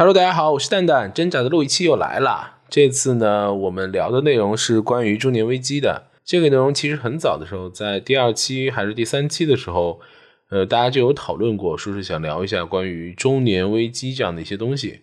[0.00, 2.60] Hello，大家好，我是蛋蛋，挣扎的录一期又来了。
[2.70, 6.04] 这次呢，我们聊的内容是关于中年危机的。
[6.24, 10.00] 这个内容其实很早的时候，在第二期还是第三期的时候，
[10.48, 15.02] 呃，大家就有讨论过，说是想聊一下关于中年危机这样的一些东西。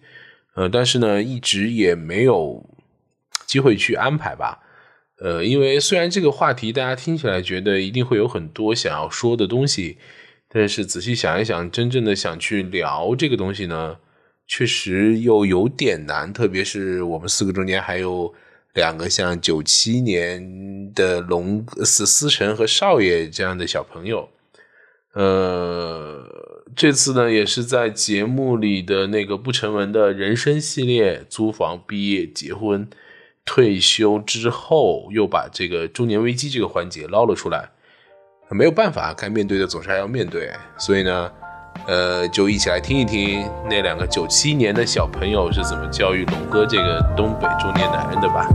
[0.56, 2.68] 呃，但是呢，一直也没有
[3.46, 4.64] 机会去安排吧。
[5.20, 10.00] 呃，因为虽然这个话题大家听起来觉得一定会有很多想要说的东西，
[10.50, 13.98] 但是仔细想一想，真正的想去聊这个东西呢？
[14.48, 18.34] 确实又有点难，特别是我们四个中间还有
[18.74, 24.30] 两个像九七年的龙思思成和少爷这样的小朋友。
[25.14, 32.88] 呃，这次呢也是在节目里的那个不成文的人生系列，租房、毕业、结婚、
[33.44, 37.70] 退休之后，又把这个中年危机这个环节捞了出来。
[38.50, 41.30] 没有办法，该面对的总是还要面对，所以呢。
[41.86, 48.48] 呃，就一起来听一听那两个九七年的小朋友是怎么教育龙哥这个东北中年男人的吧。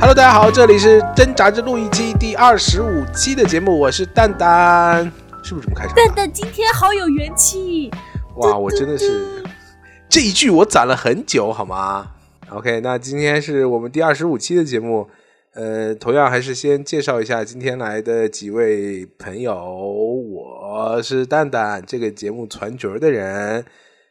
[0.00, 5.10] Hello，大家好，这里是挣扎着录一期第二十五期的节目，我是蛋蛋，
[5.42, 5.94] 是不是这么开场？
[5.94, 7.90] 蛋蛋今天好有元气，
[8.36, 9.43] 哇，我真的是。
[10.14, 12.12] 这一句我攒了很久，好吗
[12.48, 15.10] ？OK，那今天是我们第二十五期的节目，
[15.54, 19.52] 呃，同样还是先介绍一下今天来的几位朋友。
[19.56, 23.64] 我是蛋蛋，这个节目传角的人。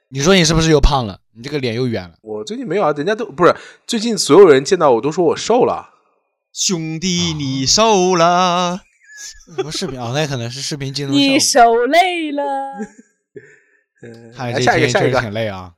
[0.10, 1.22] 你说你是不是又胖了？
[1.38, 2.16] 你这个脸又圆了。
[2.22, 3.56] 我最近没有啊，人家都不是
[3.88, 5.92] 最近所有人见到我都说我瘦了。
[6.52, 8.82] 兄弟，你瘦了？
[9.56, 10.12] 什么视频啊？
[10.14, 11.14] 那可能是视频镜头。
[11.14, 12.44] 你瘦累了。
[14.04, 15.72] 嗯，下一个，下一个，挺累啊。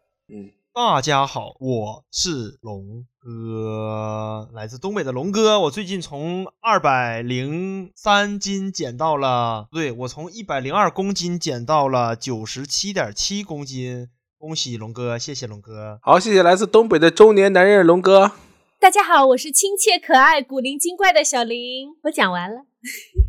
[0.78, 5.58] 嗯，大家好，我是龙哥，来自东北的龙哥。
[5.62, 14.10] 我最近从二百零三斤减到了，对我从一百零二公斤减到了九十七点七公斤。
[14.38, 15.98] 恭喜龙哥，谢谢龙哥。
[16.02, 18.34] 好，谢谢来自东北的中年男人龙哥。
[18.78, 21.88] 大家好，我是亲切可爱、古灵精怪的小林。
[22.04, 22.66] 我讲完了。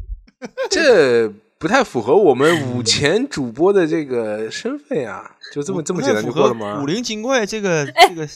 [0.68, 1.32] 这。
[1.58, 6.78] 不太符合我们五前主播的这个身份啊， 就这么这么简单就过了吗？
[6.80, 8.28] 古灵精怪这个这个，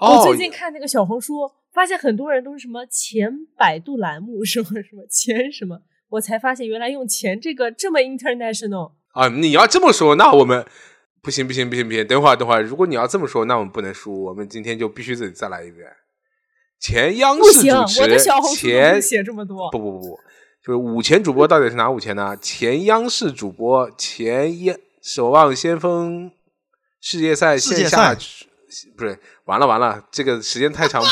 [0.00, 5.80] 我最近看那个小红书，发现很多人都是什么前百度栏目什么什么前什么，
[6.10, 9.28] 我才发现原来用前这个这么 international 啊！
[9.28, 10.66] 你要这么说，那我们
[11.22, 15.88] 不行不行不行不行，等会儿等会儿，如果你要这么说，那我们不能输，我们今天就必须得再来一遍
[16.78, 18.18] 前央视主持人
[18.54, 20.18] 前写这么多，不不不不。
[20.64, 22.36] 就是五前主播到底是哪五前呢？
[22.36, 26.30] 前央视主播，前央守望先锋
[27.00, 28.14] 世界赛线下，
[28.96, 31.02] 不是完了完了，这个时间太长，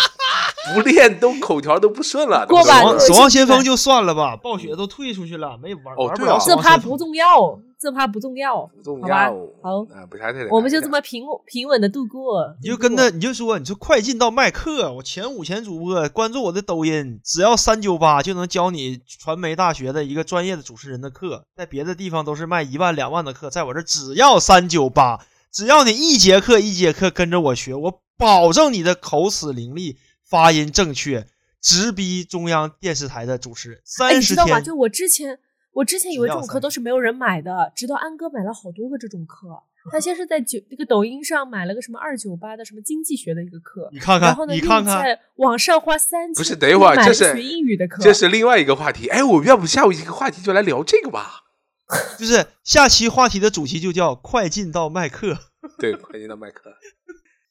[0.72, 2.46] 不练都口条都不顺了。
[2.46, 6.38] 过吧，守望先锋就算了吧，暴雪都退出去了，没玩玩不了。
[6.38, 7.58] 这趴不重要。
[7.80, 12.54] 这怕不重要，不重要，好，不太太我们就这么平平稳的度过。
[12.60, 29.96] 你就跟他，你就说，你说快进到麦克，我前五前主播，关注我的抖音，只要三九八就能教你传媒大学的一个专业的主持人的课，在别的地方都是卖一万两万的课，在我这只要三九八，只要你一节课一节课跟着我学，我保证你的口齿伶俐，
[30.28, 31.26] 发音正确，
[31.62, 33.80] 直逼中央电视台的主持人。
[33.86, 35.38] 三十天，就我之前。
[35.72, 39.48] 我之前以为这种课都是没有人买的，直到安哥买了好多个这种课。
[39.90, 49.08] 他先是在九那个抖音上买了个什么二九八的什么经济学的一个课，你看看，然后呢，你看看，在网上花三千，不是等一会儿，这是学英语的课，这是另外一个话题。
[49.08, 51.44] 哎，我们要不下午一个话题就来聊这个吧？
[52.18, 55.34] 就是下期话题的主题就叫快进到麦克，
[55.80, 56.70] 对，快进到麦克。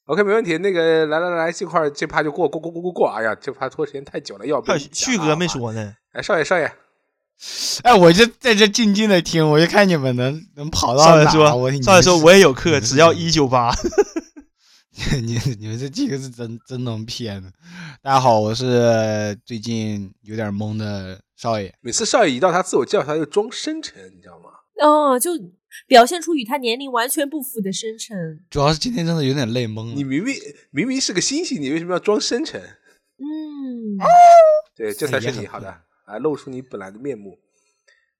[0.06, 0.56] OK，没问题。
[0.58, 3.08] 那个来来来，这块这趴就过过过过过过。
[3.08, 5.94] 哎呀，这趴拖时间太久了，要不旭哥没说呢？
[6.12, 6.72] 哎，少爷少爷。
[7.82, 11.30] 哎，我就在这静静的听，我就看你们能能跑到哪。
[11.30, 11.48] 说，
[11.82, 13.74] 上来说我也有课，只要一九八。
[15.22, 17.50] 你你们这几个是真真能骗的。
[18.02, 21.74] 大家好，我是最近有点懵的少爷。
[21.80, 24.50] 每次少爷一到他自我介绍，他就装深沉，你知道吗？
[24.82, 25.30] 哦，就
[25.86, 28.44] 表现出与他年龄完全不符的深沉。
[28.50, 29.94] 主要是今天真的有点累懵了。
[29.94, 30.34] 你明明
[30.70, 32.60] 明明是个星星，你为什么要装深沉？
[32.60, 33.96] 嗯，
[34.76, 35.74] 对，这才是你好的。
[36.10, 37.38] 来露出你本来的面目。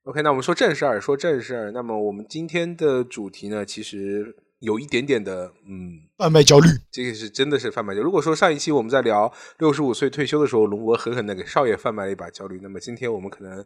[0.04, 1.72] OK，那我们说正事儿，说正事儿。
[1.72, 6.68] 那么我们今天的主题呢，其实有一点点的，嗯，贩卖焦虑。
[6.90, 8.04] 这个是真的是贩卖焦虑。
[8.04, 13.62] 如果说上一期我们在聊六十五岁退休的时候，龙博狠狠的给少爷贩卖了一把焦虑，那么今天我们可能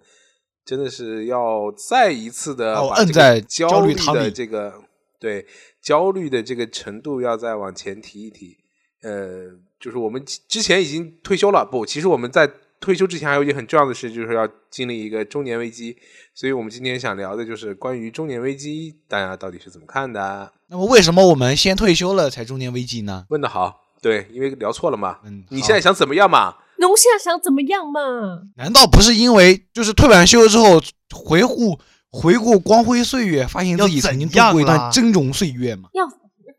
[0.64, 4.82] 真的是要再一次的把摁在焦虑的这个
[5.20, 5.46] 对
[5.80, 8.56] 焦虑的这个程度要再往前提一提。
[9.02, 12.50] 呃，就是我们之前已经退休了，不，其实我们在
[12.84, 15.96] 退休之前还有一件很重要的事，就是要经历一个中年危机。
[16.34, 20.52] 所以我们今天想聊的就是关于中年危机，大家到底是怎么看的？
[20.68, 23.24] 那么为什么我们先退休了才中年危机呢？
[23.30, 25.20] 问的好，对，因为聊错了嘛。
[25.24, 26.56] 嗯，你现在想怎么样嘛？
[26.90, 28.42] 我现在想怎么样嘛？
[28.56, 30.78] 难道不是因为就是退完休之后
[31.10, 31.78] 回顾
[32.10, 35.88] 回顾光辉岁月，发现自己曾经度过一段峥嵘岁月吗？
[35.94, 36.04] 要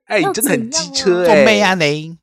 [0.05, 1.45] 哎，你真的很机车做哎。
[1.45, 2.17] 妹啊你，嗯，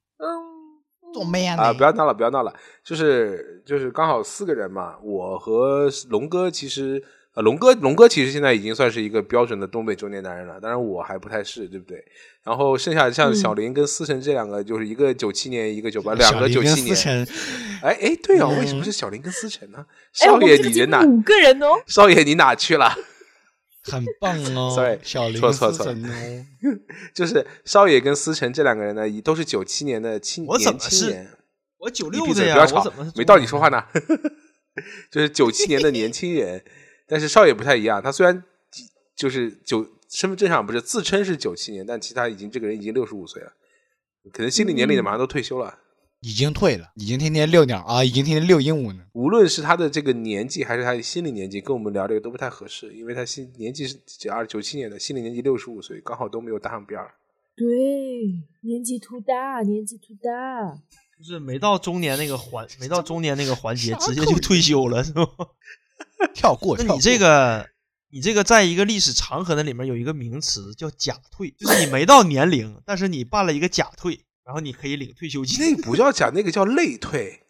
[1.20, 2.53] 啊啊，不要闹了，不要闹了，
[2.85, 7.03] 就是就是刚好四个人嘛，我和龙哥其实
[7.35, 12.05] 呃龙哥龙哥其实现在已经算是一个标准的东北中年男人了，当然我还不太是，对不对？
[12.44, 17.26] 然后剩下像嗯小林跟思成这两个，就是一个九七年，一个九八，两个九七年。
[17.82, 19.85] 哎哎，对哦，为什么嗯是小林跟思成呢？
[20.12, 21.03] 少爷，你人哪？
[21.05, 22.93] 五个人哦，少爷，你哪去了？
[23.84, 25.94] 很棒哦 Sorry，小林错错错哦，
[27.14, 31.29] 就是少爷跟思辰这两个人呢，也都是九七年的青我怎年么是青年。
[31.79, 33.69] 我九你六的呀，不要吵我怎么没到你说话？
[33.69, 33.84] 呢。
[35.11, 36.64] 就是九七年的年轻人，
[37.06, 38.00] 但是少爷不太一样。
[38.02, 38.43] 他虽然
[39.14, 43.52] 就是九身份证上不是自称是九七年，但其实他已经这个人已经六十五岁了，
[44.32, 45.78] 可能心理年龄马上都退休了。
[46.23, 49.05] 已经退了，已经天天遛鸟啊，已经天天遛鹦鹉呢。
[49.13, 53.99] 无论是他的这个年纪，还是他的心理年纪，跟我们聊这个都不太合适，因为他心年纪是
[54.31, 57.15] 二九七年的，心理年纪六十五岁，刚好都没有搭上边儿。
[57.57, 57.67] 对，
[58.61, 60.79] 年纪突大，年纪突大，
[61.19, 65.27] 就是没到中年那个环，没到中年那个环节，直接就退休了，是吗？
[66.33, 67.69] 跳过，那你这个，
[68.11, 75.59] 你这个在一个历史长河的里面有一个名词叫假退，就是你没到年龄，但是你办了一个假退，然后你可以领退休金。
[75.61, 77.41] 那个不叫假，那个叫累退。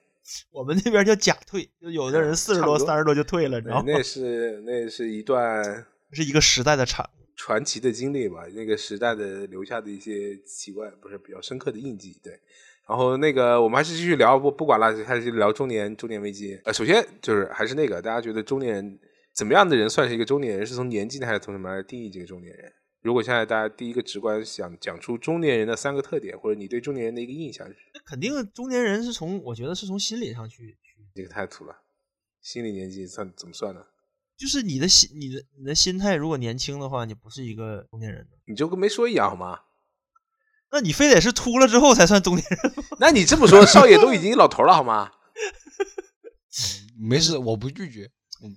[0.52, 3.84] 我们那边叫假退，就有的人四十多、三十多就退了，你知道吗？
[3.86, 7.22] 那是那是一段是一个时代的产物。
[7.34, 12.16] 传奇的经历吧，那个时代的留下的一些奇怪，不是比较深刻的印记。
[12.22, 12.38] 对，
[12.86, 16.60] 然后那个我们还是继续聊，不不管了，还是聊中年中年危机。
[16.64, 18.98] 呃，首先就是还是那个，大家觉得中年人
[19.34, 20.64] 怎么样的人算是一个中年人？
[20.64, 22.72] 是从年纪呢，还是从什么来定义这个中年人？
[23.02, 31.82] 如果现在大家第一个直观想讲出中年人的三个特点，或者你对中年人的一个印象是，那肯定中年人是从，我觉得是从心理上去去，这个太土了。
[32.40, 33.80] 心理年纪算怎么算呢？
[34.36, 38.26] 就是你的心，你的你的心态，如果年轻的话，你不是一个中年人。
[38.46, 39.58] 你就跟没说一样好吗？
[40.70, 42.72] 那你非得是秃了之后才算中年人？
[43.00, 45.10] 那你这么说，少爷都已经老头了好吗？
[46.96, 48.10] 没事，我不拒绝。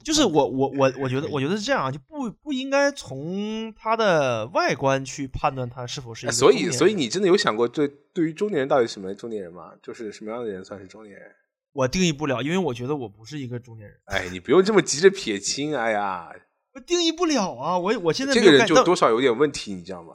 [0.04, 9.74] 就是我我我我觉得我觉得是这样啊，就不不应该从他的外观去判断他是否是所以，所以你真的有想过，对对于中年人到底什么中年人吗？
[9.84, 11.32] 就是什么样的人算是中年人？
[11.74, 15.76] 我定义不了，因为我觉得我不是一个中年人，哎，你不用这么急着撇清。
[15.76, 16.30] 哎呀，
[16.74, 20.14] 我定义不了啊，我我现在这个人就多少有点问题，你知道吗？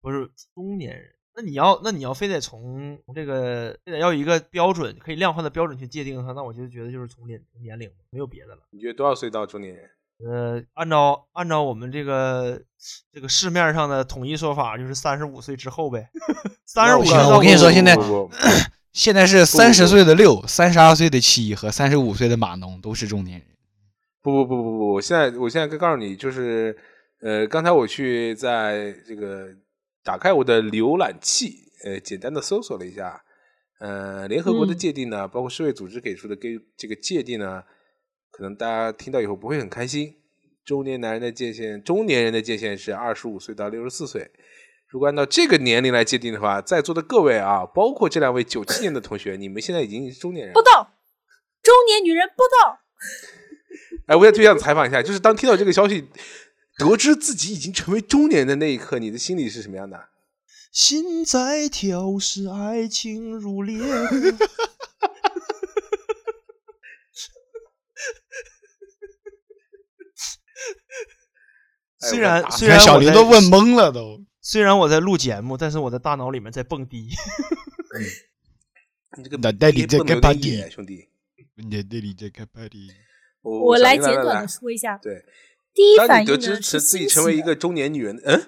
[0.00, 1.10] 不是中年人。
[1.36, 8.62] 那你要，那你要非得从这个，非得要一个标准，可以量化的标准去界定它，那我就觉得就是从年年龄，没有别的了。
[8.70, 9.90] 你觉得多少岁到中年人？
[10.24, 12.62] 呃，按照按照我们这个
[13.12, 16.08] 这个市面上的统一说法，就是三十五岁之后呗。
[16.64, 17.96] 三十五岁我跟你说现在
[18.92, 23.48] 现在是三十岁的六、三十二岁的七和三十五岁的码农都是中年人。
[24.22, 26.78] 不不不不不，我现在我现在告诉你，就是
[27.20, 29.48] 呃，刚才我去在这个
[30.04, 33.24] 打开我的浏览器，呃，简单的搜索了一下，
[33.80, 37.64] 呃，联合国的嗯界定呢，包括世卫组织给出的给这个界定呢，
[38.30, 40.16] 可能大家听到以后不会很开心。
[40.64, 44.30] 中年男人的界限，中年人的界限是二十五岁到六十四岁。
[44.88, 50.62] 如果按照这个年龄来界定的话，在座的各位啊，包括这两位九七年的同学，你们现在已经是中年人了报。
[50.62, 50.94] 道，
[51.62, 52.80] 中年女人报道。
[54.06, 56.06] 哎，我也特别想采访一下，就是当听到这个消息，
[56.76, 60.08] 得知自己已经成为中年的那一刻，你的心里是什么样的？
[60.72, 63.78] 心在跳是爱情如烈
[72.00, 74.24] 虽然虽然小林都问懵了都。
[74.46, 77.08] 虽然我在录节目，但是我的大脑里面在蹦迪。
[79.16, 81.08] 你这个脑袋里在蹦得有干点 party 兄弟。
[81.54, 82.90] 你在这里在开 party，
[83.40, 85.24] 我来简短的说一下，对，
[85.74, 88.46] 第一反应呢你得知是自己成为一个中年女人，嗯，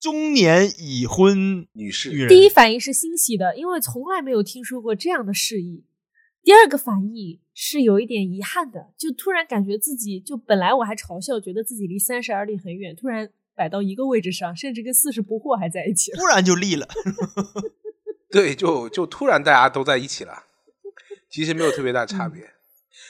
[0.00, 5.84] 中年已婚女士，女，第一反应是欣喜的，因为从来没有听说过这样的事意。
[6.42, 16.18] 第二个反应是有一点遗憾的，就突然感觉自己就本来我还嘲笑，觉得自己离三十而立很远，突然摆到一个位置上，甚至跟四十不惑还在一起了。
[16.18, 16.86] 突然就立了。
[18.30, 20.44] 对，就就突然大家都在一起了，
[21.30, 22.42] 其实没有特别大嗯差别。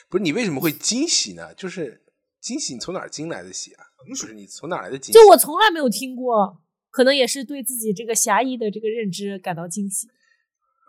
[0.08, 1.52] 不是你为什么会惊喜呢？
[1.54, 2.00] 就是
[2.46, 3.82] 惊喜，你从哪儿惊来的喜啊？
[4.08, 5.18] 不是你从哪儿来的惊喜？
[5.18, 6.60] 就我从来没有听过，
[6.92, 10.06] 可能也是对自己这个狭义的这个认知感到惊喜。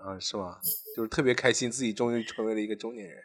[0.05, 0.59] 啊，是吗？
[0.95, 3.17] 就是特别开心，自己终于成为了一个中年人。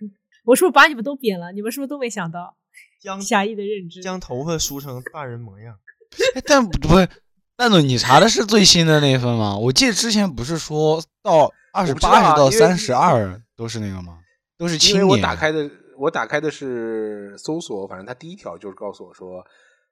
[0.47, 1.53] 我是不是把你们都贬了？
[1.53, 2.57] 你们是不是都没想到
[3.03, 4.03] 将狭义的认知？
[4.03, 5.79] 将头发梳成大人模样。
[6.35, 7.07] 哎但不是，
[7.55, 9.59] 蛋总，你查的是最新的那一份吗？
[9.59, 14.21] 我记得之前不是说到二十八十到三十二都是那个吗？
[14.57, 15.19] 都是因为我。
[15.19, 19.45] 打开的，我打开的是搜索，反正他第一条就是告诉我说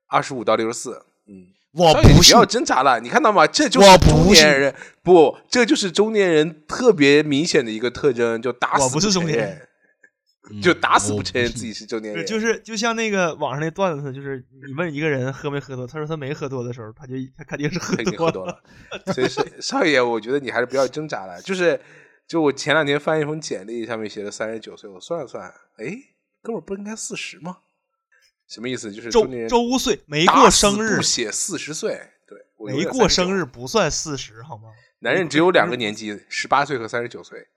[0.07, 1.03] 二十五到六十四。
[1.27, 3.47] 嗯，我不不要挣扎了，你看到吗？
[3.47, 9.67] 这就是我不中年信人，不，这就是中年人特别明显的一个特征，就打死我不是中年人
[10.53, 12.27] 嗯就打死不承认自己是中年对，人。
[12.27, 18.61] 就是就像那个网上那段子，就是你问一个人喝没喝多，他说他没喝多的时候，他就他肯定是喝肯定多喝多了。
[19.15, 21.41] 所以是少爷，我觉得你还是不要挣扎了。
[21.43, 21.79] 就是，
[22.31, 25.99] 就我前两天翻一封简历，上面写的三十九岁，我算了算，哎，
[26.41, 27.59] 哥们儿不应该四十吗？
[28.47, 28.93] 什么意思？
[28.93, 32.39] 就是周周岁没过生日不，写四十岁，对，
[32.73, 34.69] 没过生日，不算四十，好吗？
[35.01, 37.49] 男人只有两个年纪，十八岁和三十九岁。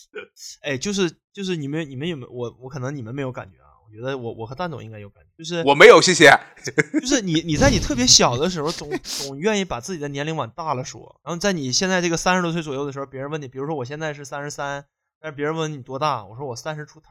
[0.64, 3.73] 哎，就是就是你们你们有没有我我可能你们没有感觉啊？
[3.94, 6.36] 我觉得我我和蛋总应该有感觉，就是我没有，谢谢。
[7.00, 14.84] 就是你你在你特别小的时候，总 总愿意把自己的年龄往大了说，然后在你现在这个三十多岁左右的时候，别人问你，比如说我现在是三十三，
[15.20, 17.06] 但是别人问你多大，我说我三十出头，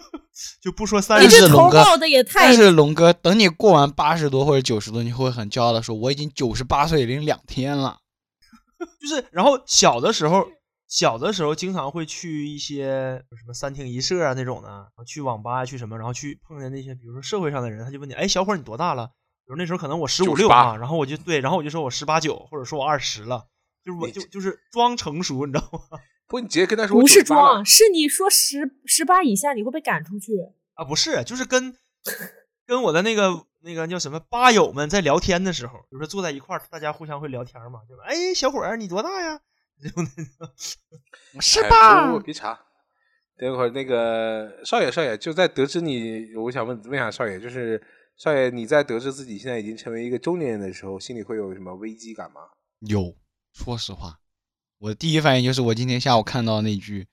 [0.62, 7.98] 就不说三十龙哥报的也太但是龙哥，等你过完八十多或者九十多，你会很骄傲的说：“我已经九十八岁零两天了。
[9.00, 10.46] 就是，然后小的时候，
[10.88, 19.08] 小的时候经常会去一些什么三厅一社啊那种的，去网吧去什么，然后去碰见那些比如说社会上的人，他就问你，哎，小伙你多大了？
[19.44, 23.46] 比如那时候可能我十五六98嘛，然后我就对，然后我就说我十八九，或者说我二十了，
[23.84, 25.98] 就是我就就是装成熟，你知道吗？
[26.26, 30.32] 不，你直接跟他说不是装，是你说十十八以下你会被赶出去。
[30.74, 31.76] 啊，不是，就是跟
[32.66, 38.04] 跟我的那个那个叫什么吧友们在聊天的时候，比如说坐在一块儿，大家互相会聊天嘛，对吧？
[38.06, 39.40] 哎，小伙儿你多大呀？
[39.84, 40.52] 就那个
[41.34, 42.58] ”哎是吧别查。
[43.36, 47.80] 等一会儿，那个少爷，少爷就在得知你，我想问问一下少爷，就是
[48.16, 52.40] 少爷，你在得知自己现在已经成为一个中年人的时候，心里会有什么危机感吗？
[52.80, 53.14] 有，
[53.52, 54.18] 说实话，
[54.78, 57.06] 我的第一反应就是我今天下午看到那句，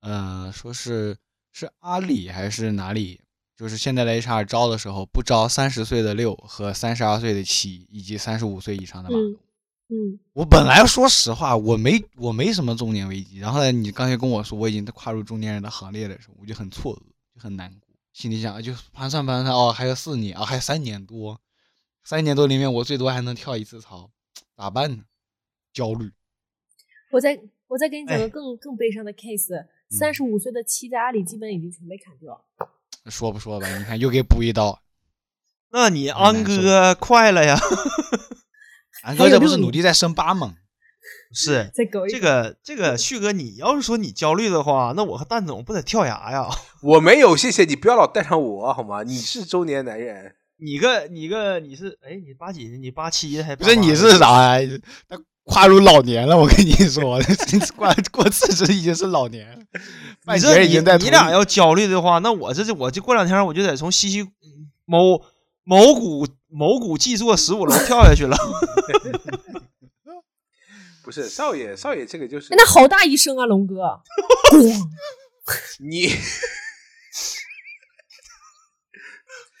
[0.00, 1.16] 呃，说是
[1.52, 3.20] 是阿里还是哪里，
[3.56, 9.32] 就是现在的 HR 招的时候不招三十岁的六和三十二岁的七以及三十五岁以上的码嗯农。
[9.34, 9.38] 嗯，
[10.32, 17.00] 我本来说实话，我没我没什么中年危机，然后呢，你刚才跟我说我已经跨入中年人的行列的时候，我就很错愕，
[17.34, 21.40] 就很难过，心里想就盘算盘算哦，还有四年啊、还有三年多，
[22.04, 24.10] 三年多里面我最多还能跳一次槽，
[24.56, 25.04] 咋办呢？
[25.72, 26.10] 焦虑。
[27.12, 32.44] 我再我再给你讲哎个更更悲伤的 case，三十五岁的妻在阿里基本已经全被砍掉了。
[33.10, 34.80] 说不说吧，你看又给补一刀。
[35.72, 37.56] 那你安哥快了呀？
[39.02, 40.54] 俺哥这不是努力在升八吗？
[41.32, 46.48] 是 这个这个旭哥，你要是说你焦虑的话，那我和蛋总不得跳崖呀？
[46.82, 49.02] 我没有，谢谢你，不要老带上我好吗？
[49.02, 52.76] 你是中年男人，你个你个你是哎你八几的？
[52.76, 54.18] 你八七的还不是你是？
[54.18, 54.78] 啥呀？
[55.08, 57.18] 他跨入老年了，我跟你说，
[57.76, 59.66] 过过四十已经是老年
[60.26, 64.22] 你这你儿已经在你俩要焦虑的话，那我这这我这过两天我就得从西西
[64.84, 65.22] 某
[65.64, 68.36] 某股某股技作十五楼跳下去了。
[71.02, 73.74] 不是少爷，少爷这个就是哎那好大一声啊，龙哥！
[74.52, 74.86] 咣
[75.80, 76.10] 你，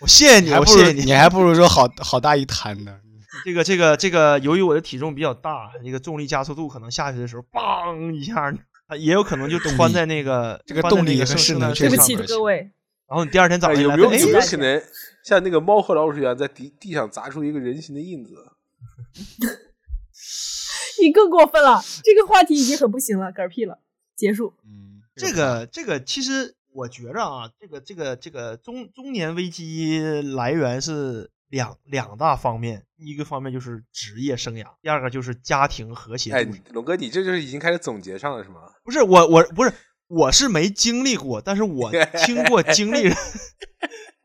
[0.00, 1.04] 我谢谢你，我谢谢你。
[1.04, 3.00] 你还不如说好好大一滩呢。
[3.44, 8.52] 这个这个这个，由于我的体重比较大，那个重力加速度可能下去的时候，梆一下，
[8.86, 12.70] 它也有可能就穿在那个这个动力和势能确实对不起各位，
[13.08, 14.82] 然后你第二天早哎上有没有有没有哎，可能
[15.24, 18.34] 像那个猫和老鼠一样，在地地上砸出一个人形的印子？
[21.00, 23.78] 你更过分了，这个话题已经很不行了，嗝屁了，
[24.16, 24.52] 结束。
[24.64, 30.00] 嗯，这个这个其实我觉着啊，这个这个这个中中年危机
[30.34, 36.30] 来源是两两大方面，一个方面就是职业生涯，第二个就是家庭和谐
[36.72, 38.60] 龙哥，你这就是已经开始总结上了是吗？
[38.84, 39.72] 不是我我不是
[40.06, 41.90] 我是没经历过，但是我
[42.26, 43.16] 听过经历人。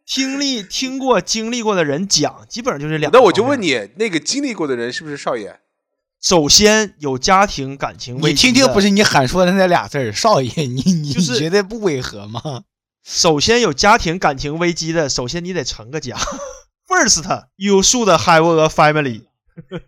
[0.05, 3.11] 听力听过经历过的人讲，基本上就是两。
[3.11, 5.59] 那我就问，你，那个经历过的人是不是少爷？
[6.21, 12.63] 首先有家庭感情危你听听，不是你喊出来的那俩字儿，少爷， 你你就是你觉得不违和吗？
[13.03, 16.15] 首先有家庭感情危机的，首先你得成个家。
[16.87, 17.23] First,
[17.55, 19.25] you should have a family。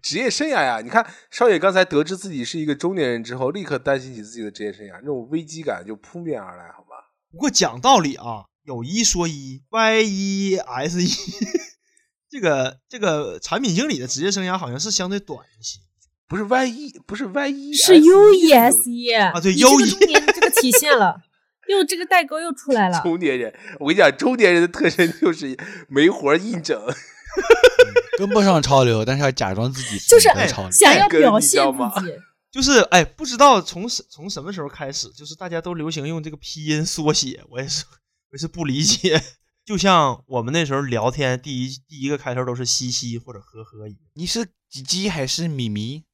[0.02, 7.14] 职业生涯呀，你看少爷刚才得知自己是一个中年人之后，立刻担心起自己的职业生涯，那种危机感就扑面而来，好吧？
[7.32, 11.08] 不过讲道理啊，有一说一，Y 一 S 一，
[12.30, 15.80] 这个这个产品经理的职业生涯好像是相对短一些。
[16.28, 21.16] 不是 Y E，不是 Y E，是 U E S E 啊对你这个 UE 这个体现了，
[21.70, 23.02] 又这个代沟又出来了。
[23.02, 25.58] 中年人，我跟你讲，中年人的特征就是
[25.88, 26.78] 没活儿硬整。
[28.20, 30.72] 跟不上潮流，但是要假装自己就是跟潮流。
[30.72, 32.14] 想要表现自己，
[32.52, 37.86] 就是哎，不知道从什从什么时候开始，就是大家都流行用这个拼音缩写，我也是
[38.32, 39.22] 我是不理解。
[39.64, 44.00] 就像我们那时候聊天，第一第一个开头都是嘻嘻或者呵呵一样。
[44.14, 46.06] 你是鸡鸡还是米米？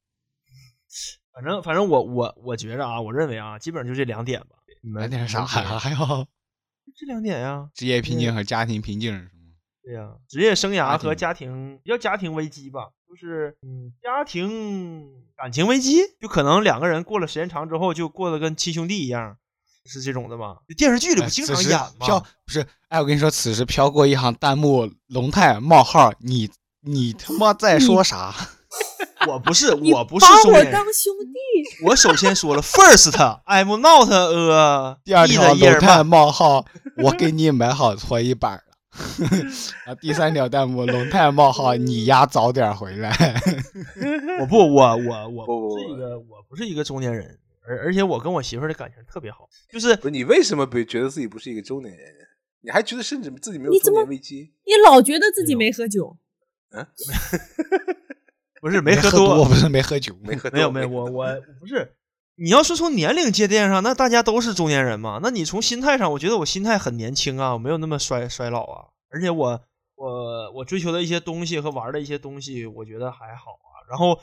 [1.34, 4.58] 反正反正我我我觉着啊，我认为啊，基本上就这两点吧。
[4.82, 5.46] 你们来点啥？
[5.46, 6.27] 还有
[6.96, 7.70] 这两点呀？
[7.74, 9.29] 职业瓶颈和家庭瓶颈是吗？
[9.84, 19.38] 对呀、职业生涯和家家庭要家庭危机吧，就是嗯，家庭感情危机，就可能两个人过了时间长之后，就过得跟亲兄弟一样，
[19.86, 20.58] 是这种的吗？
[20.78, 22.25] 电视剧里不经常演飘吗？
[22.46, 22.66] 不是？
[22.90, 26.50] 哎，我跟你说，此时飘过一行弹幕：龙泰冒号，你
[26.82, 28.34] 你他妈在说啥？
[29.28, 33.12] 我不是，我不是把我中年人当兄弟，我首先说了，first
[33.46, 36.66] I'm not a 第二 E 条龙泰儿曼，冒号，
[36.98, 38.63] 我给你买好搓衣板了。
[39.88, 43.12] 啊，第三条弹幕：龙泰冒号，你丫早点回来。
[44.42, 52.13] 我不，我我我不不不不是一个，我不是一个中年人，而而且我跟我媳妇儿的感情特别好，就是不是你为什么不觉得自己不是一个中年人？
[52.62, 54.53] 你还觉得甚至自己没有中你怎么年危机？
[54.65, 56.17] 你老觉得自己没喝酒，
[56.72, 56.86] 嗯
[58.62, 61.96] 不是没喝多，不是没喝酒，没喝多没有没有，我我不是。
[62.36, 65.20] 你要是从年龄界定上，那大家都是中年人嘛。
[65.22, 68.88] 那你从心态上，我觉得我心态很年轻啊，我没有那么衰衰老啊。
[69.10, 69.62] 而且我
[69.96, 73.86] 我我追求的一些东西和玩的一些东西，我觉得还好啊。
[73.89, 74.17] 然后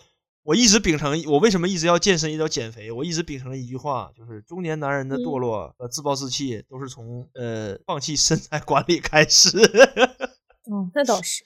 [0.50, 2.90] 我一直秉承，我为什么一直要健身，一直要减肥？
[2.90, 9.57] 我一直秉承了一句话，就是中年男人的堕落和自暴自弃，都是从呃放弃身材管理开始。
[10.69, 11.45] 嗯， 那倒是。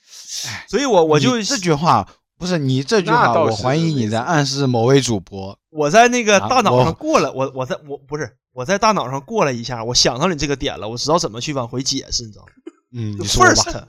[0.67, 2.09] 所以我我就这句话
[2.39, 5.59] 不是你这句话，我怀疑你在暗示某位主播。
[5.69, 12.53] 我在那个啊大脑上过了，我我在我不是我在大脑上过了一下，我想到你这个点了，我知道怎么去往回解释，你知道吗？
[12.95, 13.87] 嗯，你说吧。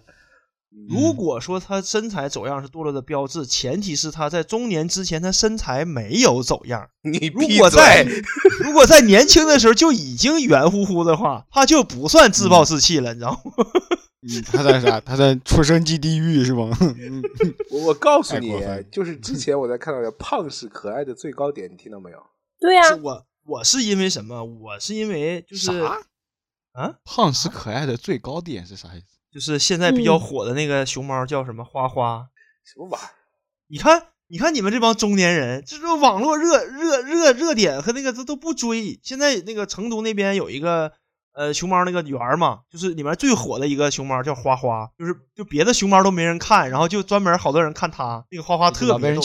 [0.89, 6.89] 如果说他身材走样是堕落的标志，前提是他在中年之前他身材没有走样。
[7.01, 8.05] 你如果在
[8.63, 13.51] 如果在年轻的时候就已经圆乎乎的话，他就不算自暴自弃了，你知道吗？
[14.27, 14.99] 嗯他在啥？
[15.01, 16.75] 他在出生即地狱是吗？
[16.81, 17.21] 嗯
[17.69, 18.51] 我我告诉你
[18.91, 22.17] 就是之前我在看到的“胖是可爱的最高点”，你听到没有？
[22.59, 24.43] 对呀、是我我是因为什么？
[24.43, 26.01] 我是因为就是啥？
[26.73, 29.14] 啊，胖是可爱的最高点是啥意思？
[29.35, 32.25] 就是现在比较嗯火的那个熊猫叫什么花花。
[32.63, 33.11] 什么玩意儿？
[33.67, 38.97] 你看，你看你们这帮中年人，这种网络热热热热点和那个都都不追。
[39.03, 40.93] 现在那个成都那边有一个
[41.33, 48.25] 呃熊猫那个园儿嘛，就是里面最火的一个熊猫叫花花，就是就别的熊猫都没人看，然后就专门好多人看它。
[48.31, 49.21] 那个花花特别逗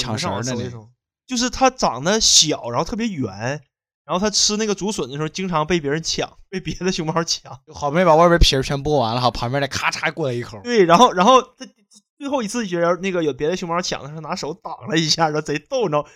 [1.26, 3.62] 就是它长得小，然后特别圆，
[4.10, 7.56] 然后他吃那个竹笋的时候经常被别人抢，被别的熊猫抢。
[7.64, 10.60] 就好不容易把外边皮儿全剥完了哈，旁边的咔嚓过来一口。
[10.64, 11.64] 对，然后然后他
[12.18, 16.08] 最后一次觉得那个有别的熊猫抢的时候，拿手挡了一下，然后贼逗，你知道吗？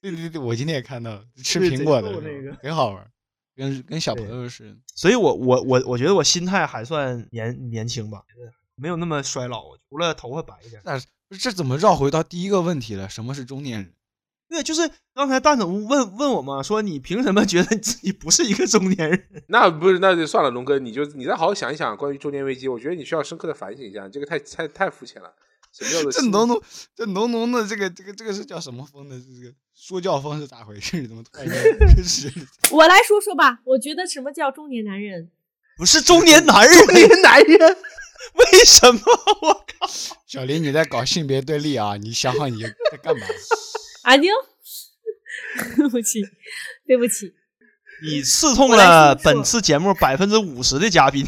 [0.00, 3.04] 对对对，我今天也看到了吃苹果的那个挺好玩，
[3.56, 4.76] 跟 跟小朋友似的。
[4.94, 8.22] 所以我我我我觉得我心态还算年年轻吧，
[8.76, 10.80] 没有那么衰老，除了头发白一点。
[10.84, 11.08] 但是
[11.40, 13.08] 这怎么绕回到第一个问题了？
[13.08, 13.94] 什么是中年人？
[14.50, 19.44] 对，就是刚才蛋总问问我嘛，说你凭什么觉得你自己不是一个中年人？
[19.46, 25.32] 那不是，那就算了，龙哥，你就你再好好想一想关于中年危机，我觉得你需要深刻的反省一下，这个太太太肤浅了。
[25.72, 26.60] 什么叫做 这浓浓
[26.96, 29.16] 这浓浓的这个这个这个是叫什么风的？
[29.20, 31.06] 这个说教风是咋回事？
[31.06, 31.22] 怎么
[32.72, 35.30] 我来说说吧，我觉得什么叫中年男人？
[35.78, 37.56] 不是中年男人，中年男人？
[38.34, 39.00] 为什么？
[39.42, 39.88] 我靠！
[40.26, 41.96] 小林你在搞性别对立啊？
[41.96, 43.24] 你想好你在干嘛？
[44.02, 44.30] 阿丁，
[45.76, 46.20] 对不起，
[46.86, 47.34] 对不起，
[48.02, 51.26] 你刺痛了本次节目百分之五十的嘉宾。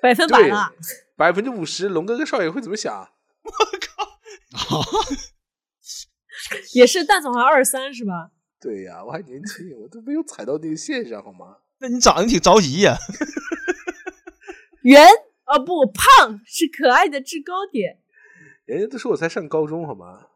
[0.00, 0.72] 百分百对了。
[1.16, 3.10] 百分之五十，龙哥跟少爷会怎么想？
[3.42, 4.86] 我靠
[6.74, 8.30] 也是蛋总还二十三是吧？
[8.60, 11.56] 对呀，我还年轻，我都没有踩到那个线上，好吗？
[11.80, 12.96] 那你长得挺着急呀、
[14.82, 15.06] 圆
[15.44, 17.98] 啊不胖是可爱的制高点。
[18.64, 20.26] 人家都说我才上高中，好吗？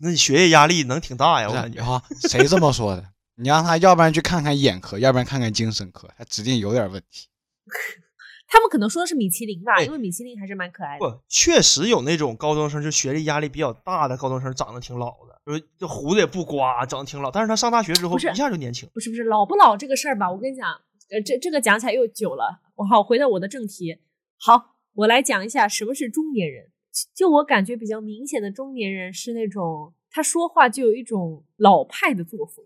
[0.00, 1.80] 那你学业压力能挺大呀，我感觉。
[1.82, 3.04] 啊，谁这么说的？
[3.38, 7.28] 你让他要不然去看看眼科，要不然看看精神科，他指定有点问题。
[8.48, 11.00] 他们可能说的是米其林吧，哎因为米其林还是蛮可爱的。
[11.00, 17.30] 不，确实有那种高中生，就学历压力比较大的高中生，长得挺老的，就是这胡子也不刮，长得挺老。
[17.30, 18.88] 但是他上大学之后一下就年轻。
[18.94, 20.70] 不是不是老不老这个事儿吧，我跟你讲，
[21.10, 22.60] 呃，这这个讲起来又久了。
[22.76, 23.98] 我好回到我的正题。
[24.38, 26.70] 好，我来讲一下什么是中年人。
[27.14, 32.64] 就我感觉比较明显的中年人是那种他说话就有一种老派的作风。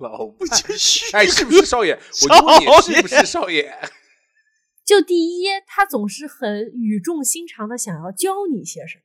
[0.00, 1.98] 老不就旭哎，是不是少爷？
[2.22, 3.72] 我就问你是不是少爷？
[4.84, 9.02] 就第一，他总是很语重心长的想要教你些什么。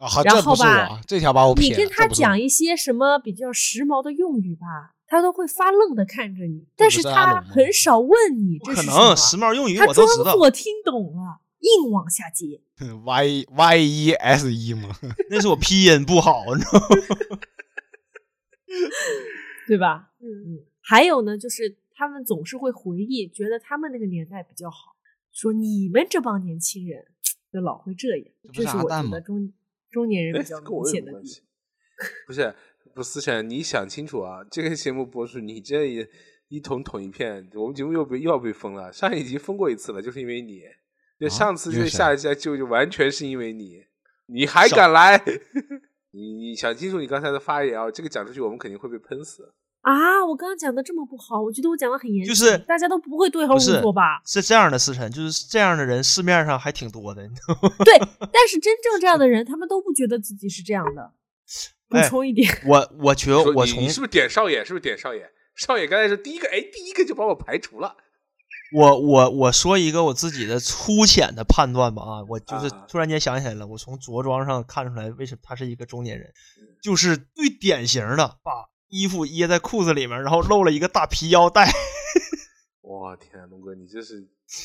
[0.24, 1.54] 然这不是后吧我，这条把我。
[1.56, 12.60] 你跟他讲一些什么比较时髦的用语吧，他都会发愣的看着你，但是他很少问你这是什么能，时髦用语他我都知道，装作听懂了，硬往下接。
[13.04, 14.94] Y Y E S E 吗？
[15.30, 16.88] 那是我拼音不好，你知道吗？
[19.66, 20.10] 对吧？
[20.20, 20.66] 嗯嗯。
[20.80, 24.94] 还有呢，就是他们总是会回忆，觉得他们那个年代比较好，
[25.32, 27.06] 说你们这帮年轻人
[27.50, 29.50] 就老会这样，这这是我觉得中
[29.90, 31.42] 中年人哎比较明显的地什么关系？
[32.26, 32.54] 不是，
[32.94, 34.44] 不是思辰，你想清楚啊！
[34.50, 36.06] 这个节目播出，你这一
[36.48, 38.92] 一捅捅一片，我们节目又被又要被封了。
[38.92, 40.60] 上一集封过一次了，就是因为你。
[41.18, 43.84] 就啊上次就下一集就就完全是因为你，
[44.26, 45.22] 你还敢来？
[46.12, 47.90] 你你想清楚你刚才的发言啊！
[47.90, 49.52] 这个讲出去，我们肯定会被喷死。
[49.80, 50.24] 啊！
[50.24, 54.22] 我刚刚讲的这么不好，我觉得我讲的很严谨，就是大家都不会对号入座吧？
[54.24, 57.26] 是这样的，思辰，就是这样的人，市面上还挺多的。
[57.26, 57.98] 你知道吗对，
[58.32, 61.12] 但是真正这样的人，他们都不觉得自己是这样的。
[61.88, 64.64] 补哎充一点，我我觉得我从你你是不是点少爷？
[64.64, 65.30] 是不是点少爷？
[65.54, 67.96] 少爷刚才说第一个，哎，第一个就把我排除了。
[68.74, 76.32] 我我我说一个我自己的粗浅的判断吧啊，我就是啊突然间想起来了，我从着装上看出来为什么他是一个中年人，
[76.82, 78.50] 就是最典型的把
[78.88, 81.72] 衣服掖在裤子里面，然后露了一个大皮腰带。
[82.82, 84.14] 我天啊，龙哥，你这是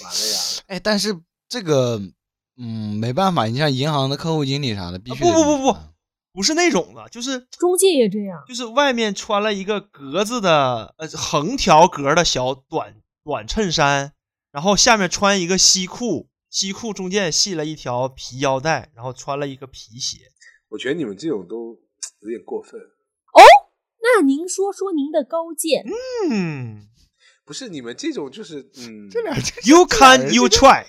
[0.04, 0.40] 完了呀！
[0.68, 1.16] 哎，但是
[1.48, 2.02] 这个，
[2.58, 5.78] 嗯，没办法，你像银行的客户经理啥的，必须啊不不不不
[6.34, 8.44] 不是那种的，就是中介也这样。
[8.48, 12.96] 就是外面穿了一个格子的呃横条格的小短
[13.30, 14.14] 短衬衫，
[14.52, 20.18] 然后下面穿一个西裤，西裤中间系了一条皮腰带，然后穿了一个皮鞋。
[20.70, 21.80] 我觉得你们这种都
[22.22, 23.44] 有点过分哦。
[24.02, 25.86] 那您说说您的高见，
[26.32, 26.88] 嗯
[27.46, 30.88] 不是你们这种就是嗯，这俩这，You can, you try，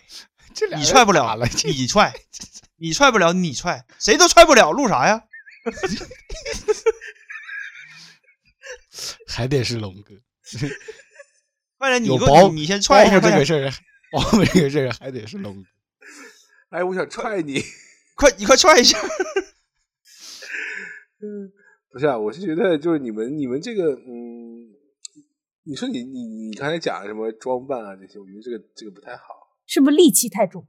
[0.55, 2.15] 这俩人你踹不了咋了，你踹，
[2.77, 5.23] 你踹不了，你踹，谁都踹不了，录啥呀？
[9.29, 10.15] 还得是龙哥。
[11.81, 13.73] 快点，你你你先踹一下这个事儿，
[14.13, 15.63] 包括这个事儿还得是龙哥。
[16.69, 17.59] 哎，我想踹你。
[18.15, 18.99] 快你快踹一下。
[21.91, 24.69] 不是啊，我是觉得就是你们你们这个嗯，
[25.65, 29.23] 你说你你你刚才讲什么装扮啊这些，我觉得这个这个不太好。
[29.67, 30.69] 是不是戾气太重？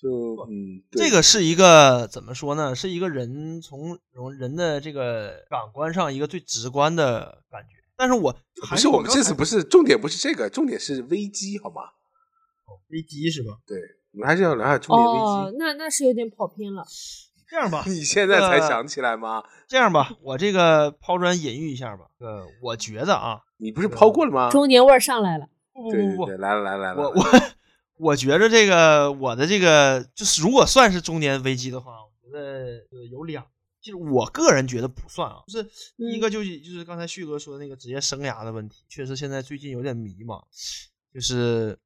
[0.00, 0.08] 就
[0.48, 2.72] 嗯，这个是一个怎么说呢？
[2.76, 7.82] 是一个人从从人的这个感官上一个最直观的感觉。
[7.96, 8.34] 但是我
[8.70, 11.82] 不是我们这次不是是重点，不是这个，重点是危机，好吗？
[12.90, 13.52] 危机是吧？
[13.66, 13.78] 对，
[14.12, 16.84] 我们还是要聊下中年危哦机。，那那是有点跑偏了。
[17.48, 19.42] 这样吧， 你现在才呃想起来吗？
[19.68, 22.06] 这样吧，我这个抛砖引玉一下吧。
[22.18, 24.50] 呃，我觉得啊，你不是抛过了吗？
[24.50, 25.46] 中年味儿上来了。
[25.72, 27.02] 不不不不对对对，，来了来了来了。
[27.02, 27.24] 我我
[27.98, 32.40] 我觉着这个我的这个就是如果算是中年危机的话，我觉得
[32.90, 33.44] 呃有两，
[33.86, 40.42] 其实我个人觉得不算啊，就是第一个就是就是刚才旭哥说的那个职业生涯的问题，确实现在最近有点迷茫，
[41.14, 41.78] 就是。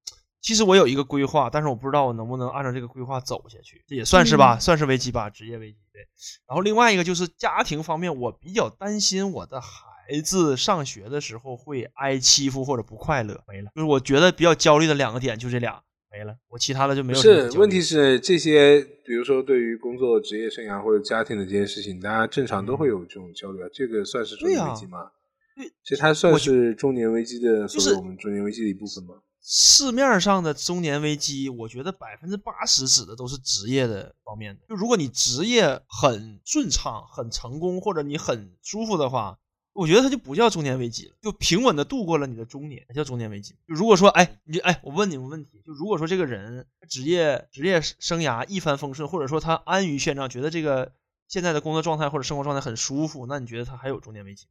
[0.43, 5.77] 其实我有一个规划，但是我不知道我能不能按照这个规划走下去，这也算是吧，算是危机吧，职业危机。
[5.93, 6.01] 对，
[6.49, 13.71] 然后另外一个就是家庭方面，我比较担心我的孩子上学的时候会挨欺负或者不快乐，没了。
[13.75, 17.21] 就是我觉得比较焦虑的两个点就这俩没了，我其他的就没有。
[17.21, 23.69] 是，问题是这些，比如说对于工作、职业生涯或者家庭的这些事情，大家正常都会有这种焦虑啊。
[23.73, 25.11] 这个算是中年危机吗？
[25.57, 29.15] 对其实它算我是中年危机的，就是所谓我们中年危机的一部分吗？
[29.43, 34.61] 市面上的中年危机，我觉得百分之八十指的都是职业的方面的。
[34.69, 39.39] 就如果你职业很顺畅、很成功，或者你很舒服的话，
[39.73, 43.55] 我觉得它就不叫中年危机了，就平稳的度过了你的中年，叫中年危机。
[43.69, 50.93] 就如果说，哎，你哎，我问你个问题，就如果说这个人职业职业生涯一帆风顺，或者说他安于现状，觉得这个
[51.29, 54.47] 现在的工作状态或者生活状态很舒服，那你觉得他还有中年危机？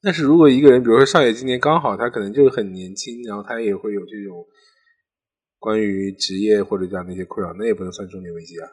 [0.00, 4.46] 但是如果一个人，比如说少爷今年刚好他可能就是很年轻，然后他也会有这种
[5.58, 8.68] 关于职业或者这样的一些困扰，那也不能算中年危机啊。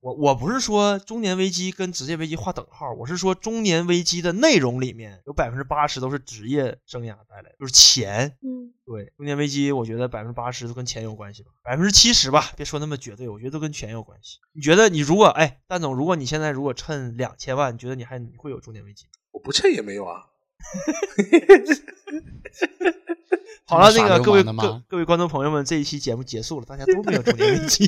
[0.00, 8.36] 不，我我不是说中年危机跟职业危机划等号，我是说中年危机的内容里面有百分之八十都是职业生涯带来的，就是钱。
[8.42, 14.38] 嗯，对，中年危机，我觉得百分之八十都跟钱有关系吧，百分之七十吧，别说那么绝对，我觉得都跟钱有关系。
[14.52, 19.10] 你觉得你如果哎，蛋总，如果你现在如果趁两千万，你觉得你还你会有中年危机吗？
[19.32, 20.26] 我不趁也没有啊。
[23.64, 27.86] 好了，那个各位各各位观众朋友们，这一期节目结束了，大家都没有中年危机。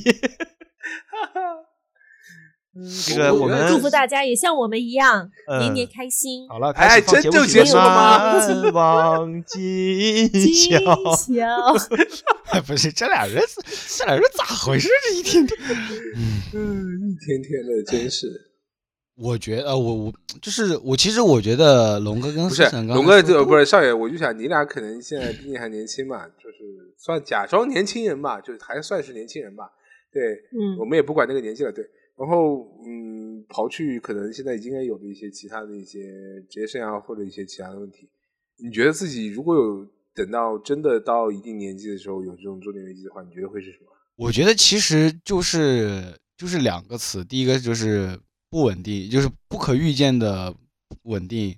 [3.07, 10.79] 这个我们祝福大家也像我们一样，嗯年年开心，好了，哎开始放真就节目结束了吗难 忘今今宵。
[11.17, 12.61] 宵。
[12.67, 13.43] 不是这俩人，
[13.99, 14.89] 这俩人咋回事？
[15.09, 15.59] 这一天天，
[16.55, 18.29] 嗯，一天天的，真是
[19.17, 29.65] 我觉得，呃我我就是我，其实我觉得龙哥跟不是龙哥就不是少爷，我就想你俩可能现在毕竟还年轻嘛，就是算假装年轻人吧，就是还算是年轻人吧。
[30.13, 31.85] 对，嗯我们也不管那个年纪了，对。
[32.21, 36.03] 然后，嗯，刨去可能现在已经有的一些其他的一些
[36.51, 38.11] 职业生涯或者一些其他的问题，
[38.59, 43.87] 你觉得自己如果有等到真的到一定年纪的时候有这种中年危机的话，你觉得会是什么？
[44.17, 50.55] 我觉得其实就是就是两个词，第一个就是不稳定，就是不可预见的
[51.05, 51.57] 稳定，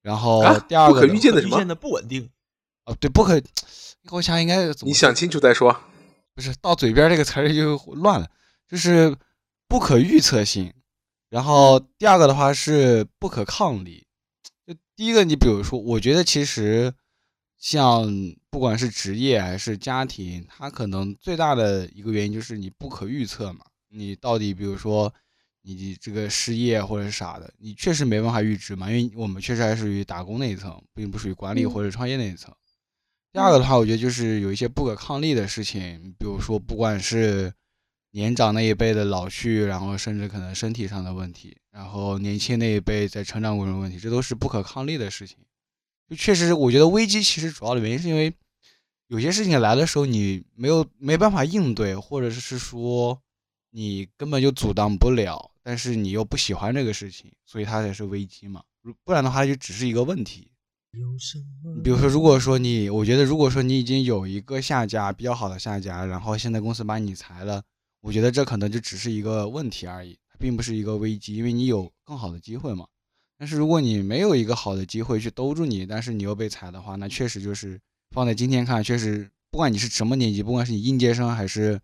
[0.00, 2.26] 然后啊第二个不可预见的什么遇见的不稳定，
[2.86, 3.38] 哦，对，不可，
[4.12, 5.78] 我想应该怎么你想清楚再说。
[6.34, 8.26] 不是到嘴边这个词儿就乱了，
[8.66, 9.14] 就是
[9.70, 10.74] 不可预测性。
[11.28, 14.04] 然后第二个的话是不可抗力。
[14.66, 16.92] 就第一个，你比如说，我觉得其实
[17.56, 18.04] 像
[18.50, 23.64] 不管是职业还是家庭，它可能最大的一个原因就是你不可预测嘛。
[23.90, 25.12] 你到底比如说
[25.62, 32.52] 你这个失业或者是啥的，你确实没办法预知嘛，因为我们确实还属于打工那一层，并不属于管理嗯或者创业那一层。
[33.32, 37.52] 第二个的话，我觉得就是有一些不可抗力的事情，比如说不管是
[38.12, 45.38] 年长那一辈的老去，然后甚至可能身体上的问题，然后年轻那一辈在成长过程中问题，这都是不可抗力的事情。
[46.08, 48.32] 就确实，我觉得危机其实主要的原因是因为
[49.06, 53.20] 有些事情来的时候你没有没办法应对，或者是说
[53.70, 58.62] 你根本就阻挡不了，但是你又不喜欢这个事情，所以它才是危机嘛。
[58.82, 60.50] 如不然的话，就只是一个问题。
[60.92, 60.98] 你
[61.82, 67.62] 比如说，如果说你，我觉得如果说你已经有一个下家比较好的下家，然后现在公司把你裁了，
[68.00, 72.86] 我觉得这可能就只是一个问题而已，并不是一个危机，因为你有更好的机会嘛。
[73.38, 81.80] 但是如果你没有一个好的机会去兜住你，但是你又被裁的话，那确实就是放在今天看，确实不管你是什么年纪，不管是你应届生还是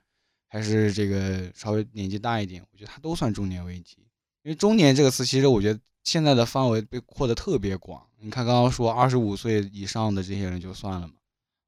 [0.49, 3.97] 还是这个稍微年纪大一点，我觉得它都算中年危机。
[4.43, 8.03] 因为中年这个词，其实我觉得现在的范围被扩得特别广。
[8.21, 11.15] 你看，刚刚说二十五岁以上的这些人就算了嘛，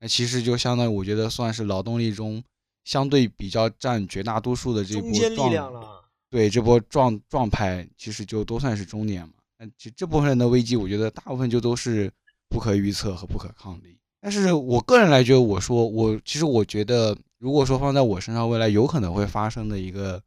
[0.00, 2.42] 那其实就相当于我觉得算是劳动力中
[2.88, 6.02] 相对比较占绝大多数的这波中力壮量了。
[6.30, 9.34] 对这波壮壮派，其实就都算是中年嘛。
[9.58, 12.10] 那其实这部分人的危机，我觉得大部分就都是
[12.48, 13.98] 不可预测和不可抗力。
[14.22, 20.22] 但是我个人来觉得，我说我其实我觉得，如果说放在我身上，未来有可能会发生的一个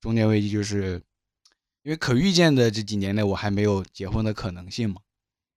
[0.00, 0.98] 中年危机，就是
[1.82, 5.02] 因为可预见的这几年内，我还没有结婚的可能性嘛。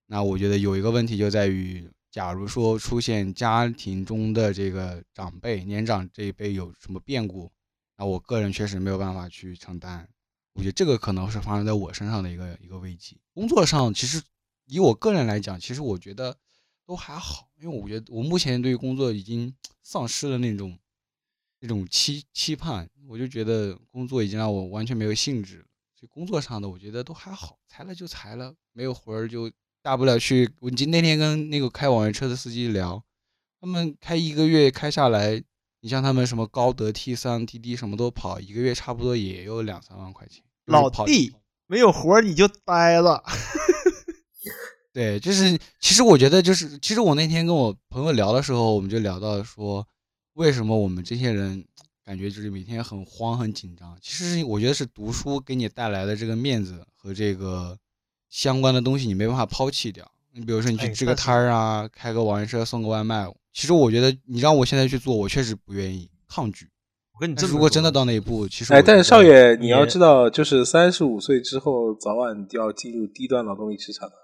[0.06, 7.52] 那我觉得有一个问题就在于，假如说出现家庭中的这个长辈年长这一辈有什么变故，
[7.98, 10.08] 那我个人确实没有办法去承担。
[10.54, 13.20] 我觉得这个可能是发生在我身上的一个一个危机。
[13.34, 14.22] 工作上，其实
[14.64, 16.34] 以我个人来讲，其实我觉得
[16.86, 20.78] 都还好，因为我觉得我目前对于工作已经 丧失了那种
[21.60, 25.66] 那种期期盼，我就觉得工作已经让我完全没有兴致了。
[25.94, 29.52] 所以工作上的我觉得都还好，裁了就裁了，没有活儿就
[29.86, 30.50] 大不了去。
[30.58, 33.00] 我今那天跟那个开网约车的司机聊，
[33.60, 35.40] 他们开一个月开下来，
[35.80, 40.42] 你像他们什么高德 T 三、滴滴什么都跑，一个月差不多也有两三万块钱。
[40.64, 41.32] 老跑弟，
[41.68, 43.22] 没有活儿你就呆了。
[44.92, 49.86] 对，就是其实我觉得就是，其实我那天跟我朋友聊的时候，我们就聊到说，
[50.32, 51.64] 为什么我们这些人
[52.04, 53.96] 感觉就是每天很慌很紧张？
[54.02, 57.78] 其实我觉得是读书给你带来的这个面子和这个
[58.28, 60.10] 相关的东西，你没办法抛弃掉。
[60.32, 66.68] 你比如说你去支个摊儿啊，开个网约车送个外卖，其实我觉得你让我现在去做，我确实不愿意，抗拒。
[67.14, 74.14] 我跟你这如果真的到那一步，其实哎，但是少爷，你你要知道，就是三十五岁之后，早晚就要进入低端劳动力市场的。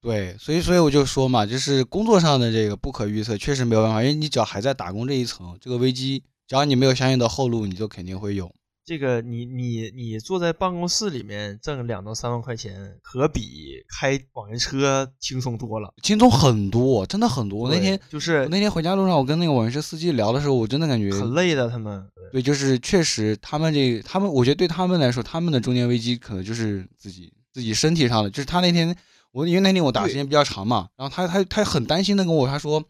[0.00, 8.52] 对，所以所以我就说嘛，就是工作上的这个不可预测，确实没有办法，因为你只要还在打工这一层，这个危机，只要你没有相应的后路，你就肯定会有。
[8.84, 15.94] 这个你你你坐在办公室里面挣两到三万块钱，可比开网约车轻松多了。
[16.02, 17.60] 轻松很多，真的很多。
[17.60, 28.96] 我那天就是我那天回家路上，我跟那个网约车司机聊的时候，我真的感觉很累的，他们对，就是确实他们这他们，我觉得对他们来说，他们的中年危机可能就是自己自己身体上的，就是他那天
[29.30, 32.82] 我因为那天我打时间比较长嘛，然后他他他很担心的跟我他说，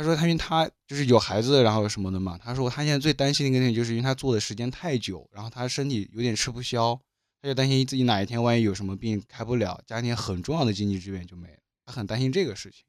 [0.00, 6.98] 他说他因为他就是有孩子，然后什么的嘛，他说他现在最担心的一个点就是因为他坐的时间太久，然后他身体有点吃不消，
[7.42, 12.82] 他就担心自己哪一天万一有什么病开不了，家庭很重要的经济支援就没了，他很担心这个事情。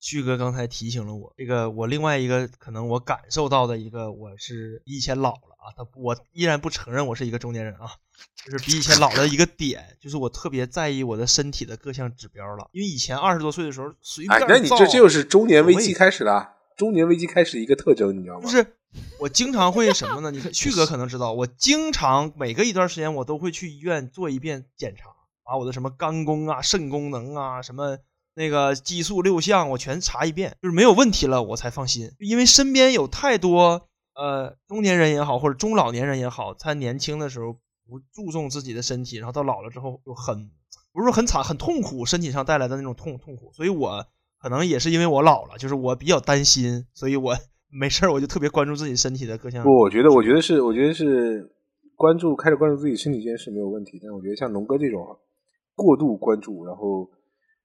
[0.00, 7.90] 旭哥刚才提醒了我，这个我另外一个可能我感受到的一个，我是比以前老了啊，他我依然不承认我是一个中年人啊，
[8.44, 18.42] 就是比以前老的一个点，就是我特别在意我的身体的各项指标了，因为以前二十多岁的时候随便哎，那你这这就是中年危机开始了，中年危机开始一个特征，你知道吗？
[18.42, 18.74] 就是
[19.18, 20.30] 我经常会什么呢？
[20.30, 25.10] 你看旭哥可能知道，我经常每隔一段时间我都会去医院做一遍检查，
[25.44, 27.98] 把我的什么肝功啊、肾功能啊、什么
[28.38, 32.12] 那个激素六项我全查一遍，就是没有问题了我才放心。
[32.20, 37.54] 因为身边有太多呃中年人也好，或者中老年人也好，他年轻的时候
[37.88, 40.48] 不注重自己的身体，然后到老了之后又很
[40.92, 43.50] 不是说很惨很痛苦，身体上带来的那种痛痛苦。
[43.52, 44.06] 所以我
[44.40, 47.36] 可能也是因为我老了，就是我比较担心，所以我
[47.70, 49.64] 没事儿我就特别关注自己身体的各项。
[49.64, 51.50] 不，我觉得，我觉得是，我觉得是
[51.96, 55.04] 关注开始关注自己身体这件事没有问题，但我觉得像龙哥这种
[55.74, 57.10] 过度关注，然后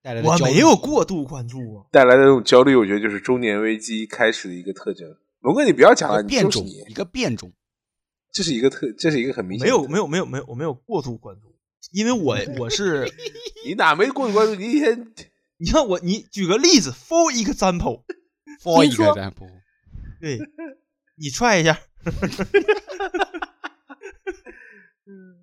[0.03, 1.85] 带来的焦虑没有过度关注啊。
[1.89, 5.07] 带来的这种焦虑，我觉得就是中年危机开始的一个特征。
[5.39, 7.51] 龙哥，你不要讲了，变种，你你，一个变种。
[8.31, 9.69] 这是一个特，这是一个很明显没。
[9.69, 11.55] 有没有没有没有我没有过度关注，
[11.91, 13.09] 因为我 我是
[13.65, 14.55] 你哪没过度关注？
[14.55, 15.13] 你一天
[15.57, 18.03] 你看我你举个例子，for 说个 example，
[20.19, 20.39] 对，
[21.15, 21.79] 你踹一下。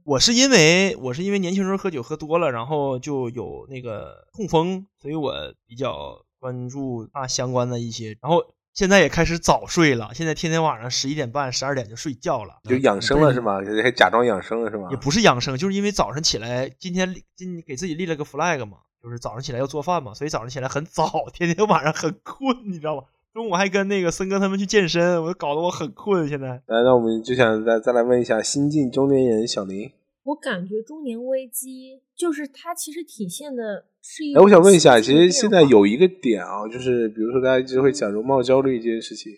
[0.04, 5.32] 我是因为我是因为年轻时候喝酒喝多了，然后就有那个痛风，所以我
[5.66, 12.60] 比较关注啊相关的一些，然后现在也开始早睡了，现在天天晚上十一点半、十二点就睡觉了。
[12.64, 13.60] 就养生了是吗？
[13.82, 14.88] 还假装养生了是吗？
[14.90, 23.02] 也不是养生，就是因为早上起来，今天立今给自己立了个 flag 嘛，就是早上起来要做饭嘛，所以早上起来很早，天天晚上很困，你知道吗？
[23.32, 26.28] 中午还跟那个森哥他们去健身，我搞得我很困。
[26.28, 29.88] 现在来，那我们就想再再来问一下新晋中年人小林。
[30.24, 39.32] 我感觉中年危机就是它其实体现的是一哎，我想问一下，其实现在有一个点啊，就是比如说大家一直会讲容貌焦虑这件事情，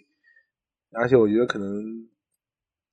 [0.93, 1.69] 而且我觉得可能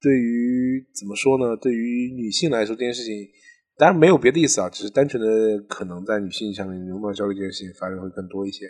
[0.01, 3.29] 对于怎么说呢，对于女性来说这件事情，
[3.77, 8.65] 当然没有别的意思啊，只是单纯的可能在女性上面容貌焦虑这件事情发生会更多一些。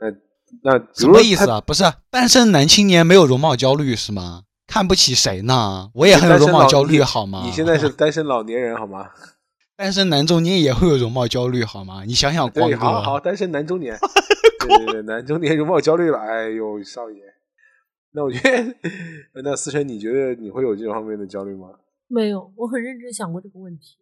[0.00, 0.10] 那
[0.62, 1.60] 那什么意思啊？
[1.60, 4.42] 不是单身男青年没有容貌焦虑是吗？
[4.66, 5.90] 看不起谁呢？
[5.94, 7.42] 我也很有容貌焦虑好吗？
[7.44, 9.08] 你现在是单身老年人好吗？
[9.76, 12.04] 单身男中年也会有容貌焦虑好吗？
[12.06, 13.96] 你想想光对，好好单身男中年，
[14.60, 17.18] 对对对，男中年容貌焦虑了，哎呦，少爷。
[18.12, 18.74] 那我觉得，
[19.42, 21.68] 那思成，你觉得你会有这种方面的焦虑吗？
[22.08, 23.96] 没有，我很认真想过这个问题。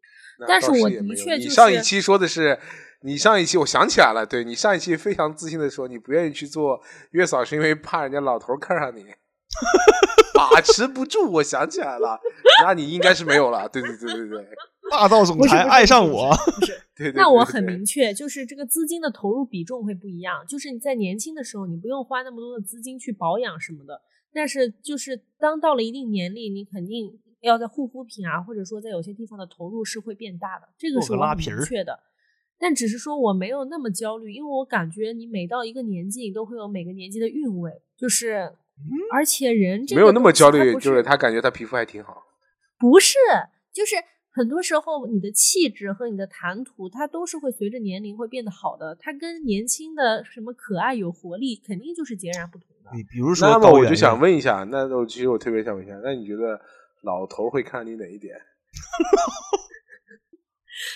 [0.47, 2.59] 但是我的确就你上一期说的是，
[3.03, 6.81] 你上一期我想起来了，对你上一期非常自信的说，你不愿意去做
[7.13, 9.05] 月嫂是因为怕人家老头看上你，
[10.35, 11.31] 把持不住。
[11.35, 12.19] 我想起来了，
[12.65, 13.69] 那你应该是没有了。
[13.69, 14.49] 对对对对对
[14.91, 16.35] 霸道总裁不是不是爱上我，
[16.97, 17.13] 对对。
[17.13, 20.45] 那我很明确，就是这个资金的投入比重会不一样。
[20.49, 24.01] 就是你在年轻的时候，你不用花那么多的资金去保养什么的，
[24.33, 32.01] 但是就是当到了一定年龄，你肯定要在护肤品啊，或者说在有些地方的投入是会变大的，这个是我很个拉皮儿明确的。
[32.61, 38.53] 但只是说我没有那么焦虑，因为我感觉你每到一个年纪，你都会有每个年纪的韵味，就是，
[39.13, 42.25] 而且人这个没有那么焦虑，就是他感觉他皮肤还挺好。
[42.79, 43.17] 不是，
[43.73, 43.97] 就是
[44.31, 48.97] 很多时候你的气质和你的谈吐，它都是会随着年龄会变得好的。
[49.01, 52.91] 它跟年轻的什么可爱有活力，肯定就是截然不同的。
[52.95, 56.61] 你比如说那么我就想问一下，那我其实我特别想问一下，那你觉得
[57.03, 58.35] 老头会看你哪一点？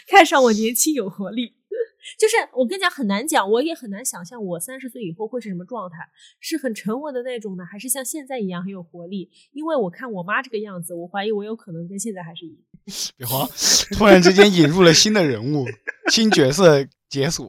[0.07, 1.55] 看上我年轻有活力，
[2.19, 5.99] 就是我跟你讲很难讲，我也很难想象我三十岁以后会是什么状态，
[6.41, 9.31] 是很沉稳的那种呢，还是像现在一样很有活力？
[9.53, 12.59] 因为我看我妈这个样子，我怀疑我有可能跟现在还是一样。
[13.17, 13.49] 别慌，
[13.93, 15.67] 突然之间引入了新的人物，
[16.11, 17.49] 新角色解锁，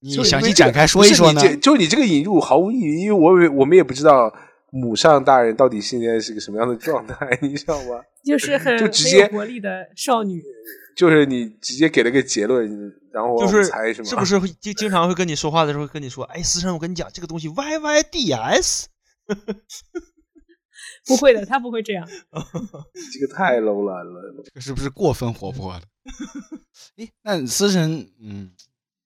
[0.00, 1.46] 你详细展开说一说呢就？
[1.46, 4.34] 是你这就你这个引入毫无意义，因为我也我们也不知道
[4.70, 8.02] 母上大人到底现在是个什么样的状态，你知道吗？
[8.24, 10.42] 就是很就直接活力的少女。
[10.96, 12.66] 就是你直接给了个结论，
[13.12, 14.08] 然后我就是猜是吗？
[14.08, 18.88] 是不是会经经常会跟你说话的时候会跟你说，哎，思成，我跟你讲这个东西 Y Y D S，
[21.06, 22.08] 不会的，他不会这样。
[23.12, 24.42] 这个太 low 了了？
[24.42, 25.82] 这个是不是过分活泼了？
[26.96, 28.52] 诶，那思成，嗯，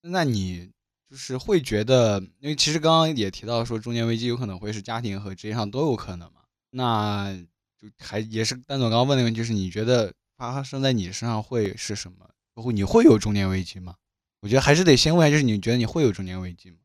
[0.03, 0.71] 那你
[1.11, 7.37] 就是会觉得，因为其实刚刚也提到说中年危机有可能会是家庭和职业上都有可能嘛，那
[7.81, 12.31] 就还也是蛋总刚刚问的问题，就是你觉得发生在你身上会是什么？
[12.55, 13.97] 包括你会有中年危机吗？
[14.41, 16.79] 我觉得还是得先问一下，就是你觉得你会有中年危机吗？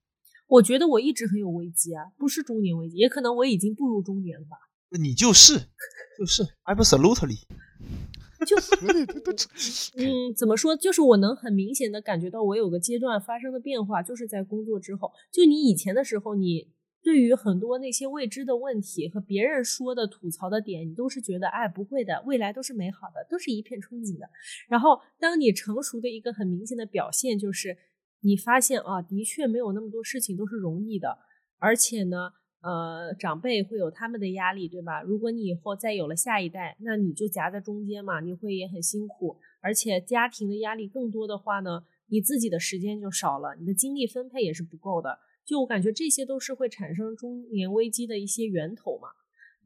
[0.47, 4.57] 我觉得我一直很有危机啊，不是中年危机，也可能我已经步入中年了吧。
[4.99, 5.57] 你就是
[6.19, 7.39] 就是 absolutely，
[8.45, 10.75] 就是 嗯，怎么说？
[10.75, 15.13] 就是我能很明显的感觉到我有个阶段发生的变化，就是在工作之后。
[15.31, 16.67] 就你以前的时候，你
[17.05, 24.27] 对于很多那些未知的问题和别人说的吐槽的点，你都是觉得哎不会的，未来都是美好的，都是一片憧憬的。
[24.67, 27.77] 然后当你成熟的一个很明显的表现，就是
[28.21, 31.19] 你发现啊，的确没有那么多事情都是容易的，
[31.59, 32.31] 而且呢。
[32.61, 35.03] 呃，长辈会有他们的压力，对吧？
[35.03, 45.19] 如果你以后再有了下一代，那你就夹在中间嘛，你会也很辛苦，而且家庭的压力更多的话呢，你自己的时间就少了，你的精力分配也是不够的。
[45.45, 49.09] 就我感觉这些都是会产生中年危机的一些源头嘛。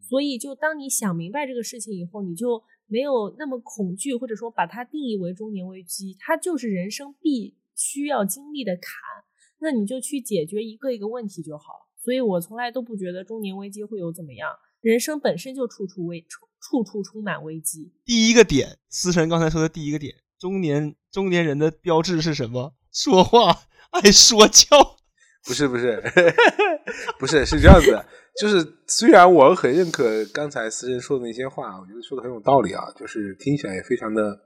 [0.02, 8.94] 所以，就当你想明白这个事情以后，你就没有那么恐惧，或者说把它定义为中年危机，它就是人生必须要经历的坎，
[9.60, 11.90] 那你就去解决一个一个问题就好了。
[12.02, 14.50] 所以我从来都不觉得中年危机会有怎么样，
[14.82, 17.92] 人生本身就处处危处处处充满危机。
[18.06, 22.74] 第一个点，思辰刚才说的第一个点，中年中年人的标志是什么？
[22.92, 24.99] 说话爱说教。
[25.46, 26.02] 不是不是
[27.20, 28.04] 不是是这样子，
[28.40, 34.38] 就是虽然我很认可刚才思辰说的那些话，我觉得说的很有道理啊，就是听起来也非常的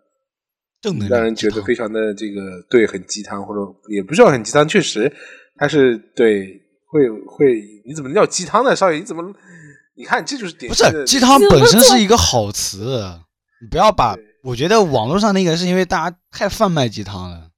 [0.81, 5.11] 正能量，让人觉得非常的这个对，很鸡汤，或者也不是很鸡汤，确实
[5.57, 6.59] 他是对。
[6.93, 8.99] 会会，你怎么能叫鸡汤呢，少爷？
[8.99, 9.23] 你怎么？
[9.95, 10.69] 你看，这就是点。
[10.69, 13.01] 不是鸡汤本身是一个好词，
[13.59, 14.15] 你不要把。
[14.43, 17.49] 我觉得网络上那个是因为大家太贩卖鸡汤了，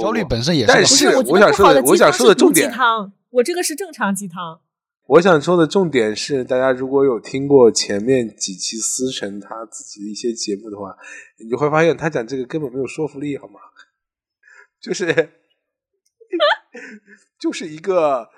[0.00, 0.72] 焦虑本身也是。
[0.72, 4.60] 但是我想说的，我想说的重点，鸡汤，我这个是正常鸡汤。
[5.06, 10.96] 我想说的重点是，大家如果有听过前面几期思辰他自己的一些节目的话，
[11.38, 13.60] 你就会发现他讲这个根本没有说服力，好吗？
[14.80, 15.30] 就是，
[17.38, 18.28] 就是一个。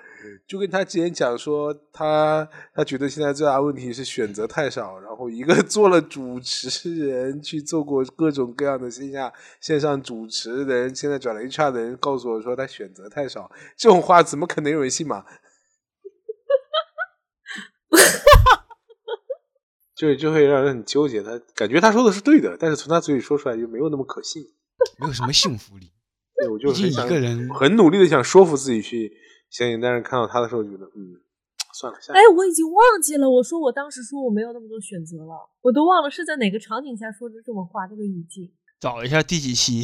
[0.47, 15.23] 就跟他之前讲说，他他觉得现在最大问题是选择太少，然后一个 做了主持人，去做过各种各样的线下线上主持的人，现在转了 HR 的人告诉我说他选择太少，这种话怎么可能有人信嘛？
[19.95, 24.43] 就就会让人很纠结，他感觉他说的是对的，但是从他嘴里说出来就没有那么可信，
[24.99, 25.91] 没有什么信服力。
[26.35, 29.11] 对，我就一个人很努力的想说服自己去。
[29.49, 31.17] 相信，但是看到他的时候，觉得嗯，
[31.73, 31.97] 算了。
[32.13, 38.51] 哎，我已经忘记了，我说我当时说我没有那么多选择了，我都忘了是在哪个场景下说的这么话，这个语境。
[38.79, 39.83] 找一下第几期？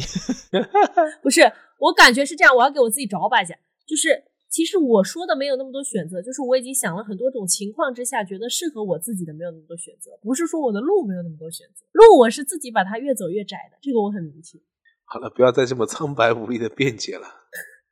[1.22, 1.42] 不是，
[1.78, 3.54] 我感觉是这样，我要给我自己找把去。
[3.86, 14.58] 就是其实我说的没有那么多选择，就是我已经想了很多种情况之下，觉得适合我自己的没有那么多选择，不是说我的路没有那么多选择，路我是自己把它越走越窄的，这个我很明确。
[15.04, 17.26] 好了，不要再这么苍白无力的辩解了，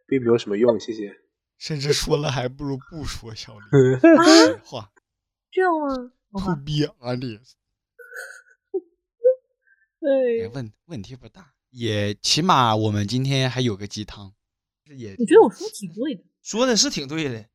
[0.07, 1.24] 并没有什么用，谢谢。
[1.59, 3.65] 甚至说了还不如不说，小李。
[4.25, 4.93] 实话，
[5.51, 6.13] 这样吗？
[6.31, 7.39] 不逼啊你！
[10.01, 14.35] 对，问问题不大，也起码我们今天还有个鸡汤。
[14.97, 17.47] 也，我觉得我说挺对的，说的是挺对的，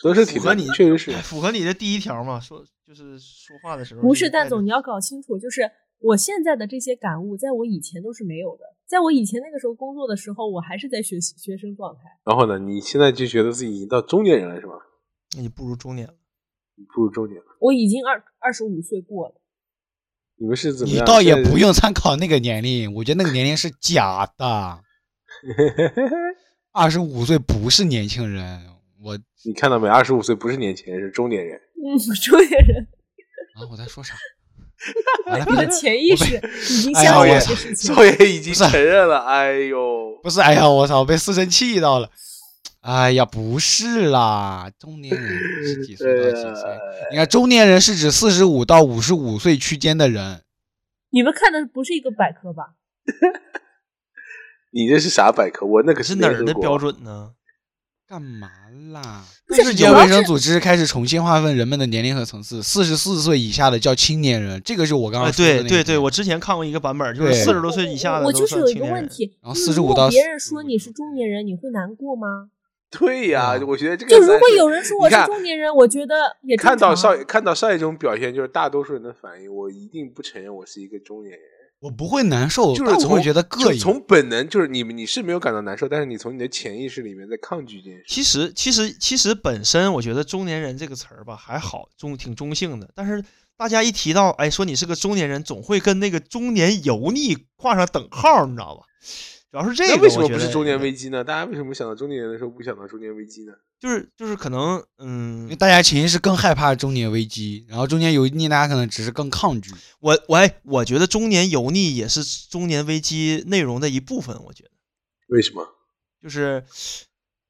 [0.00, 2.38] 说的是符合你，确实是符合你的第一条嘛。
[2.38, 5.68] 说就是说话的时候，不是蛋总，你要搞清楚，就是
[6.00, 8.76] 我现在的这些感悟，在我以前都是没有的。
[8.86, 12.02] 在我以前那个时候工作的时候，我还是在学习学生状态。
[12.24, 14.72] 然后呢，你现在就觉得自己已经到中年人了，是吧？
[15.36, 16.14] 那你不如中年了，
[16.94, 17.46] 不如中年了。
[17.60, 19.34] 我已经二二十五岁过了。
[20.36, 21.02] 你们是怎么样？
[21.02, 24.80] 你倒也不用参考那个年龄，我觉得那个年龄是假的。
[26.72, 28.64] 二十五岁不是年轻人，
[29.02, 29.88] 我你看到没？
[29.88, 31.60] 二十五岁不是年轻人，是中年人。
[31.84, 32.86] 嗯，中年人。
[33.56, 34.14] 啊，我在说啥？
[35.50, 39.18] 你的潜意识已经相信这些事情，少爷已经承认了。
[39.20, 42.10] 哎呦，不是，哎呀，我操，被四神气到了。
[42.80, 46.70] 哎呀，不是啦，中年人是几岁到几岁？
[47.10, 50.42] 你看，中年人是指四十五到五十五岁区间的人。
[51.10, 52.74] 你们看的不是一个百科吧？
[54.72, 55.66] 你这是啥百科？
[55.66, 57.32] 我那可是哪儿的标准呢？
[58.08, 58.48] 干嘛
[58.90, 59.22] 啦？
[59.50, 65.58] 世界卫生组织开始重新划分人们的年龄和层次，四十四岁以下的叫青年人，这个是我刚刚说的。
[65.58, 72.48] 对对对，我之前看过一个版本，就是四十多岁以下的我就是有一个问题，然后四十五到别人说你是中年人，你会难过吗？
[72.90, 81.57] 对呀，我觉得这个就如果有人说我是中年人，我觉得也看到少爷看到少爷这种表现，就是大多数人的反应，我一定不承认我是一个中年人。
[81.80, 83.78] 我不会难受，就是总会觉得膈应。
[83.78, 88.04] 从本能就是你们你是没有感到难受，但是你从你的潜意识里面在抗拒这件事。
[88.08, 92.90] 其实其实其实本身我觉得“中年人”这个词儿吧还好，中挺中性的。
[92.96, 93.22] 但是
[93.56, 98.82] 大家一提到哎说你是个中年人，总会跟那个中年油腻画上等号，你知道吧？
[99.50, 99.96] 主要是这个。
[99.96, 101.24] 那为什么不是中年危机呢？
[101.24, 103.52] 大家为什么想到中年人的时候不想到中年危机呢？
[103.80, 109.70] 就是就是可能嗯因为，大家其实是更害怕中年危机，然后中年油腻，大家可能只是更抗拒。
[110.00, 114.36] 我我哎，我觉得中年油腻也是中年危机内容的一部分。
[114.44, 114.70] 我觉得
[115.28, 115.66] 为什么？
[116.22, 116.64] 就是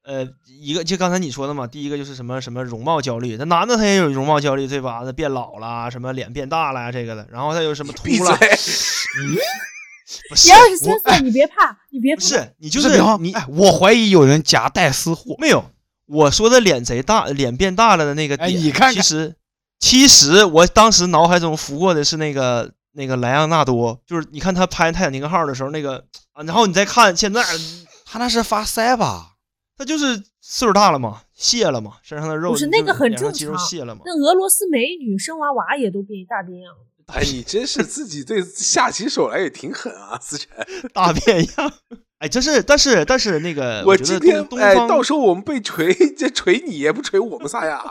[0.03, 5.01] 呃，一个就刚才你说的嘛，第一个就是什么什么容貌焦虑，那男的他也有容貌焦虑，对吧？
[5.03, 8.37] 那变老了，什么脸变大了呀，这个的，然后他有什么秃闭嘴了，！
[10.29, 12.21] 不是你二十三我岁，你别怕，你别怕。
[12.21, 15.35] 不是你就就是你哎，我怀疑有人夹带私货。
[15.37, 15.63] 没有，
[16.07, 19.35] 我说的脸贼大，脸变大了的那个哎，你看看其实
[19.79, 26.03] 其实我当时脑海中浮过的是那个那个莱昂纳多，就是你看他拍泰坦尼克号的时候那个
[26.33, 27.43] 啊，然后你再看现在，
[28.05, 29.35] 他那是发腮吧？
[29.77, 34.01] 他就是岁数大了嘛，卸了嘛，身上的肉不是那个很脸上肌肉正常卸了嘛。
[34.03, 36.79] 那俄罗斯美女生娃娃也都变一大变样了。
[37.13, 40.49] 哎，你真是自己对下起手来也挺狠啊，思辰。
[40.93, 41.73] 大变样。
[42.19, 47.81] 哎，就是，但是但是那个，我觉得今天哎，东东方，到时候我们被锤，这锤你也不锤我们仨呀？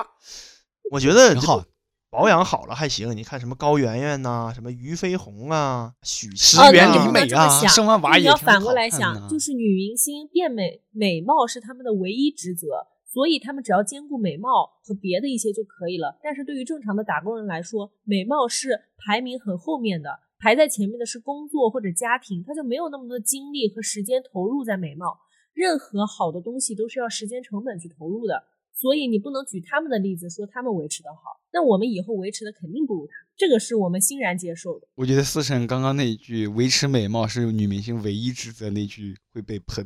[0.93, 1.65] 我觉得挺好。
[2.11, 3.15] 保养好了还行。
[3.15, 12.69] 你看什么高圆圆呐、什么俞飞鸿啊、许石原里美啊生完娃你要也挺好反过来想，就是女明星变美美貌是她们的唯一职责，
[13.19, 16.17] 所以他们只要兼顾美貌和别的一些就可以了。
[16.23, 25.19] 但是对于正常的打工人来说，美貌是排名很后面的，排在前面的是工作或者家庭，他就没有那么多精力和时间投入在美貌。
[25.53, 34.87] 任何好的东西都是要时间成本去投入的，所以你不能举他们的例子说他们维持的好，那我们以后维持的肯定不如他，这个是我们欣然接受的。
[34.95, 39.85] 我觉得思辰刚刚那一句“维持美貌是女明星唯一职责”那句会被喷。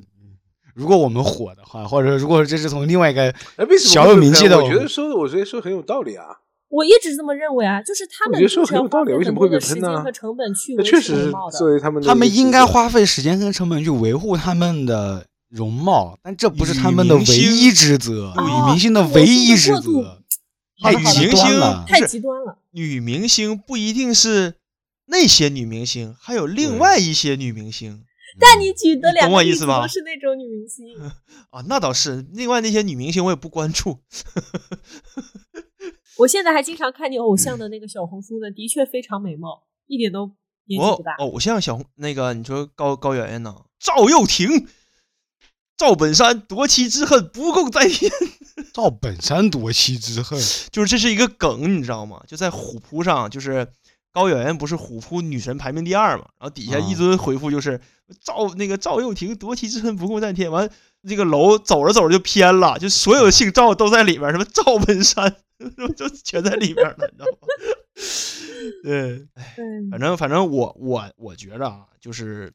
[0.74, 3.34] 如果我们火的话， 或者如果这是从另外一个
[3.78, 6.24] 小有名气的我觉得说的，我觉得说得很有道理啊。
[6.68, 9.88] 我一直这么认为啊，就是他们我觉得说很有道理为什么会被喷呢？
[9.88, 11.58] 间和成本去维那确实是持美貌的。
[11.58, 20.18] 作为他们他们应该花费时间跟成本去维护他们的容貌，但这不是他们的唯一职责，哦女明星的唯一职责。
[20.82, 22.58] 太极明星端了，太极端了。
[22.72, 24.54] 女明星不一定是
[25.06, 28.02] 那些女明星，还有另外一些女明星
[28.38, 30.96] 但你举的两个例子我意思吧都是那种女明星，
[31.50, 32.24] 啊，那倒是。
[32.32, 33.98] 另外那些女明星我也不关注。
[36.18, 40.30] 我现在还经常看你偶像的那个小红书呢，的确非常美貌，一点都
[40.66, 41.14] 年纪不大。
[41.16, 44.68] 偶像小红那个，你说高高圆圆呢，赵又廷、
[45.76, 48.10] 赵本山夺妻之恨不共戴天，
[48.72, 50.38] 赵本山夺妻之恨，
[50.70, 52.22] 就是这是一个梗，你知道吗？
[52.26, 53.66] 就在虎扑上，就是
[54.12, 57.80] 高圆圆不是虎扑女神排名第二嘛，然后底下一啊堆回复就是
[58.20, 60.70] 赵那个赵又廷夺妻之恨不共戴天，完
[61.08, 65.34] 这个楼走着走着就偏了，就所有姓赵都在里边，什么赵本山
[65.96, 67.48] 就全在里边了，你知道吗？
[68.84, 69.56] 对，哎，
[69.90, 72.52] 反正反正我我我觉着啊，就是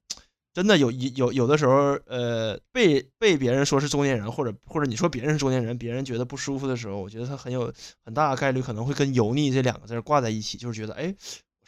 [0.54, 7.72] 真的有一有有的时候，呃，被被别人说是中年人，或者或者你说别人是中年人，别人觉得不舒服的时候，我觉得他很有
[8.06, 11.14] 很大的概率可能会跟油腻这两个字挂在一起，就是觉得哎，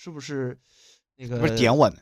[0.02, 0.58] 是不是
[1.18, 1.98] 那个不是点我呢？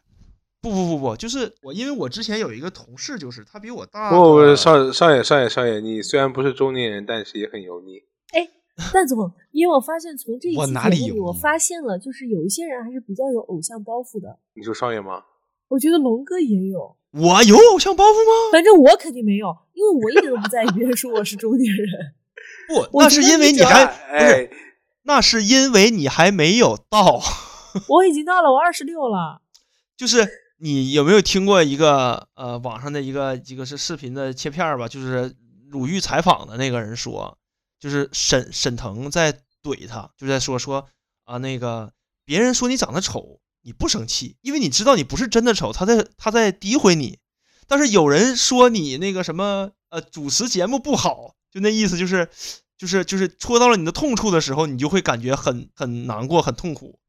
[0.62, 8.04] 不不不不，就是我，因为我之前有一个同事，就是他比我大不不少少爷少爷少爷，你虽然不是中年人，但是也很油腻。
[8.34, 8.48] 哎
[8.94, 14.38] 蛋总，因为我发现从这一期我哪里节目里，我发现了，就是有一些人还是比较有偶像包袱的。
[14.54, 15.24] 你说少爷吗？
[15.70, 18.52] 我觉得龙哥也有，我有偶像包袱吗？
[18.52, 22.14] 反正我肯定没有，因为我一点都不在意别人说我是中年人。
[22.70, 24.50] 不，那是因为你还不是，哎，
[25.04, 27.20] 那是因为你还没有到。
[27.90, 29.42] 我已经到了，我二十六了。
[29.96, 30.28] 就是
[30.60, 34.88] 你有没有听过一个呃网上的一个一个是视频的切片儿吧？
[34.88, 35.36] 就是
[35.70, 37.38] 鲁豫采访的那个人说，
[37.80, 40.88] 就是沈沈腾在怼他，就在说说
[41.26, 41.92] 啊那个
[42.26, 47.20] 别人说你长得丑，你不生气，因为你知道你不是真的丑，他在他在诋毁你。
[47.68, 52.30] 但是有人说你那个什么呃主持节目不好，就那意思就是
[52.78, 57.00] 就是就是戳到了你的痛处的时候，你就会感觉很很难过，很痛苦。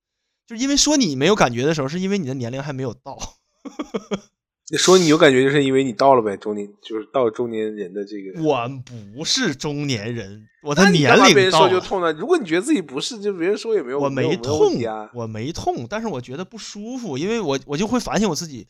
[0.49, 3.19] 就是因为说你没有感觉的时候，是因为你的年龄还没有到。
[4.71, 8.43] 你说你有感觉，就是因为你到了呗，中年就是到中年人的这个。
[8.43, 8.69] 我
[9.15, 11.71] 不是中年人，我的年干嘛别人龄到了。
[11.71, 12.13] 说就痛了？
[12.15, 15.11] 如果你觉得自己不是，就别人说也没有，我没痛啊，。
[15.15, 18.67] 我没痛，但是我觉得不舒服，因为我我就会反省我自己，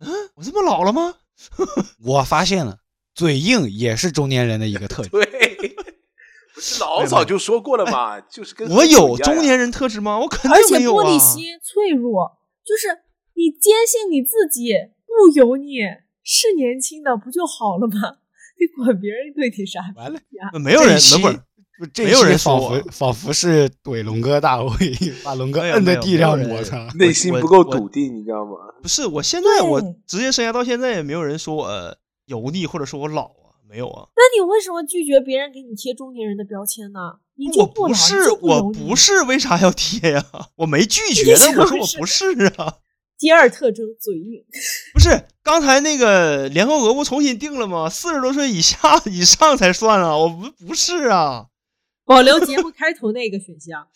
[0.00, 1.14] 嗯，我这么老了吗？
[2.04, 2.78] 我发现了，
[3.14, 5.10] 嘴硬也是中年人的一个特 点。
[5.10, 5.49] 对，
[6.60, 10.18] 不是老早就说过了嘛，就是跟我有中年人特质吗？
[10.18, 11.02] 我肯定没有啊。
[11.02, 12.88] 而且玻璃心、脆弱，就是
[13.34, 14.74] 你坚信你自己
[15.06, 15.78] 不油腻，
[16.22, 18.18] 是年轻的，不就好了吗？
[18.60, 19.80] 你管别人对你啥？
[19.96, 20.20] 完了，
[20.62, 21.34] 没有人，这一期不是
[21.80, 24.92] 就这没有人期仿佛仿佛是怼龙哥大会，
[25.24, 26.86] 把龙哥摁在没有没有地上人摩擦。
[26.98, 28.52] 内心不够笃定，你知道吗？
[28.82, 31.96] 不是，我现在我职业生涯到现在也没有人说我
[32.26, 33.39] 油腻或者说我老啊，
[33.70, 34.08] 没有啊。
[34.16, 37.20] 那你为什么拒绝别人给你贴中年人的标签呢？
[37.36, 40.24] 你就我不，是不我不是，为啥要贴呀？
[40.56, 42.78] 我没拒绝你的，我说我不是啊。
[43.16, 44.44] 第二特征嘴硬。
[44.92, 47.88] 不是，刚才那个联合国不重新定了吗？
[47.88, 51.46] 四十多岁以下以上才算啊，我不不是啊。
[52.04, 53.86] 保留节目开头那个选项。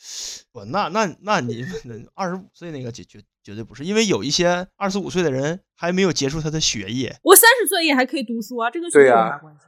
[0.53, 1.67] 我那那那你
[2.15, 9.67] 二十五岁那个绝绝绝对不是，因为有一些二十五岁的人还没有结束他的学业，我三十岁也还可以读书啊，这跟学业有对呀啥关系？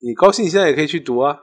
[0.00, 1.38] 你高兴现在也可以去读啊。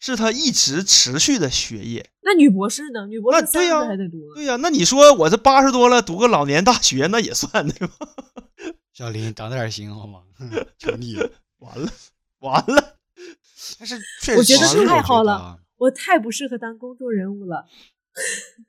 [0.00, 2.08] 是他一直持续的学业。
[2.22, 3.06] 那女博士呢？
[3.08, 4.34] 女博士三十还得读呢。
[4.36, 7.94] 对呀、那你说我这八十多了，读个老年大学那也算对吧？
[8.94, 10.22] 小林长点心好吗？
[10.78, 11.28] 求你了。
[11.58, 11.90] 完了
[12.38, 12.96] 完了，
[13.80, 15.58] 但是确实，我觉得是太好了啊。
[15.76, 17.66] 我太不适合当公众人物了。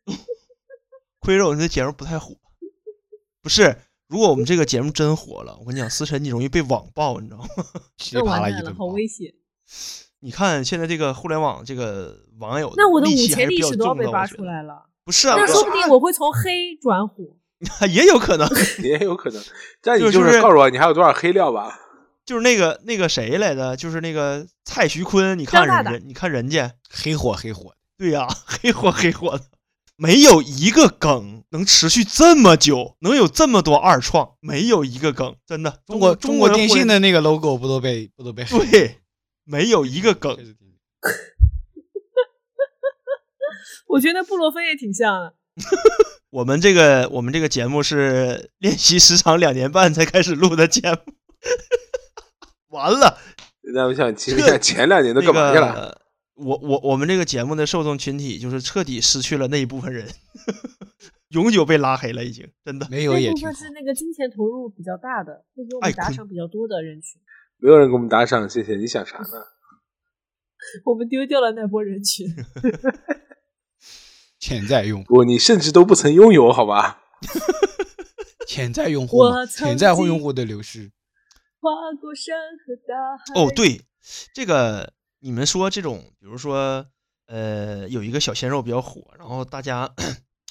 [1.22, 2.36] 亏着我这节目不太火。
[3.50, 3.76] 不是，
[4.08, 7.48] 如果我们这个节目真火了，我跟你讲，思辰你容易被网暴，你知道吗？
[7.98, 9.34] 噼里啪那完蛋了，啦一顿好危险。
[10.20, 14.86] 你看现在这个互联网这个网友，那我的戾五前历气还是比较史都要被扒出来了。
[15.04, 17.24] 不是啊，那说不定我会从黑转火。
[17.90, 18.48] 也有可能，
[18.84, 19.44] 也有可能。
[19.82, 21.76] 这样你就就是是告诉我你还有多少黑料吧？
[22.26, 29.44] 就是那个那个谁来的，就是那个蔡徐坤，你看张大大人家，你看人家，黑火黑火，对呀、 黑火黑火的，
[30.02, 35.82] 没有一个梗能持续这么久，能有这么多二创，没有一个梗，真的。
[35.86, 39.00] 中国中国电信的的那个 logo 不都被不都被黑对，
[39.44, 40.38] 没有一个梗。
[43.88, 45.34] 我觉得布洛芬也挺像的。
[46.32, 51.00] 我们这个我们这个节目是练习时长两年半才开始录的节目，
[52.72, 53.18] 完了，
[53.74, 56.02] 那我想，其实这想前两年都那干嘛去了？
[56.40, 60.08] 个我我我们这个节目的受众群体就是彻底失去了那一部分人，
[61.30, 62.88] 永久被拉黑了，已经真的。
[62.90, 63.68] 没有也挺好那部分。
[63.68, 67.22] 是那个金钱投入比较大的，会给我们打赏比较多的人群。
[67.58, 68.76] 没有人给我们打赏，谢谢。
[68.76, 69.26] 你想啥呢？
[70.86, 72.28] 我们丢掉了那波人群。
[74.40, 77.02] 潜在用户，不，你甚至都不曾拥有，好吧？
[78.48, 80.92] 潜在用户潜在经用户的流失。
[81.60, 81.70] 跨
[82.00, 83.42] 过山和大海。
[83.42, 83.82] 哦，，对，
[84.34, 86.86] 这个你们说这种，比如说
[87.28, 89.90] 呃，有一个小鲜肉比较火，然后大家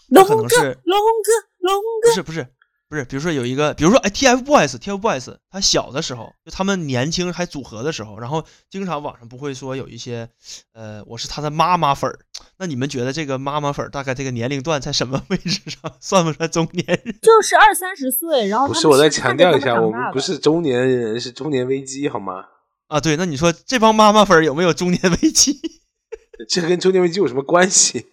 [0.09, 2.47] 龙哥，可能是龙哥，龙哥，不是不是
[2.89, 10.29] 不是，比如说有一个，比如说哎，TFBOYS，TFBOYS，他小的时候，就他们年轻还组合的时候，然后经常网上不会说有一些，
[10.73, 12.19] 呃，我是他的妈妈粉儿。
[12.59, 17.15] 那你们觉得这个妈妈粉儿大概这个年龄段在什么 位置上，算不算中年人？
[17.21, 22.45] 就是二三十岁，然后不是，我再强调一下，我们不是中年人，是中年危机，好吗？
[22.89, 25.61] 啊，对，那你说这帮妈妈粉有没有中年危机？
[26.49, 28.07] 这跟中年危机有什么关系？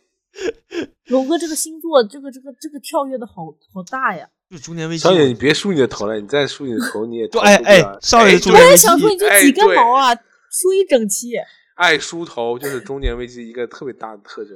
[1.07, 4.27] 龙哥这个星座，这个这个这个跳跃的好好大呀！
[4.49, 5.03] 就中年危机。
[5.03, 10.13] 少爷，你别梳你的头了，你再梳你的头你也对逃哎哎不了少爷哎我中年危机也想说，你就哎几根毛啊，
[10.51, 11.31] 梳一整期，
[11.75, 14.53] 爱梳头就是中年危机一个特别大的特征。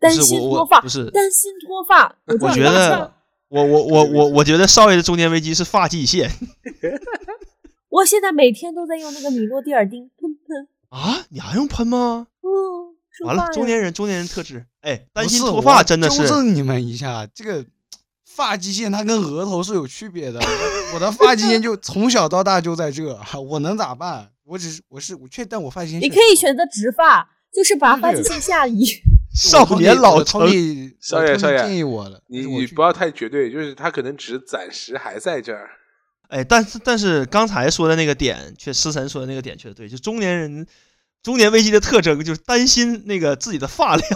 [0.00, 2.16] 担心脱发，不是担心脱发。
[2.40, 3.12] 我觉得，
[3.48, 6.30] 我我我我我觉得少爷的中年危机是发际线
[7.90, 12.26] 我现在每天都在用那个米诺地尔丁喷喷，啊，你还用喷吗？
[12.42, 16.28] 嗯，完了，中年人中年人特质，哎，担心脱发真的是纠是。
[16.28, 17.64] 正你们一下，这个
[18.26, 20.38] 发际线它跟额头是有区别的。
[20.94, 24.30] 我的发际线就 从小到大就在这，我能咋办？
[24.44, 28.84] 我只是我是我确，但我发际线你可以选择直发，就是把发际线下移。
[29.34, 35.70] 少年老成成，弟我同弟少爷少爷建议我了，你你不要太绝对，就是他可能只是暂时还在这儿。
[36.28, 40.66] 哎，但是但是刚才说的那个点，却思辰说的那个点确实对，就中年人
[41.22, 44.08] 中年危机的特征就是担心那个自己的发量，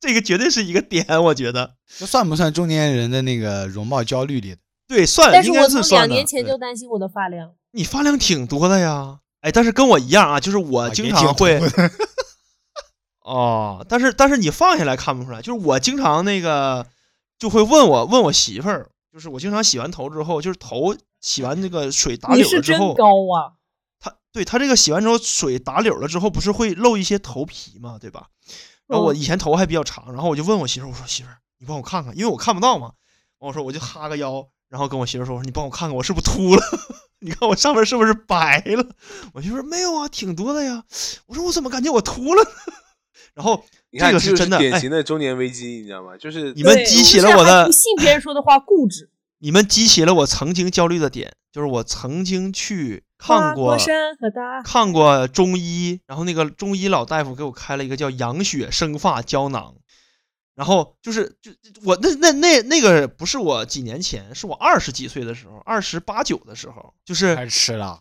[0.00, 4.56] 这个绝对是一个点，我觉得这算不算中年人的那个容貌焦虑里？
[4.86, 6.08] 对，算但是应该我从两是算的。
[6.08, 11.60] 对年前就担心我的发量，你发量挺多的呀，哎，但是跟我一样啊，就是我经常会
[13.24, 16.86] 哦，但是但是你放下来看不出来，就是我经常那个
[17.38, 23.56] 就会问我问我媳妇儿，就是我经常洗完头之后，就是头洗完这个水打绺了之后，高啊！
[23.98, 28.28] 它对它这个洗完之后水打绺了之后，不是会露一些头皮嘛，对吧？
[28.86, 32.92] 然后我嗯以前头还比较长，然后我就问我媳妇儿，我说媳妇儿，你帮我看看，因为我看不到嘛。
[33.38, 36.62] 完我说我就哈个腰，然后跟我媳妇儿说，我说你帮我看看我是不是秃了，
[37.20, 38.86] 你看我上面是不是白了？
[39.32, 40.84] 我媳妇儿没有啊，挺多的呀。
[41.24, 42.50] 我说我怎么感觉我秃了呢？
[43.32, 43.64] 然后
[43.96, 46.14] 你看，这个是真的，哎典型的中年危机，你知道吗？
[46.18, 49.08] 就是你们激起了我的现在还不，信别人说的话，固执。
[49.40, 53.74] 你们激起了我曾经焦虑的点，就是我曾经去看过
[54.64, 59.74] 看过中医，然后那个中医老大夫给我开了一个叫养血生发胶囊，
[60.54, 61.50] 然后就是就
[61.84, 68.00] 我那那那那个不是我几年前，是我二十几岁的时候，二十八九的时候，就是开始吃了。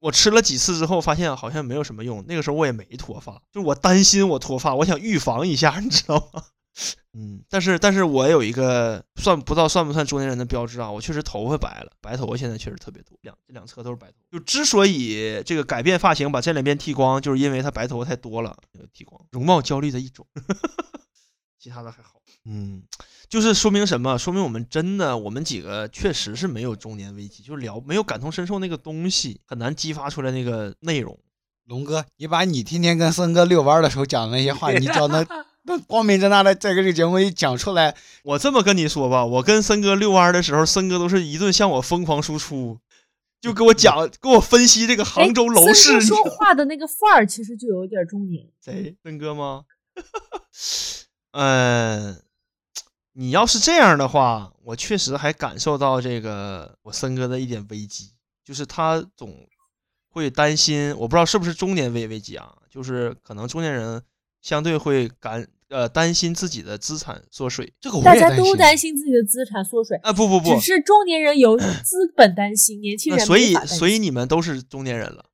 [0.00, 2.24] 我吃了几次之后，发现好像没有什么用。
[2.26, 6.42] 那个时候我也没脱发，就是我担心我脱发，我想预防一下，你知道吗？
[7.12, 14.14] 嗯，但是但是我有一个算不知道算不算中年人的标志啊，我确实头发白了，白头发现在确实特别多，两两侧都是白头。
[14.30, 18.56] 就之所以这个改变发型，把这两边剃光，就是因为他白头发太多了，
[18.94, 20.26] 剃光，容貌焦虑的一种。
[21.58, 22.82] 其他的还好，嗯，
[23.30, 24.18] 就是说明什么？
[24.18, 31.18] 说明我们真的，我们几个确实是没有中年危机，就是聊没有感同身受那个东西，很难激发出来那个内容。
[31.66, 35.24] 龙哥，你把你天天跟森哥遛弯的时候讲的那些话， 你讲的
[35.62, 42.80] 那光明正大的在这个节目里讲出来，我这么跟你说吧，我跟森哥遛弯的时候，森哥都是一顿向我疯狂输出，
[43.40, 46.00] 就给我讲，给我分析这个杭州楼市。
[46.00, 48.48] 说话的那个范儿，其实就有点中年。
[48.64, 48.96] 谁？
[49.04, 49.62] 森哥吗？
[51.30, 52.20] 嗯，
[53.12, 58.10] 你要是这样的话，我确实还感受到这个我森哥的一点危机，
[58.44, 59.34] 就是他总
[60.10, 64.02] 会担心，我不知道是不是中年危危机啊，就是可能中年人
[64.40, 68.96] 相对会感呃担心自己的资产缩水，这个我大家都担心。
[68.96, 75.24] 自己的资产缩水，啊不不不只，是中年人有 资本担心，年轻人那所以所以你们都是中年人了，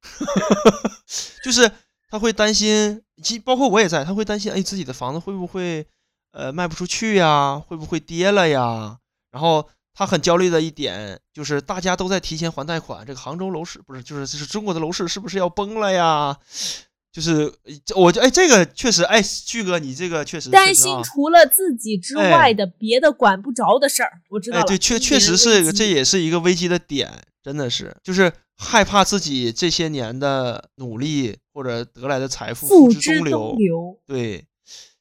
[1.45, 1.71] 就是
[2.11, 5.87] 他会担心，其包括我也在，他会担心，哎，自己的房子会不会
[6.37, 7.59] 呃卖不出去呀？
[7.59, 8.99] 会不会跌了呀？
[9.33, 16.37] 然后他很焦虑的一点就是，大家都在提前还贷款，这个杭州楼市不是，就是就是中国的楼市是不是要崩了呀？
[17.11, 17.51] 就是
[17.95, 24.21] 我就哎，这个确实哎，旭哥你这个确实担心除了自己之哎外的别的管不着的事儿。
[24.29, 27.11] 我知道哎，了，对，确确实是这也是一个危机的点，
[27.43, 33.57] 真的是，就是害怕自己这些年的努力或者得来的财富之付之东。
[33.57, 33.99] 流。
[34.07, 34.47] 对，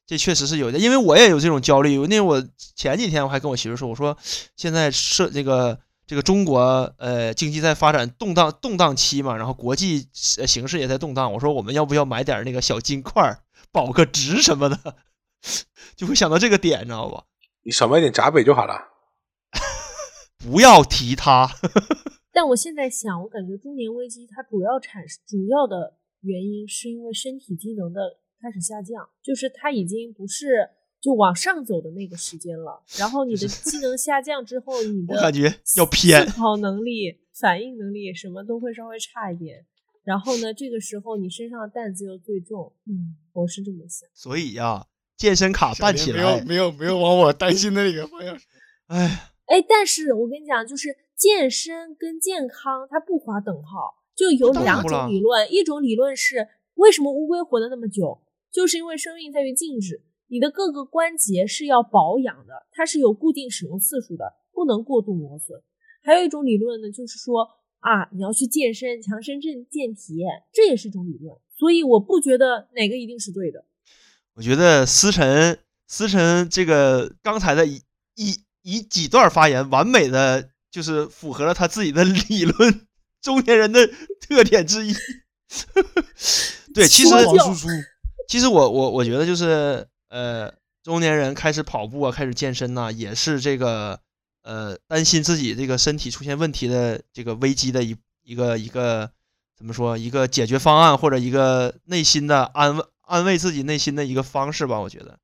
[0.06, 1.94] 这确实是有的，因为我也有这种焦虑。
[1.94, 2.40] 因为我
[2.76, 4.16] 前几天我还跟我媳妇说，我说
[4.54, 10.06] 现在是这个这个中国呃经济在发展动荡动荡期嘛，然后国际
[10.38, 13.40] 呃形势也在动荡，我说我们要不要买点那个小金块
[13.72, 14.96] 保个值什么的，
[15.96, 17.24] 就会想到这个点，你知道吧？
[17.64, 18.74] 你少买点闸北就好了。
[20.38, 21.50] 不要提它。
[22.32, 30.68] 但我现在想，我感觉中年危机它主要产主要的原因是因为身体机能的开始下降，就是它已经不是
[31.00, 32.82] 就往上走的那个时间了。
[32.98, 39.64] 然后你的 机能下降之后，你的我感觉要偏思考能力、反应能力什么都会稍微差一点。
[40.04, 44.08] 然后呢，这个时候你身上的担子又最重，嗯，我是这么想。
[44.14, 48.38] 所以呀、健身卡办起来没有，没有没有往我担心的那个方向。
[48.86, 58.20] 哎，哎，但是我跟你讲，就是健身跟健康它不划等号，就有两种理论，一种理论是为什么乌龟活得那么久，
[58.56, 65.60] 就是因为生命在于静止，你的各个关节是要保养的，它是有固定使用次数的，不能过度磨损。
[66.02, 67.46] 还有一种理论呢，就是说
[67.80, 71.36] 啊，你要去健身，强身健健体，这也是一种理论。
[71.58, 73.62] 所以我不觉得哪个一定是对的。
[74.36, 77.82] 我觉得思辰思辰这个刚才的一
[78.14, 82.86] 一一几段发言，完美的就是符合了他自己的 理论，
[83.20, 83.86] 中年人的
[84.18, 84.94] 特点之一。
[86.72, 87.68] 对，其实说教输出，
[88.28, 90.52] 其实我我我觉得就是呃，
[90.82, 94.00] 中年人开始跑步啊，开始健身呐、也是这个
[94.42, 99.10] 呃担心自己这个身体出现问题的这个危机的一一个一个
[99.56, 105.18] 怎么说一个解决方案或者一个内心的安慰安慰自己内心的一个方式吧，我觉得。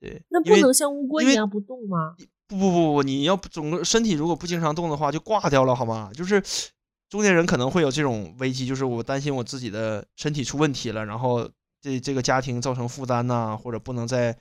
[0.00, 2.14] 对，那不能像乌龟一样不动吗？
[2.46, 6.10] 不不不不，你要总个身体如果不经常动的话，就挂掉了，好吗？
[6.14, 6.40] 就是
[7.08, 11.50] 中年人可能会有这种危机，就是我担心我自己的身体出问题了，然后
[11.80, 14.36] 这这个家庭造成负担呐、或者不能再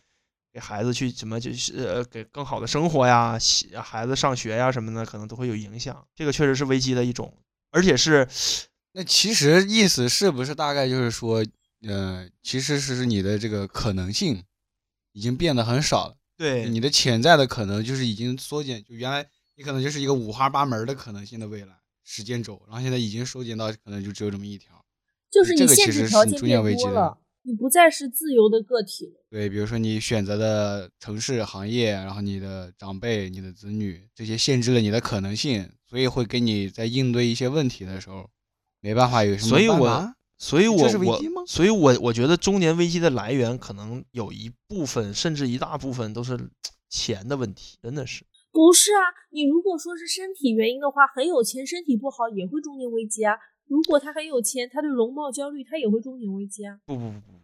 [0.52, 3.38] 给孩子去什么就是呃给更好的生活呀，
[3.84, 6.06] 孩子上学呀什么的，可能都会有影响。
[6.16, 7.32] 这个确实是危机的一种，
[7.72, 8.28] 而且是
[8.94, 11.46] 那其实意思是不是大概就是说，
[11.88, 14.44] 呃，其实是你的这个可能性
[15.12, 24.84] 已经变得很少了，对你的潜在的可能就是已经缩减，就原来你可能就是一个五花八门的可能性的未来时间轴，然后现在已经收减到可能就只有这么一条。
[25.30, 27.18] 就是你这个限制条其实是中件变多年危机的了，
[27.48, 29.24] 你不再是自由的个体了。
[29.30, 38.30] 对，比如说你选择的城市、行业，然后你的长辈、你的子女，这些限制了你的可能性，所以会给你在应对一些问题的时候，
[38.82, 46.38] 没办法有什么所以我办法所以我我是危机吗所以我我觉得中年危机的来源可能有一部分甚至一大部分都是
[46.90, 48.26] 钱的问题，真的是。
[48.52, 53.36] 不是啊，你如果说是身体原因的话，很有钱身体不好也会中年危机啊。
[53.68, 56.80] 如果他很有钱，他对容貌焦虑，他也会中年危机啊。
[56.86, 57.40] 不不不不不，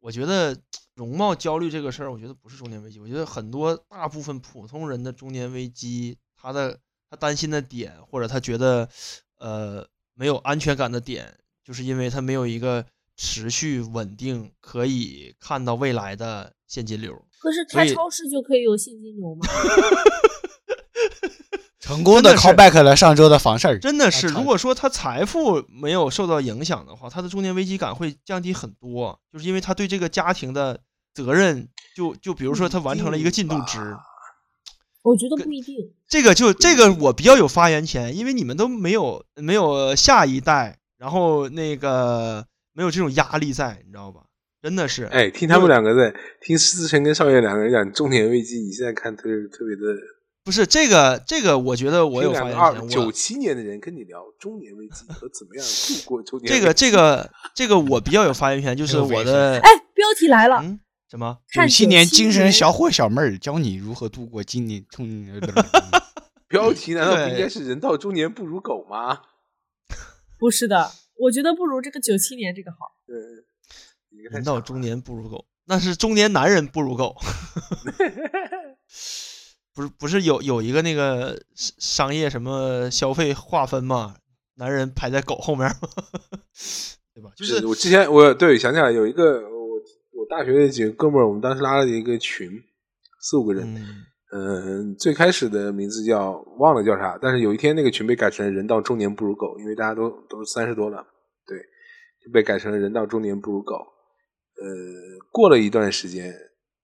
[0.00, 0.56] 我觉得
[0.94, 2.98] 容貌焦虑这个事儿，我觉得不是中年危机。
[2.98, 8.88] 我觉得很多大部分普通人的中年危机，他的他担心的点，或者他觉得
[9.38, 12.84] 呃没有安全感的点，就是因为他没有一个
[13.16, 17.24] 持续稳定可以看到未来的现金流。
[17.40, 19.46] 可是开超市就可以有现金流吗？
[21.80, 30.80] 成功的 callback 了上周的房事儿，真的是，啊如果说他财富没有受到影响的话，他的中年危机感会降低很多，就是因为他对这个家庭的
[31.14, 33.78] 责任，就就比如说他完成了一个进度值，
[35.02, 35.76] 我觉得不一定。
[36.08, 44.22] 这个就这个我比较有发言权，因为你们都没有没有下一代，然后那个没有这种压力在，你知道吧？
[44.60, 49.94] 真的是，哎，听他们两个在听思成跟少爷两个人讲中年危机，你现在看特特别的，
[50.48, 60.80] 不是这个这个，我觉得我有听发言权，九七年的人跟你聊中年危机和怎么样度 过中年这个危机这个这个我比较有发言权，就是我的哎，标题来了，嗯
[61.10, 61.36] 什么？
[61.52, 65.38] 九看七年精神小伙小妹儿教你如何度过今年中年。
[66.48, 69.20] 标题难道不应该是人到中年不如狗吗？
[70.40, 72.78] 不是的，我觉得不如这个九七年这个好。
[73.06, 73.44] 嗯，
[74.16, 77.14] 你个太长了人到中年不如狗，那是中年男人不如狗。
[79.78, 84.16] 不是不是有有一个那个商商业什么消费划分吗？
[84.56, 85.76] 男人排在狗后面吗，
[87.14, 87.30] 对吧？
[87.36, 89.76] 就是我之前我对想起来有一个我
[90.18, 92.50] 我大学的几个哥们儿，我们当时拉了一个群，
[93.20, 93.72] 四五个人，
[94.32, 101.06] 嗯，嗯，最开始的名字叫忘了叫啥，但是有一天那个群被改成“人到中年不如狗”，因为大家都都三十多了，
[101.46, 101.56] 对，
[102.24, 103.76] 就被改成了“人到中年不如狗”。
[104.60, 104.66] 呃，
[105.30, 106.34] 过了一段时间，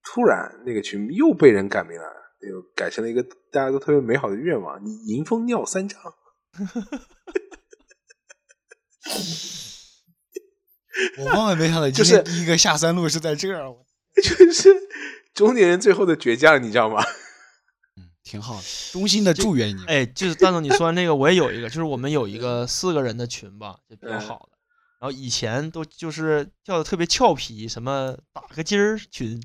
[0.05, 2.07] 突然那个群又被人改名了，
[2.49, 6.01] 又改成了一个大家都特别美好的愿望：你迎风尿三丈。
[11.18, 13.84] 我万万没想到，今就是天第一个下三路是在这儿，我
[14.22, 14.68] 就是
[15.32, 17.03] 中年人最后的倔强，你知道吗？
[17.99, 19.84] 嗯，挺好的，衷心的祝愿你。
[19.86, 24.59] 哎，就是蛋总你说完那个，我也有一个，就是我们有一个四个人的群吧，就比较嗯好的。
[25.01, 29.42] 然后以前都就是叫的特别俏皮，什么打个鸡儿群，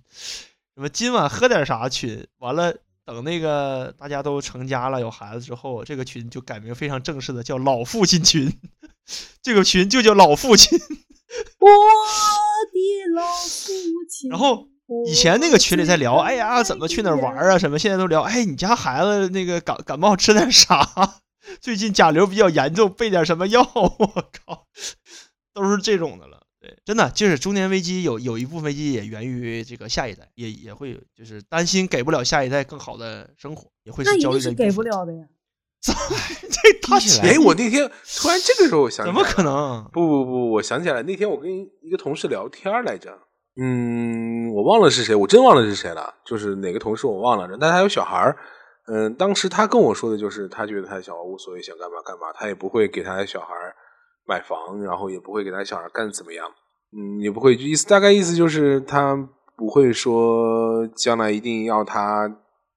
[0.75, 2.77] 什么今晚喝点啥群，完了
[3.13, 8.51] 等那个大家都成家了有孩子之后，这个群就改名非常正式的叫老父亲群，
[9.41, 10.77] 这个群就叫老父亲。
[11.59, 13.71] 我的老父
[14.09, 14.29] 亲。
[14.29, 14.67] 然后
[15.07, 17.57] 以前那个群里在聊，哎呀，怎么去哪儿玩啊？
[17.57, 17.77] 什么？
[17.77, 20.87] 现在都聊，哎，你家孩子那个感感冒吃点啥？
[21.61, 23.61] 最近甲流比较严重，备点什么药？
[23.73, 24.67] 我靠，
[25.53, 26.38] 都是这种的了。
[26.61, 34.81] 对，真的就是中年危机有有一部分危机也源于这个下一代，也也会就是担心给不了下一代更好的生活，也会是焦虑定是给不。
[34.81, 35.25] 了的呀。
[35.81, 39.89] 这起来哎，我那天突然这个时候我想起来，怎么可能？
[39.93, 41.49] 不不不，我想起来，那天我跟
[41.81, 43.17] 一个同事聊天来着，
[43.55, 48.37] 嗯，我忘了是谁，我真忘了是谁了，就是哪个同事我忘了，但他有小孩儿，
[48.87, 53.73] 嗯，当时他跟我说的就是，他觉得他的小孩无所谓，想干嘛干嘛，他也不会给他的小孩儿
[54.29, 56.47] 买房，然后也不会给他小孩干怎么样，
[56.95, 59.15] 嗯，也不会，意思大概意思就是他
[59.57, 62.29] 不会说将来一定要他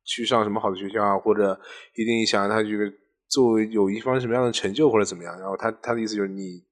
[0.02, 1.60] 去上什么好的学校啊，或者
[1.94, 2.90] 一定想让他这个
[3.28, 5.38] 作为有一方什么样的成就或者怎么样。
[5.38, 6.64] 然后他他的意思就是你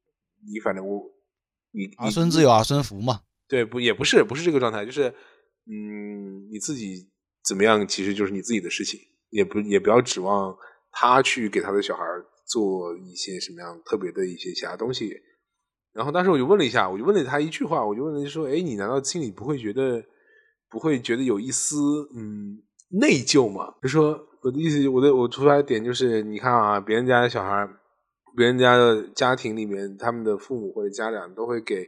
[0.50, 1.02] 你反正我
[1.72, 3.20] 你儿孙自有儿孙福嘛。
[3.46, 5.08] 对不也不是不是这个状态，就是
[5.66, 7.10] 嗯你自己
[7.46, 10.56] 怎么样其实就是你自己的事情，也不也不要指望
[10.90, 12.04] 他去给他的小孩
[12.51, 15.12] 做一些什么样特别的一些其他东西。
[15.92, 20.03] 然后当时我就问了一下，我就问了他一句话，我就问了说：“哎，你难道心里不会觉得
[20.68, 21.76] 不会觉得有一丝
[22.14, 22.62] 嗯
[23.01, 27.68] 内疚吗？”就说我的意思，我的我出发点就是，你看啊，别人家的小孩，
[28.36, 31.84] 别人家的家庭里面，他们的父母或者家长都会给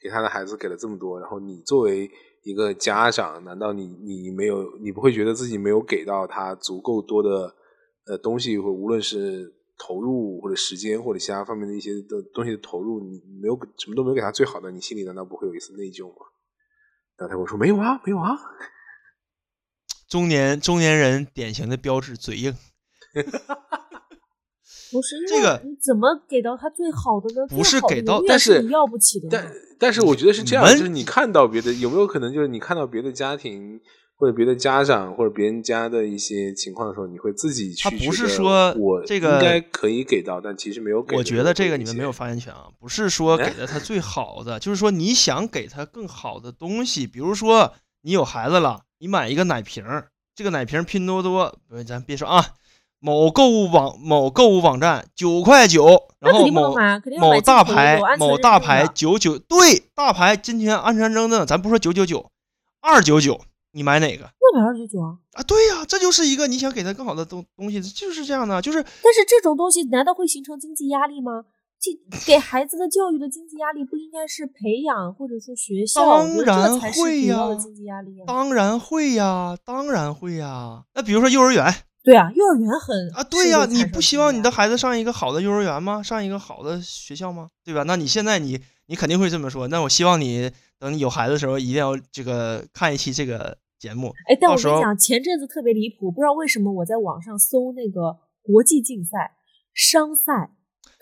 [0.00, 2.10] 给他的孩子给了这么多，然后你作为
[2.44, 7.54] 一个家长，难道你你没有你不会觉得自己没有给到他足够多的
[8.06, 16.26] 呃东西，或无论是投入或者时间或者其他方面的一些的东西的投入，你你没有什么都没有给他最好的，你心里难道不会有一丝内疚吗？
[17.16, 18.36] 然后他跟我说没有啊，没有啊。
[20.08, 22.54] 中年中年人典型的标志，嘴硬。
[24.90, 27.46] 不是 这个你怎么给到他最好的呢？
[27.48, 29.52] 不是给到但是你要不起的但。
[29.78, 33.80] 但是我觉得是这样，就是你看到别的有没有可能，就是你看到别的家庭
[34.18, 41.16] 或者别的家长或者别人家的一些情况的时候，你会自己去他不是说我这个应该可以给到，但其实没有给。
[41.16, 49.84] 我觉得这个你们没有发言权啊，不是说哎给了他最好的，就是说你想给他更好的东西，比如说你有孩子了，你买一个奶瓶，
[50.34, 52.44] 这个奶瓶拼多多，不是咱别说啊，
[52.98, 62.28] 某购物网某购物网站九块九，然后那肯定不能某买，肯定要买某大牌某大牌九九对大牌金钱安全认证，咱不说九九九，
[62.80, 63.40] 二九九，
[63.78, 65.14] 你买哪个那买二九九啊。
[65.34, 65.42] 啊？
[65.44, 71.44] 对呀、这就是一个你想给他更好的东东西，就是这样的，就是但是这种东西难道会形成经济压力吗？
[71.80, 71.92] 这
[72.26, 76.04] 给孩子的教育的经济压力不应该是培养或者说学校？
[76.04, 78.24] 当然会呀主要的经济压力啊。
[78.26, 80.82] 当然会呀，当然会呀。
[80.94, 81.72] 那比如说幼儿园
[82.02, 86.02] 对啊，幼儿园很啊，对呀，你不希望你的孩子上一个好的幼儿园吗？
[86.02, 87.48] 上一个好的学校吗？
[87.64, 87.84] 对吧？
[87.84, 89.68] 那你现在你你肯定会这么说。
[89.68, 90.50] 那我希望你
[90.80, 94.12] 等你有孩子的时候，一定要这个看一期这个节目。
[94.28, 99.36] 哎，但我跟你讲，前阵子特别离谱，不知道为什么我在网上搜那个国际竞赛、
[99.72, 100.50] 商赛，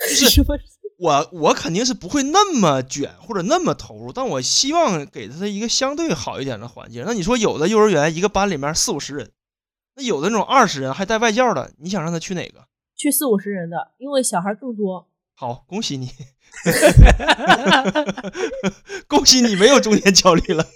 [0.08, 0.58] 是什么？
[0.98, 7.04] 我我肯定是不会那么卷或者那么投入，但我希望给他一个相对好一点的环境。
[7.06, 9.30] 那你说有的幼儿园一个班里面四五十人，
[9.94, 12.66] 那有的那种二十人还带外教的，你想让他去哪个？
[12.96, 15.06] 去四五十人的，因为小孩更多。
[15.34, 16.08] 好，恭喜你，
[19.06, 20.66] 恭喜你没有中年焦虑了，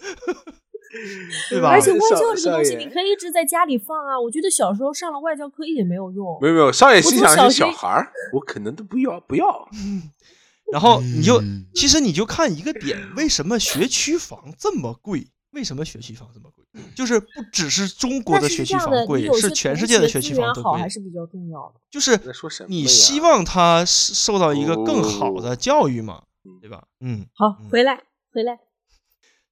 [1.51, 1.69] 对吧？
[1.71, 4.19] 而且外少教这个东西，你可以一直在家里放啊。
[4.19, 6.39] 我觉得小时候上了外教课一点没有用。
[6.41, 9.69] 没有没有，少爷心想是小孩儿，我可能都不要不要。
[10.73, 15.27] 然后你就嗯其实你就看一个点，为什么学区房这么贵？
[15.53, 16.65] 为什么学区房这么贵？
[16.95, 20.89] 就是不只是中国的学区房贵是全世界的学区房都贵好还。
[20.89, 21.81] 是比较重要的。
[21.91, 26.85] 就是说什么你希望他受到一个更好的教育嘛，嗯对吧？
[27.01, 28.01] 嗯，好嗯，回来
[28.33, 28.61] 回来，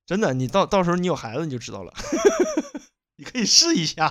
[0.08, 1.92] 真的，你到到时候你有孩子你就知道了，
[3.18, 4.08] 你可以试一下，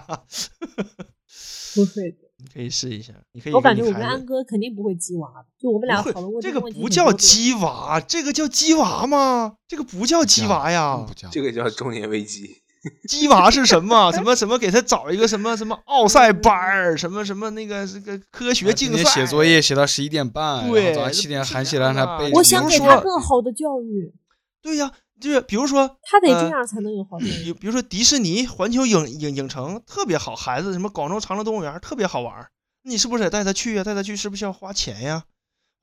[1.74, 2.28] 不会的。
[2.40, 9.56] 你可以试一下，你可以我感觉我跟安哥肯定不会鸡娃的，就我们俩讨论过这个个问题不叫鸡娃，这个叫鸡娃吗？
[9.68, 12.62] 这个不叫鸡娃呀不，叫 这个叫中年危机。
[13.10, 14.12] 鸡娃是什么？
[14.14, 14.56] 什么什么？
[14.60, 22.32] 给他找一个什么什么奥赛班儿，什么什么那个这个科学竞赛，写作业写到十一点半，对然后早上七点喊起来让他背。
[22.34, 24.14] 我想给他更好的教育，
[24.62, 27.18] 对呀，就是比如说他得这呃样才能有好。
[27.18, 32.50] 比比如说迪士尼、环球影影影城特别好，孩子什么广州长乐动物园特别好玩儿，
[32.84, 33.84] 你是不是得带他去呀？
[33.84, 35.24] 带他去是不是要花钱呀？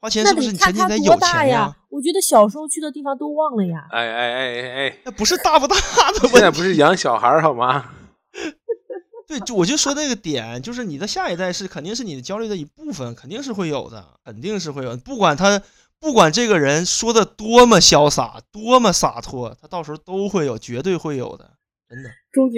[0.01, 1.76] 花钱是不是得看他你前提得有多大钱呀？
[1.91, 3.87] 我觉得小时候去的地方都忘了呀。
[3.91, 6.59] 哎哎哎哎哎，那不是大不大的 现在问题。
[6.59, 7.91] 不是养小孩儿好吗？
[9.26, 14.95] 对，就我就说那个点，就是你的下一代是肯定是你的焦虑的一部分，肯定是会有的，肯定是会有。
[14.99, 15.62] 不管他，
[16.05, 21.50] 不管这个人说的多么潇洒，多么洒脱，他到时候都会有，绝对会有的，
[21.88, 22.11] 真的。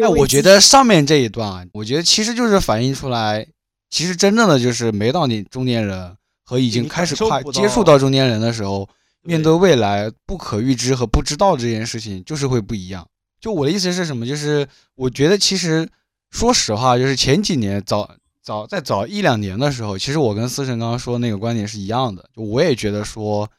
[0.05, 3.47] 哎，我觉得上面这一段啊，我觉得其实就是反映出来，
[3.89, 8.89] 其实真正的就是没到你中年人和已经开始跨感受不到接触到中年人的时候，
[9.23, 13.07] 面对对未来不可预知和不知道这件事情，就是会不一样。
[13.41, 14.27] 就我的意思是什么？
[14.27, 14.67] 就是
[14.97, 15.89] 我觉得其实
[16.33, 18.11] 说实话，就是前几年早
[18.47, 22.31] 早在早一两年的时候，其实我跟思辰刚刚说那个观点是一样的。
[22.33, 23.51] 就我也觉得说，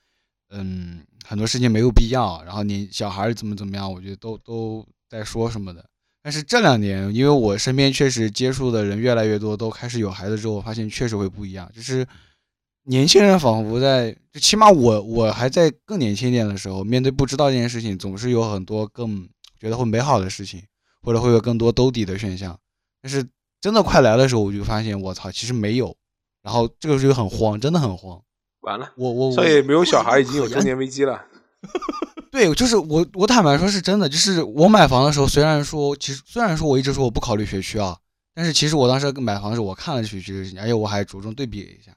[0.50, 5.86] 嗯，很多事情没有必要，然后你小孩怎么怎么样，我觉得都都在说什么的。
[6.24, 11.70] 但是这两年，因为我身边确实接触的人越来越多，都开始有孩子之后，我发现确实会不一样。
[11.76, 12.08] 就是
[12.84, 19.28] 年轻人仿佛在，就起码我我还在更年轻一点的时候，面对不知道这件事情，总是有很多更
[19.60, 20.64] 觉得会美好的事情，
[21.02, 22.58] 或者会有更多兜底的选项。
[23.02, 23.28] 但是
[23.62, 25.96] 真的快来的时候，我就发现我操，其实没有。
[26.44, 28.22] 然后这个时候很慌，真的很慌。
[28.62, 31.26] 完了，我我我少爷没有小孩，已经有中年危机了。
[32.32, 37.98] 对，就是我，我坦白说是真的，就是我买房的时候，虽然说，其实虽然说我一直说我不考虑学区啊，
[38.36, 41.92] 但是其实我当时买房的时候，我看了学区这个事情，而且我还着重对比了一下。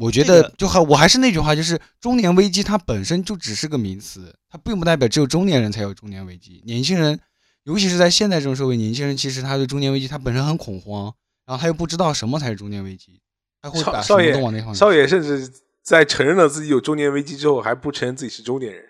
[0.00, 6.62] 我觉得就还我还是那句话，就是中年危机它本身就只是个名词，它并不代表只有中年人才有中年危机。
[6.64, 7.18] 年轻人，
[7.68, 11.12] 尤其是在现在这种社会，年轻人其实他对中年危机他本身很恐慌，
[11.44, 13.20] 然后他又不知道什么才是中年危机，
[13.60, 15.52] 他会把什么少少爷都往那方面少爷甚至
[15.82, 18.82] 在承认了自己有中年危机之后，还不承认自己是中年人。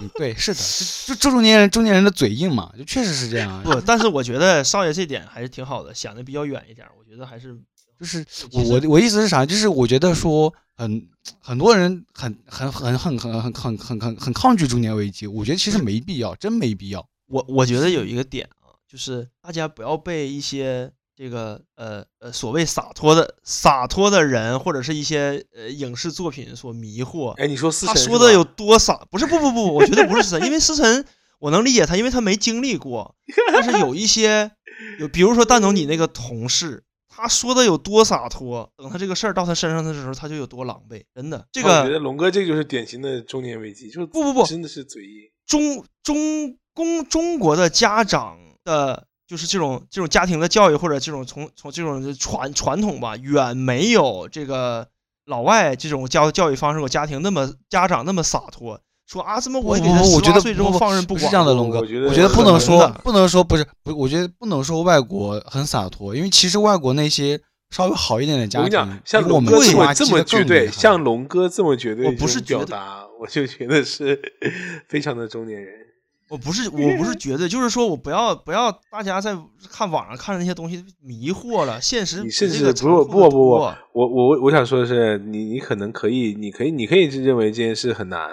[0.00, 0.60] 嗯对，是的，
[1.06, 3.60] 就就中年人中年人的嘴硬嘛，就确实是这样啊。
[3.62, 6.90] 不，但是我觉得少爷这点还是挺好的，想的比较远一点儿。
[6.98, 7.54] 我觉得还是
[8.00, 9.44] 就是我我我意思是啥？
[9.44, 11.06] 就是我觉得说很
[11.38, 17.06] 很多人很很很很很很很很很很抗拒中年危机，我觉得其实没必要，真没必要。
[17.28, 27.30] 我我觉得有一个点啊，就是大家不要被一些这个呃呃所谓洒脱的洒脱的人，或者是一些呃影视作品所迷惑。
[27.32, 29.06] 哎，你说思他辰是吧说的有多洒？
[29.10, 31.04] 不是不不不，我觉得不是思辰，因为思辰
[31.38, 33.14] 我能理解他，因为他没经历过。
[33.52, 34.50] 但是有一些
[34.98, 41.02] 有，比如说蛋总你那个同事，他说的有多洒脱，等他这个事儿到他身上的时候，他就有多狼狈。
[41.14, 45.30] 真的，这个我觉得龙哥这就是典型的中年危机，就是不不不真的是嘴硬。
[45.46, 54.86] 中中公中国的家长的就是这种这种家庭的教育或者这种从从这种传传统吧，远没有这个
[55.26, 58.80] 老外这种教教育方式和家庭那么家长那么洒脱。
[59.08, 61.20] 说啊，怎么我我觉得18岁之后放任不管？
[61.22, 74.20] 不是这样的，龙哥，我觉得不能说不能说不是不，我觉得不能说外国很洒脱，因为其实外国那些稍微好一点的家我跟你讲庭，，像我们龙哥这么这么绝对，像龙哥这么绝对我不是绝对表达，我就觉得是
[74.88, 75.87] 非常的中年人。
[76.28, 79.36] 我不是我不是觉得，就是说我不要不要大家在
[79.70, 83.50] 看网上看的那些东西迷惑了，现实比你甚这个至不不不不
[83.92, 88.28] 我我我想说的是，你你可能可以，你可以你可以认为这件事很难，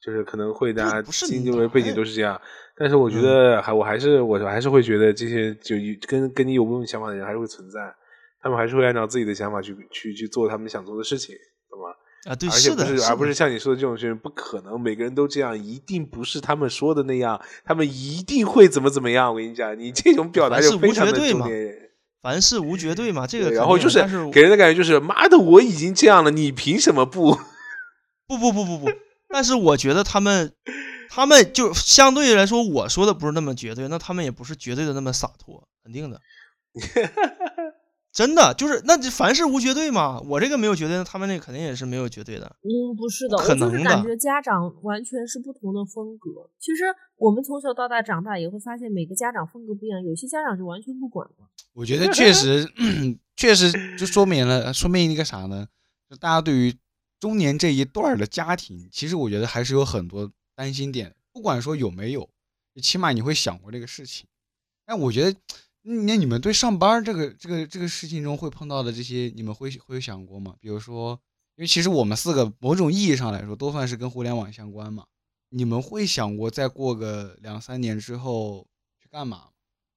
[0.00, 2.40] 就是可能会大家不是经为背景都是这样，
[2.76, 5.74] 但是我觉嗯得还我还是我还是会觉得这些就
[6.06, 7.80] 跟跟你有不同想法的人还是会存在，
[8.40, 11.34] 他们还是会按照自己的想法去去去做他们想做的事情，
[11.68, 11.88] 懂吗？
[12.24, 19.30] 啊，对，而且不的，是，而不是像你说的这种事情，不可能每个人都这样，一定不是他们说的那样，他们一定会怎么怎么样。
[19.30, 21.46] 我跟你讲，你这种表达就非常的绝对嘛。
[22.22, 24.02] 凡事无绝对嘛，这个然后就是
[24.32, 27.38] 给人的感觉就是，妈的，我已经这样了，你凭什么不？
[28.26, 28.90] 不不不不不，
[29.28, 30.50] 但是我觉得他们，
[31.10, 36.18] 他们就相对来说，我说的不是那么绝对，那他们也不是绝对的那么洒脱，肯定的。
[38.14, 40.20] 真的就是，那就凡事无绝对嘛。
[40.20, 42.46] 我这个没有绝对，他们那肯定也是没有绝对的。
[42.62, 46.48] 嗯，不是的，不可我就是能的感觉家长完全是不同的风格。
[46.60, 46.84] 其实
[47.16, 51.48] 我们从小到大长大也会发现，每个家长风格不一样，有些家长就完全不管了。
[51.72, 52.64] 我觉得确实，
[53.34, 55.66] 确实就说明了，说明一个啥呢？
[56.08, 56.72] 就大家对于
[57.18, 61.12] 中年这一段儿的家庭，其实我觉得还是有很多担心点。
[61.32, 62.30] 不管说有没有，
[62.80, 64.28] 起码你会想过这个事情。
[64.86, 65.36] 但我觉得，
[65.86, 70.54] 那你们对上班这个这个这个事情中会碰到的这些，你们会会有想过吗？
[70.58, 71.20] 比如说，
[71.56, 75.04] 因为其实我们四个某种意义上来说，都算是跟互联网相关嘛。
[75.50, 78.66] 你们会想过再过个两三年之后
[78.98, 79.48] 去干嘛？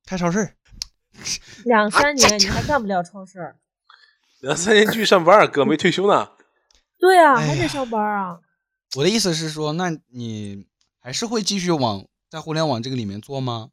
[0.05, 0.55] 开超市，
[1.63, 3.55] 两三年 你还干不了超市？
[4.41, 6.31] 两三年继续上班，哥没退休呢。
[6.99, 8.39] 对啊，还得上班啊。
[8.95, 10.67] 我的意思是说，那你
[10.99, 13.69] 还是会继续往在互联网这个里面做吗？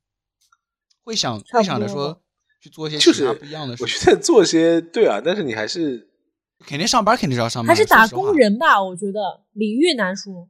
[1.05, 2.21] 会想会想着说
[2.61, 3.85] 去做一些就是其他不一样的事情？
[3.85, 6.09] 我觉得做些对啊，但是你还是
[6.67, 8.33] 肯定上班肯定是要上班，还是打工。
[8.35, 9.21] 人吧，我觉得
[9.53, 10.49] 领域难说。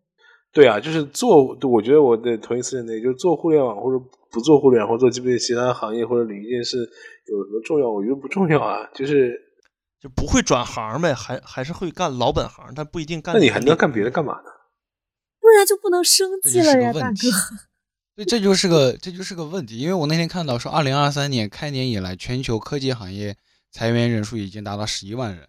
[0.52, 3.98] 对啊，就是做，我觉得我的同一次认内，就是做互联网或者
[4.30, 7.90] 不做互联网，或者做基本其他行业或者领域这件事有什么重要？
[7.90, 8.88] 我觉得不重要啊。
[8.94, 9.34] 就是
[10.00, 13.34] 就不会转行呗，还还是会干老本行，但不一定干。
[13.34, 14.50] 那你还能干别的干嘛呢？
[15.40, 17.16] 不然就不能生计了呀，大哥。
[18.16, 23.36] 对，这就是个这就是个问题，因为我那天看到说，二零二三年开年以来，全球科技行业
[23.72, 25.48] 裁员人数已经达到十一万人，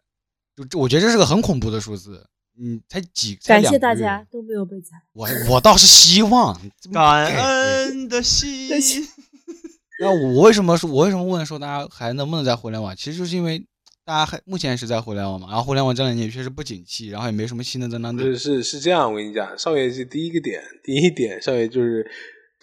[0.55, 2.25] 就这我觉得这是个很恐怖的数字。
[2.57, 4.95] 嗯，才几才感谢大家，都没有被裁。
[5.11, 6.57] 我我倒是希望
[6.93, 8.69] 感恩的心。
[9.99, 12.95] 那我为什么说，我为什么问说大家还能不能在互联网？
[12.95, 13.67] 其实就是因为
[14.05, 18.25] 大家还目前是在互联网嘛，然后互联网这两年也确实不景气，然后也没什么新的增长点。
[18.31, 22.09] 是是是这样，我跟你讲，少爷是第一个点，第一点，少爷就是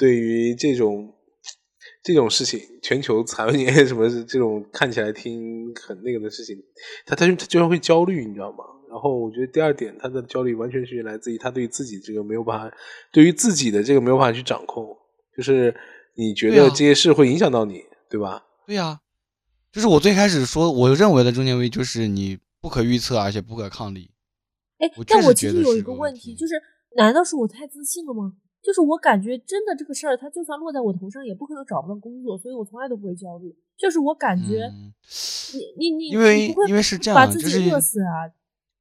[0.03, 1.15] 对于这种
[2.03, 6.61] 这种事情，全球裁员什么这种看起来听很那个的事情，
[7.07, 8.65] 他他就他居然会焦虑，你知道吗？
[8.91, 12.77] 然后我觉得第二点，他的焦虑完全是来自于他对自己这个没有办法，
[13.13, 14.85] 对于自己的这个没有办法去掌控，
[15.37, 15.73] 就是
[16.17, 18.45] 你觉得这些事会影响到你，对吧？
[18.67, 18.99] 对呀、
[19.71, 24.11] 就是我最开始说我认为的中间位就是你不可预测，而且不可抗力。
[24.79, 26.55] 哎我，但我其实有一个问题就是
[26.97, 28.33] 难道是我太自信了吗？
[28.63, 33.53] 就是我感觉真的这个事儿，它就算落在我头上，也不可能找不到工作，所以我从来都不会焦虑。
[33.77, 34.93] 就是我感觉嗯
[35.79, 38.31] 你你你，因为你不会因为是这把自己样就是饿死啊！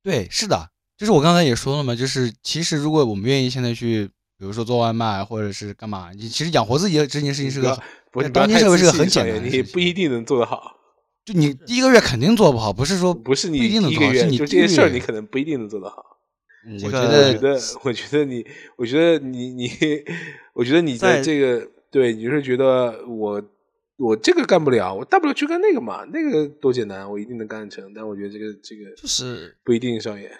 [0.03, 4.05] 对，是的，就是我刚才也说了嘛，就是其实如果我们愿意现在去，
[4.38, 7.75] 比如说做外卖或者是干嘛，你其实养活自己的这件事情是个
[8.11, 9.73] 不是当今社会是个很简单的你事情。
[9.73, 10.77] 不一定能做得好。
[11.25, 16.11] 就你 第一个月肯定做不好，不是说不是你不一定能做好，第一个月是你就这些事儿，你可能不一定能做得好。
[16.80, 18.45] 这个嗯我觉得我觉得，我觉得你，
[18.78, 19.70] 我觉得你，你，
[20.53, 23.41] 我觉得你在在这个，对，你就是觉得我，
[23.97, 27.92] 我这个干不了，我大不了去干那个嘛，那个多简单，我一定能干成。
[27.93, 30.32] 但我觉得这个，这个就是不一定，上演。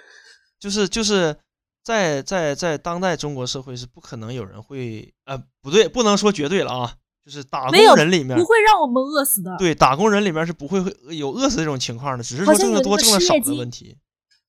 [0.60, 1.36] 就是就是
[1.84, 6.94] 在在在当代中国社会是不可能有人会呃不对，不能说绝对了啊，
[7.26, 9.56] 就是打工人里面不会让我们饿死的。
[9.58, 13.98] 对打工人里面是不会会有饿死这种情况的，只是说挣得多挣得少的问题。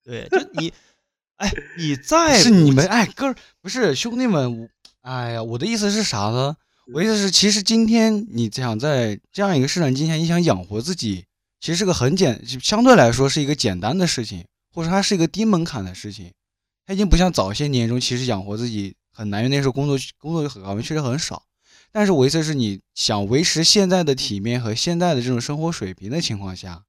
[0.04, 0.70] 对，就你，
[1.36, 4.68] 哎，你在是你们哎哥不是兄弟们，我
[5.00, 6.56] 哎呀，我的意思是啥呢？
[6.92, 11.24] 我意思是，其实今天你想在这样一个市场经济下，你想养活自己，
[11.60, 16.32] 其实是个很简，相对来说是一个简单的事情，或者说它是一个低门槛的事情。
[16.84, 21.44] 它已经不像早些年中，其实养活自己很难，因为那时候工作工作很岗位确实很少。
[21.92, 26.82] 但是我意思是你想维持现在的体面和现在的这种生活水平的情况下，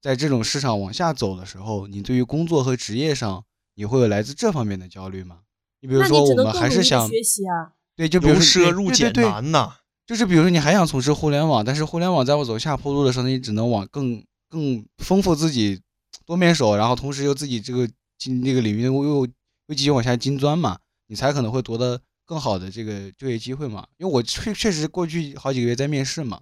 [0.00, 3.44] 在这种市场往下走的时候，你对于工作和职业上，
[3.74, 5.40] 你会有来自这方面的焦虑吗？
[5.80, 7.72] 你比如说我们还是想学习啊。
[7.96, 9.76] 对，就比如由说入俭对对对难呐。
[10.06, 15.80] 就是比如说你还想从事互联网，但是互联网在我走下坡路的时候，你只能往更更丰富自己
[16.26, 17.88] 多面手，然后同时又自己这个
[18.18, 19.28] 进这个领域又又
[19.66, 23.86] 又继续往下精钻嘛，你才可能会夺得更好的这个就业机会嘛。
[23.98, 26.40] 因为我确确实过去好几个月在面试嘛，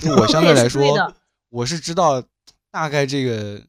[0.00, 0.82] 就我相对 来说
[1.48, 2.22] 我是知道
[2.70, 3.62] 大概这个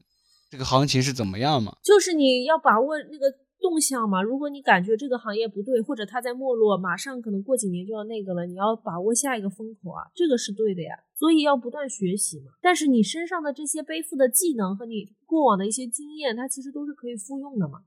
[0.52, 1.78] 这个行情是怎么样嘛。
[1.82, 3.24] 就是你要把握那个
[3.58, 4.20] 动向嘛。
[4.20, 10.94] 如果你感觉这个行业不对，或者它在没落，马上可能过几年就要那个了，你要把握下一个风口啊，这个是对的呀。
[11.14, 12.52] 所以要不断学习嘛。
[12.60, 17.84] 但是你身上的这些背负的技能和你过往的一些经验，它其实都是可以复用的嘛。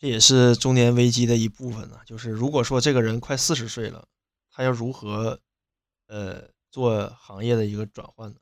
[0.00, 1.98] 这也是中年危机的一部分呢。
[2.04, 4.08] 就是如果说这个人快四十岁了，
[4.50, 5.38] 他要如何
[6.08, 8.36] 呃做行业的一个转换呢？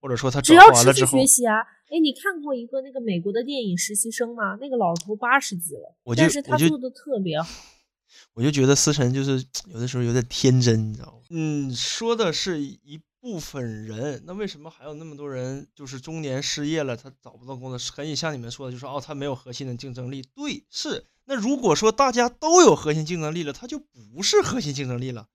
[0.00, 1.54] 或者说他只要持续换完了之后学，习啊。
[1.90, 4.56] 哎，你看过一个那个美国的电影《实习生》吗？
[4.60, 7.48] 那个老头八十几了，但是他做的特别好。
[8.34, 11.18] 我就觉得思辰就是有的时候有点天真，你知道吗？
[11.30, 17.78] 嗯，说的是一部分人，那为什么还有那么多人就是中年失业了，他找不到工作？
[17.94, 20.22] 可以像你们说的，就说哦，他没有核心的竞争力。
[20.34, 21.06] 对，是。
[21.26, 25.28] 那如果说大家都有核心竞争力了，他就不是核心竞争力了，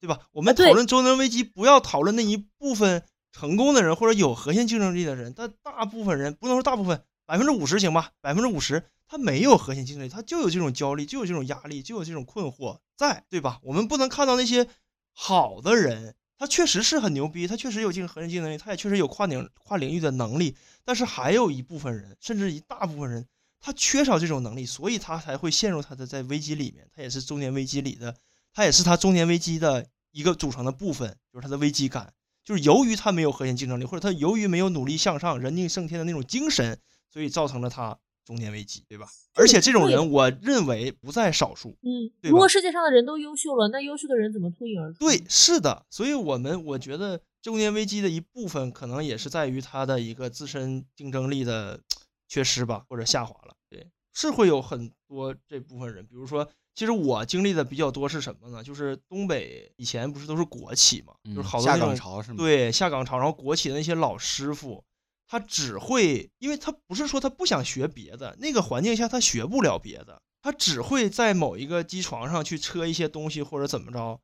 [0.00, 0.28] 对吧？
[0.32, 3.04] 我们讨论中年危机，不要讨论那一部分
[3.38, 13.60] 成功的人或者有核心竞争力的人，但大部分人不能说大部分，百分之五十行吧，百分之五十他没有核心竞争力，他就有这种焦虑，就有这种压力，就有这种困惑在，对吧？
[13.62, 14.66] 我们不能看到那些
[15.12, 23.26] 好的人，他确实是很牛逼，他确实有竞核心竞争力，他也确实有跨领跨领域的能力，但是还有一部分人，甚至一大部分人，
[23.60, 28.16] 他缺少这种能力，所以他才会陷入他的在危机里面，他也是中年危机里的，
[28.54, 32.14] 他也是他中年危机的一个组成的部分，就是他的危机感。
[32.46, 36.78] 就是由于他没有核心竞争力，或者他由于没有努力向上、人定胜天的那种精神，
[37.10, 39.08] 所以造成了他中年危机，对吧？
[39.34, 41.76] 而且这种人，我认为不在少数。
[41.82, 45.00] 嗯，对如果世界上的人都优秀了，那优秀的人怎么脱颖而出？
[45.00, 51.80] 对，是的，所以我们我觉得中年危机的一部分，可能也是在于他的一个自身竞争力的
[52.28, 53.56] 缺失吧，或者下滑了。
[53.68, 58.62] 对，是会有很多这部分人，比如说，其实我经历的比较多是什么呢？
[58.62, 62.36] 就是东北以前不是都是国企嘛，就是好多那种岗潮是吗？
[62.36, 64.84] 对，下岗潮，然后国企的那些老师傅，
[65.26, 74.20] 他只会，因为他不是说他不想学别的，那个环境下他学不了别的，他只会在某一个机床上去车一些东西或者怎么着。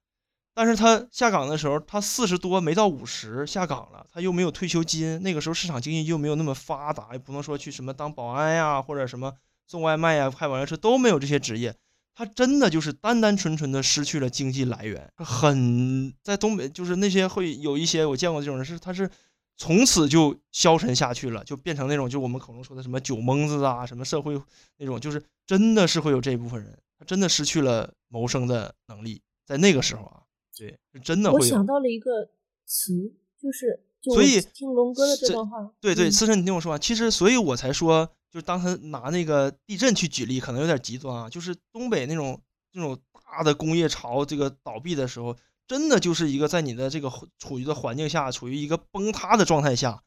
[0.54, 9.32] 但是他下岗的时候，他四十多没到五十下岗了，他又没有退休金，那个时候市场经济又没有那么发达，也不能说去什么当保安呀，或者什么
[9.66, 11.74] 送外卖呀、开网约车都没有这些职业，
[12.14, 19.10] 他真的就是单单纯纯的失去了经济来源，很在东北就是那些会有一些我见过这种人是他是
[19.56, 24.40] 从此就消沉下去了，就变成那种就我们口中说的什么酒蒙子啊，什么社会
[24.78, 30.22] 那种，就是真的是会有这一部分人，他真的失去了谋生的能力，在那个时候啊，
[30.56, 31.64] 对，是真的会有我想。
[31.66, 32.28] 到了一个
[32.66, 36.80] 词，就是所以听龙哥的这这段话，对对，嗯思辰，你听我说完。
[36.80, 41.28] 其实，所以我才说，就当他拿那个地震去举例，可能有点极端啊。
[41.28, 42.40] 就是东北那种
[42.72, 45.36] 那种大的工业潮这个倒闭的时候，
[45.66, 50.02] 真的就是一个在你的这个处于的环境下，处于一个崩塌的状态下，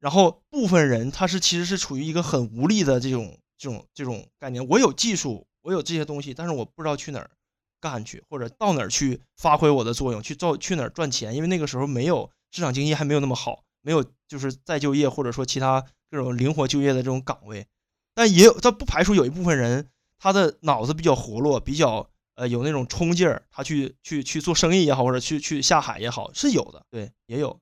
[0.00, 4.66] 然后部分人他是其实是处于一个很无力的这种这种这种概念。
[4.68, 7.30] 我有技术，我有这些东西，但是我不知道去哪儿
[7.80, 17.66] 干去，或者到哪儿去发挥我的作用，去造去哪儿赚钱，因为那个时候没有市场经济还没有那么好，没有就是再就业或者说其他各种灵活就业的这种岗位，
[18.14, 27.58] 但也有，他不排除有一部分人他的脑子比较活络，比较呃有那种冲劲儿，他去去去做生意也好，或者去去下海也好，是有的，对，也有。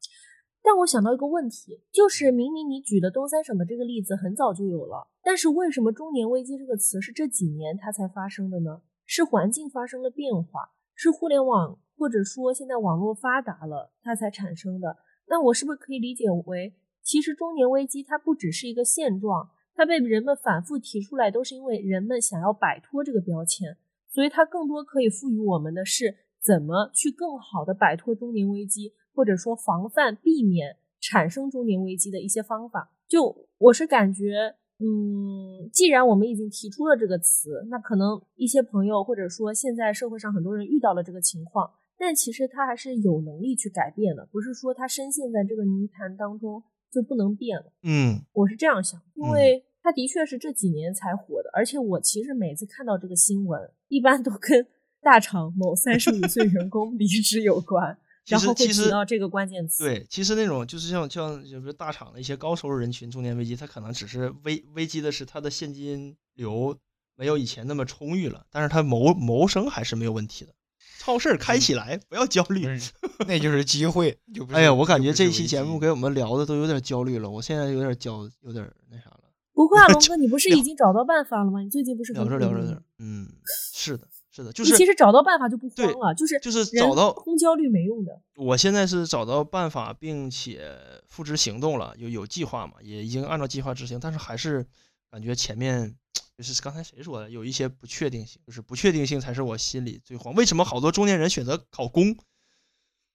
[0.64, 8.82] 但我想到一个问题，就是明明你举的东三省的这个例子很早就有了，但是为什么中年危机这个词是这几年它才发生的呢？
[9.06, 14.96] 是环境发生了变化，是互联网或者说现在网络发达了它才产生的？
[15.28, 23.76] 那我是不是可以理解为，其实中年危机它不只是一个现状，它被人们反复提出来，都是因为人们想要摆脱这个标签，
[24.08, 32.92] 所以它更多可以赋予我们的是怎么去更好的摆脱中年危机，或者说防范、避免产生中年危机的一些方法。
[33.08, 47.72] 就我是感觉，嗯，既然我们已经提出了这个词，那可能一些朋友或者说现在社会上很多人遇到了这个情况，但其实他还是有能力去改变的，不是说他深陷在这个泥潭当中就不能变了。
[47.82, 54.66] 嗯我是这样想，因嗯为他的确是这几年才火的，而且我其实每次看到这个新闻，一般都跟
[55.00, 57.96] 大厂某三十五岁员工离职有关，
[58.28, 59.84] 然后会提到这个关键词。
[59.84, 66.76] 对，其实那种就是像像就比如大厂的一些高收入人群中年危机，它可能只是危危机的是它的现金流
[67.16, 70.52] 没有以前那么充裕了，但是它谋谋生还是没有问题的。
[71.00, 72.66] 超市开起来，不要焦虑。
[73.26, 74.18] 那就是机会。
[74.34, 79.20] 就不哎呀，我感觉这一期节目给我们聊的都有点焦虑了，我现在有点焦，有点那啥了。
[79.54, 81.60] 不会啊， 龙哥，你不是已经找到办法了吗？
[81.62, 83.26] 你最近不是聊着聊着，嗯，
[83.72, 88.20] 是的，是的，就是你其实找到办法就不慌了，就是就是找到空焦虑没用的。
[88.36, 90.76] 我现在是找到办法，并且
[91.08, 94.66] 付之行动了，有有计划嘛，也已经按照计划执行，但是还是
[95.10, 95.96] 感觉前面
[96.36, 100.34] 就是刚才谁说的，有一些不确定性，就是不确定性才是我心里最慌。
[100.34, 102.16] 为什么好多中年人选择考公？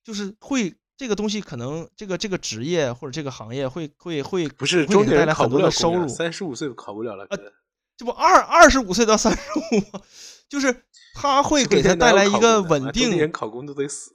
[0.03, 7.25] 就是会这个东西可能这个这个职业或者这个行业会会会不是会中年人给他带来很考不了多的收入，三十五岁考不了了。
[7.29, 7.37] 呃
[7.97, 10.01] 这不二二十五岁到三十五吗？
[10.49, 14.11] 就是他会给他带来一个稳定人，考公都得死？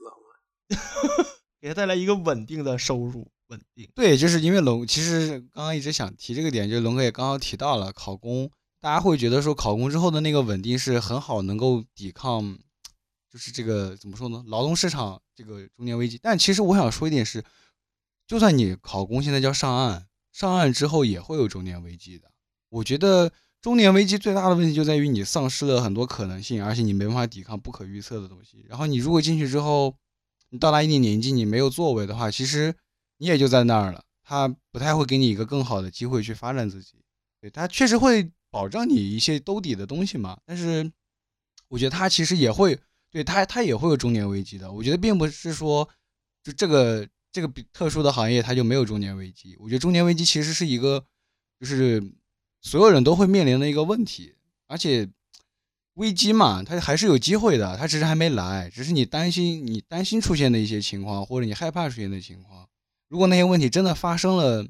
[1.60, 3.86] 给他带来一个稳定的收入，稳定。
[3.94, 8.50] 对，就是因为龙，其实刚刚一直想提这个点，就是龙哥也刚刚提到了考公，
[8.80, 12.58] 大家会觉得说考公之后的那个稳定是很好，能够抵抗，
[13.30, 16.18] 就是这个怎么说呢，劳动市场这个中年危机。
[16.22, 17.44] 但其实我想说一点是，
[18.26, 22.30] 就算你考公现在叫上岸，上岸之后也会有中年危机的。
[22.70, 28.64] 我觉得中年危机最大的问题就在于你丧失了很多可能性，而且你没办法抵抗不可预测的东西。
[28.68, 29.94] 然后你如果进去之后，
[30.50, 32.74] 你到达一定年纪，你没有作为的话，其实
[33.20, 34.02] 你也就在那儿了。
[34.24, 36.94] 他不太会给你一个更好的机会去发展自己。
[37.40, 40.90] 对他确实会保障你一些兜底的东西嘛，但是
[41.68, 42.78] 我觉得他其实也会
[43.10, 44.72] 对他他也会有中年危机的。
[44.72, 45.88] 我觉得并不是说
[46.42, 49.56] 就这个这个比特殊的行业它就没有中年危机。
[49.60, 51.04] 我觉得中年危机其实是一个
[51.58, 52.02] 就是
[52.62, 54.34] 所有人都会面临的一个问题，
[54.66, 55.08] 而且
[55.94, 62.68] 危机嘛，它还是有机会的，它只是还没来，只是你担心你担心出现的一些情况，或者你害怕出现的情况。
[63.10, 64.64] 如果那些问题真的发生了，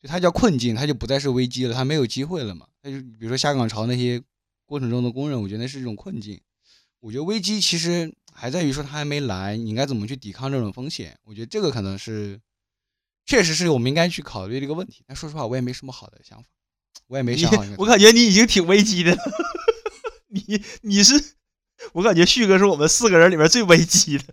[0.00, 2.66] 就它叫困境，它就不再是危机了，它没有机会了嘛。
[2.82, 4.22] 它就比如说下岗潮那些
[4.64, 6.40] 过程中的工人，我觉得那是一种困境。
[7.00, 11.16] 我觉得危机其实还在于说它还没来，你应该怎么去抵抗这种风险？
[11.24, 12.40] 我觉得这个可能是，
[13.26, 15.04] 确实是我们应该去考虑这个问题。
[15.06, 16.48] 但说实话，我也没什么好的想法，
[17.08, 17.62] 我也没想好。
[17.76, 19.22] 我感觉你已经挺危机的了，
[20.28, 21.34] 你你是，
[21.92, 24.24] 我感觉旭哥是我们四个人里面最危机的。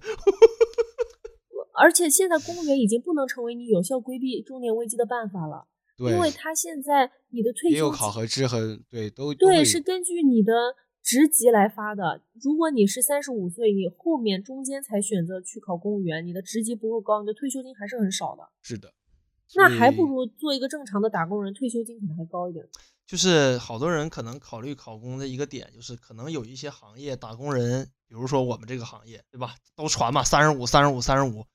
[1.83, 10.53] 而且现在公务员已经不能成为你有效规避中年危机的办法了，对，因为他现在你的退休也有考核制和对都对有是根据你的
[11.01, 12.21] 职级来发的。
[12.41, 18.47] 如果你是三十五岁，你后面中间才选择去考公务员，你的职级不够高，你的退休金还是很少的。
[18.61, 18.93] 是的，
[19.55, 22.65] 那还不如做一个正常的打工人，退休金可能还高一点。
[23.05, 29.55] 就是好多人可能考虑考公的一个点，就是可能有一些行业打工人，比如说我们这个行业，对吧？
[29.75, 31.45] 都传嘛，三十五、三十五、三十五。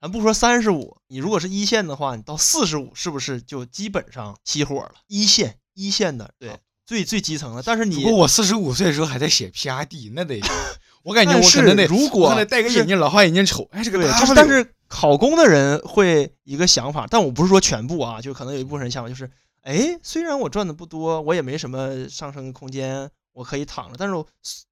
[0.00, 4.92] 咱不说三十五，你如果是一线的话，你到四十五是不是就基本上熄火了？
[5.08, 7.62] 一线一线的，对，最最基层的。
[7.62, 10.40] 但是你如果我四十五岁的时候还在写 PRD，那得，
[11.04, 24.26] 我感觉我可能得，是如果我可能戴个眼镜，老花眼镜瞅，哎，这个对就是但是考公的人会一个想法，但我不是说全部啊，就可能有一部分人想法就是，哎，虽然我赚的不多，我也没什么上升空间，我可以躺着，但是我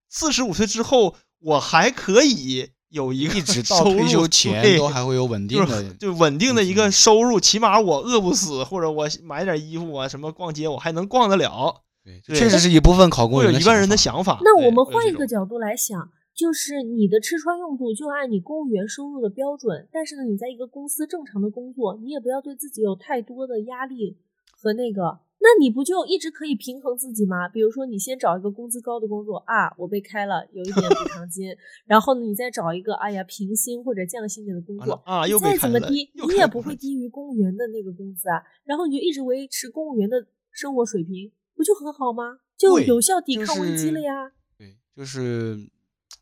[0.08, 14.38] 四十五岁之后，我还可以有一个一直到退休前对都还会有稳定就的是，就稳定的一个嗯收入，起码我饿不死，或者我买点衣服啊，什么逛街我还能逛得了，对，确实是一部分考公有一半人的想法。
[14.42, 24.16] 那我们换一个角度来想，就是你的吃穿用度就按你公务员收入的标准，但是呢，你在一个公司正常的工作，你也不要对自己有太多的压力
[24.50, 27.48] 和那个，那你不就一直可以平衡自己吗？
[27.48, 31.54] 比如说，你先找一个工资高的工作啊，我被开了，有一点补偿金，
[31.86, 42.38] 然后呢，你再找一个哎呀平薪或者降薪点的工作，啊，你又再怎么低，你也不会低于公务员的那个工资啊，然后你就一直维持公务员的生活水平，不就很好吗？
[42.56, 44.32] 就有效抵抗危机了呀。
[44.58, 45.56] 对，就是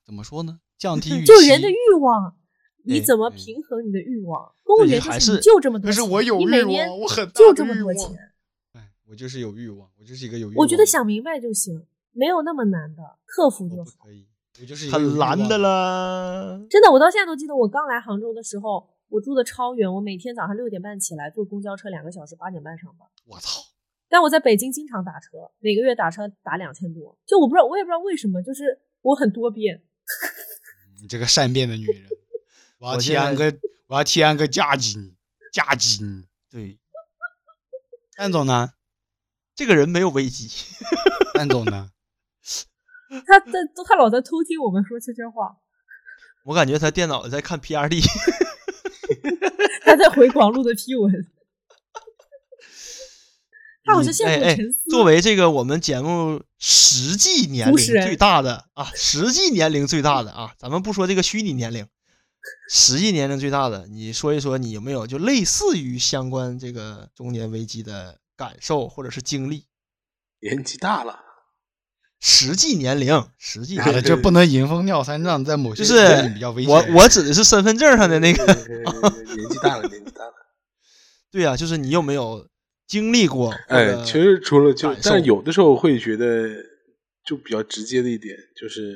[0.04, 0.60] 怎么说呢？
[0.76, 1.08] 降低。
[1.24, 2.36] 就人的欲望，
[2.84, 4.52] 你怎么平衡你的欲望？
[4.62, 8.10] 公务员还就是你就这么多可钱，是我有欲你每年望，我很大就这么多钱。
[9.06, 10.56] 哎，我就是有欲望，我就是一个有欲望。
[10.56, 14.04] 我觉得想明白就行，没有那么难的，克服就好。
[14.04, 14.26] 可以，
[14.60, 15.62] 我就是有欲很难的望。
[15.62, 16.66] 啦。
[16.68, 23.08] 真的，我到现在都记得，我刚来杭州的时候，我住的超远，我每天早上六点半起来坐公交车两个小时，八点半上班。
[23.26, 23.60] 我操！
[24.08, 29.82] 但我在北京经常打车，每个月打车打两千多，就我不知道，我也不知道为什么，就是我很多变。
[31.00, 32.08] 你这个善变的女人，
[32.78, 33.58] 我要我现提安个，
[33.88, 35.16] 我要提安个嫁金，
[35.52, 36.24] 嫁金。
[36.48, 36.78] 对，
[38.16, 38.70] 蛋总呢？
[39.56, 40.50] 这个人没有危机。
[41.34, 41.90] 安总呢？
[43.08, 43.52] 他他
[43.88, 45.56] 他老在偷听我们说悄悄话，
[46.44, 48.04] 我感觉他电脑在看 PRD。
[49.84, 51.12] 他在回广路的批文，
[53.84, 54.90] 他好像陷入沉思。
[54.90, 61.86] 作为这个我们节目实际年龄最大的啊，实际年龄最大的啊，咱们不说这个虚拟年龄，
[62.68, 69.66] 实际年龄最大的，你说一说你有没有就类似于相关这个中年危机的感受或者是经历？
[70.40, 71.18] 年纪大了，
[72.20, 76.70] 实际年龄，实际妈年龄就不能迎风尿三丈，在某些就是比较危险。
[76.70, 80.32] 我我指的是身份证上的那个，年纪大了，年纪大了。
[81.32, 82.48] 对呀、就是你有没有
[82.86, 83.50] 经历过？
[83.68, 86.48] 哎，其实除了就但有的时候会觉得，
[87.24, 88.94] 就比较直接的一点，就是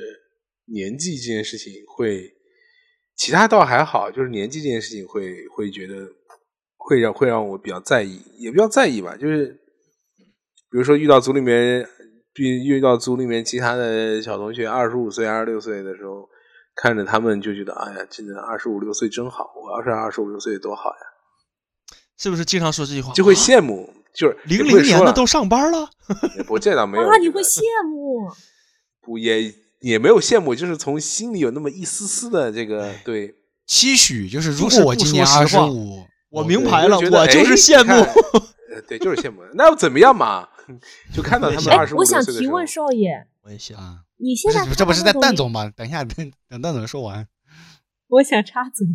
[0.65, 2.31] 年纪这件事情会，
[3.15, 6.07] 其他倒还好，就是年纪这件事情会会觉得
[6.91, 9.47] 会让会让我比较在意，也比较在意吧，就是
[10.69, 11.87] 比如说遇到组里面，
[12.35, 16.27] 遇遇到组里面其他的小同学，二十五岁、二十六岁的时候，
[16.75, 23.13] 看着他们就觉得，哎呀，真的二十五六岁真好，我要是二十五六岁多好呀，是不是经常说这句话？
[23.13, 25.89] 就会啊羡慕，就是零零年的都上班了，
[26.45, 27.07] 不，这倒没有。
[27.07, 28.29] 啊，你会羡慕？
[29.01, 33.33] 不也也没有羡慕，就是从心里有那么一丝丝的这个对。
[33.67, 38.05] 期许就是，如果我今年二十五，我对明白了，我就是哎羡慕。
[38.87, 39.41] 对，就是羡慕。
[39.53, 40.47] 那又怎么样嘛？
[41.13, 43.79] 就看到他们哎二十五我六岁的时候想提问，少爷，我也羡慕。
[43.81, 45.71] 啊，你现在这不是在蛋总吗？
[45.75, 47.27] 等一下，等等蛋总说完，
[48.07, 48.87] 我想插嘴，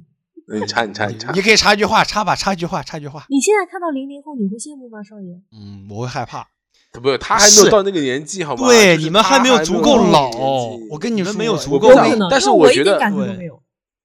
[0.51, 3.27] 嗯你插你插 你插你，可以插一句话，插吧，插一句话，插一句话。
[3.29, 5.35] 你现在看到零零后，你会羡慕吗，少爷？
[5.53, 6.49] 嗯，我会害怕。
[7.03, 8.67] 不是他还没有到那个年纪，好吗？
[8.69, 10.31] 对你们还没有足够老
[10.91, 12.99] 我跟你们没有足够老，但是我觉得。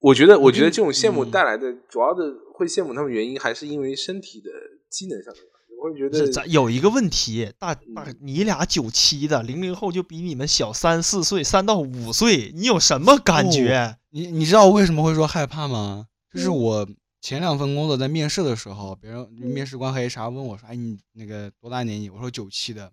[0.01, 2.23] 我觉得，我觉得这种羡慕嗯带来的主要的
[2.61, 4.49] 会羡慕他们原因，还是因为身体的
[4.87, 5.43] 机能上面。
[5.79, 13.97] 我会觉得咱有一个问题，大大嗯你俩九七的，零零后就比你们小三四岁，三到五岁，你有什么感觉？
[14.11, 16.05] 你你知道我为什么会说害怕吗？
[16.31, 16.89] 就是嗯我
[17.19, 22.91] 前两份工作在面试的时候，别人面试官和 HR 问我说：“哎，你那个多大年纪？”我说九七的，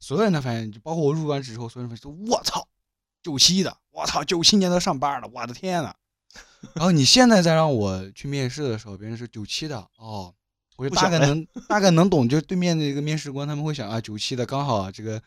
[0.00, 2.66] 所有人都发现，就包括我入关之后，所有人发现，我操，
[3.22, 5.94] 九七的，我操，九七年都上班了，我的天呐！
[6.74, 10.32] 然后你现在再让我去面试的时候，别人是九七的，哦，
[10.76, 15.20] 我就大概能大概能懂，就对面的一个面试官他们会想啊，九七的刚好这个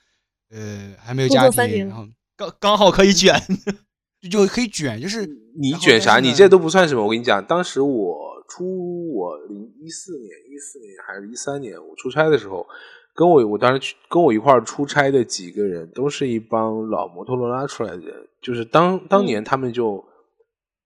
[0.51, 3.33] 呃还没有家庭，然后刚刚好可以卷，
[4.21, 5.27] 就就可以卷，就是
[5.59, 6.19] 你卷啥？
[6.19, 7.03] 你这都不算什么。
[7.03, 12.65] 我跟你讲，当时我出我零一四年、一四年还是一三年，我出差的时候，
[13.13, 20.03] 跟我我当时去跟我一块儿出差的几个人，都是一帮老摩托罗拉出来的人，就是当当年他们就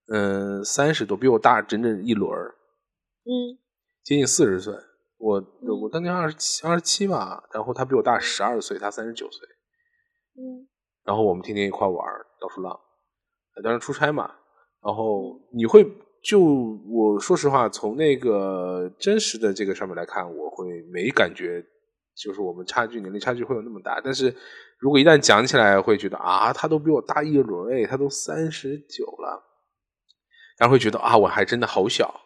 [0.08, 2.54] 嗯三十多，比我大整整一轮儿，
[3.24, 3.56] 嗯
[4.02, 4.74] 接近四十岁。
[5.16, 5.42] 我
[5.80, 9.48] 我当年二十七二十七吧，然后他比我大十二岁，他三十九岁。
[10.36, 10.68] 嗯
[11.04, 12.04] 然后我们天天一块玩，
[12.40, 12.72] 到处浪。
[13.56, 14.30] 呃当时出差嘛，
[14.82, 15.86] 然后你会
[16.22, 21.64] 就我说实话，从那个真实的这个上面来看，我会没感觉，
[22.16, 24.00] 就是我们差距年龄差距会有那么大。
[24.02, 24.34] 但是
[24.78, 29.42] 如果一旦讲起来，会觉得啊，他都比我大一轮，哎，他都三十九了，
[30.58, 32.20] 然后会觉得啊，我还真的好小。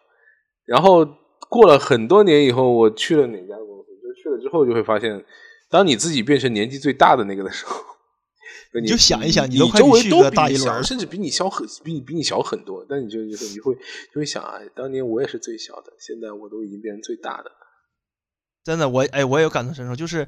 [0.64, 1.06] 然后
[1.48, 3.88] 过了很多年以后，我去了哪家公司？
[4.02, 5.24] 就去了之后，就会发现，
[5.70, 7.74] 当你自己变成年纪最大的那个的时候，
[8.80, 12.84] 你就想一想你周围都比你小，甚至比你小很比你比你小很多。
[12.86, 13.74] 但你就就是你会
[14.12, 17.50] 就会想啊，当年我也是最小的，现在我都已经变成最大的。
[18.64, 20.26] 真的，我哎，我也有感同身受，就是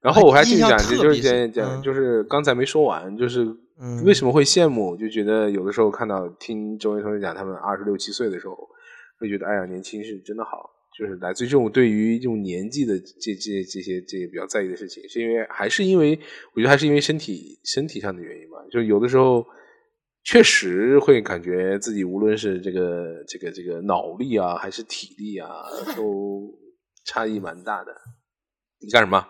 [0.00, 3.44] 然后我还印象继续讲，就是特别深讲讲，嗯就是刚才没说完，就是
[3.80, 4.96] 嗯为什么会羡慕？
[4.96, 8.56] 就觉得有的时候看到听周围同学讲，他们二十六七岁的时候，
[9.18, 10.70] 会觉得哎呀，年轻是真的好。
[10.98, 16.18] 就是来自于这种对于这种年纪的这这这些这些比较在意的事情，是因为还是因为
[16.54, 18.56] 我觉得还是因为身体身体上的原因吧。
[18.68, 19.46] 就有的时候
[20.24, 25.48] 确实会感觉自己无论是这个这个这个脑力啊，还是体力啊，
[25.94, 26.52] 都
[27.04, 27.94] 差异蛮大的。
[28.80, 29.24] 你干什么？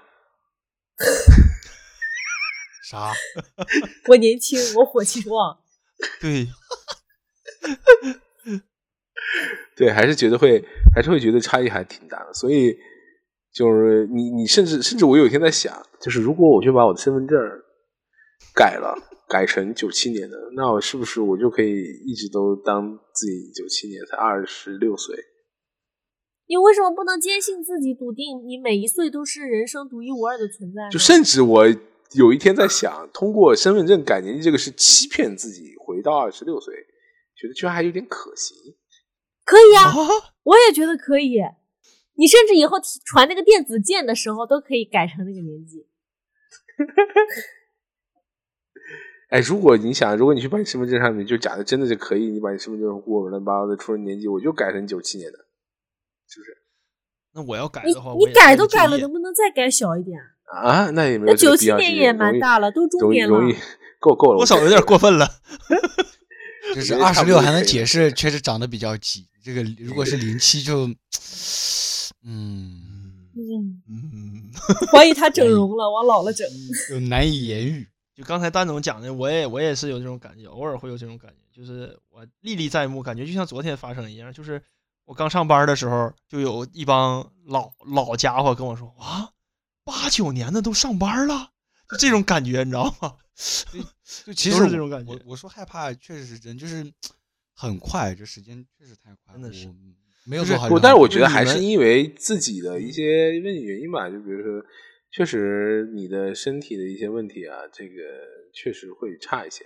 [2.89, 3.13] 啥？
[4.09, 5.59] 我年轻，我火气旺。
[6.23, 6.47] 对，
[9.77, 12.33] 对，还是觉得会，还是会觉得差异还挺大的。
[12.33, 12.75] 所以
[13.53, 17.39] 就是你，你甚至甚至我有一天在想，就是如果我就把我的身份证
[18.55, 18.97] 改了，
[19.29, 21.75] 改成九七年的，那我是不是我就可以
[22.07, 25.15] 一直都当自己九七年，才二十六岁？
[26.47, 30.89] 你为什么不能坚信自己，笃定你每一岁都是人生独一无二的存在？
[30.91, 31.67] 就甚至我
[32.15, 36.75] 有一天在想，通过身份证改年纪这个是欺骗自己回到二十六岁，
[37.37, 38.57] 觉得居然还有点可行。
[39.45, 39.95] 可以啊，啊，
[40.43, 41.39] 我也觉得可以。
[42.15, 45.87] 你甚至以后传那个电子件的时候，都可以改成那个年纪。
[49.31, 55.39] 哎，如果你想，如果你去把你身份证上面就假的真的就可以，你把你身份证户口乱七八糟的出生年纪，我就改成九七年的，
[56.27, 56.57] 是不是？
[57.35, 60.19] 那我要改你的话，你你改都改了，能不能再改小一点？
[60.19, 60.25] 啊，
[60.93, 63.39] 那也没有那九这个必要七年也性容易蛮大了，都中年了。
[63.39, 63.57] 容易
[64.01, 65.29] 够够了，多少有点过分了。
[66.75, 69.27] 就是二十六还能解释，确实长得比较急。
[69.43, 70.87] 这个 如果是零七就，
[72.25, 72.83] 嗯，
[73.35, 74.51] 嗯，嗯，
[74.93, 76.47] 怀疑他整容了，往老了整。
[76.89, 77.89] 就难以言喻。
[78.15, 84.33] 就刚才蛋总讲的，我也我也是有这种感觉，偶尔会有这种感觉，就是我历历在目，感觉就像昨天发生一样。
[84.33, 84.61] 就是
[85.05, 89.31] 我刚上班的时候，就有一帮老老家伙跟我说啊，
[89.89, 91.53] 八九年的都上班了，
[91.91, 93.17] 就这种感觉，你知道吗？
[94.27, 96.93] 就 其实这种感觉我我说害怕，确实是真，就是
[97.55, 99.73] 很快，这时间确实太快了，真的是
[100.25, 100.69] 没有不是做好。
[100.69, 104.63] 不，但是我觉得还是因为自己的一些问题原因吧，就比如说，
[105.11, 107.95] 确实你的身体的一些问题啊，这个
[108.53, 109.65] 确实会差一些。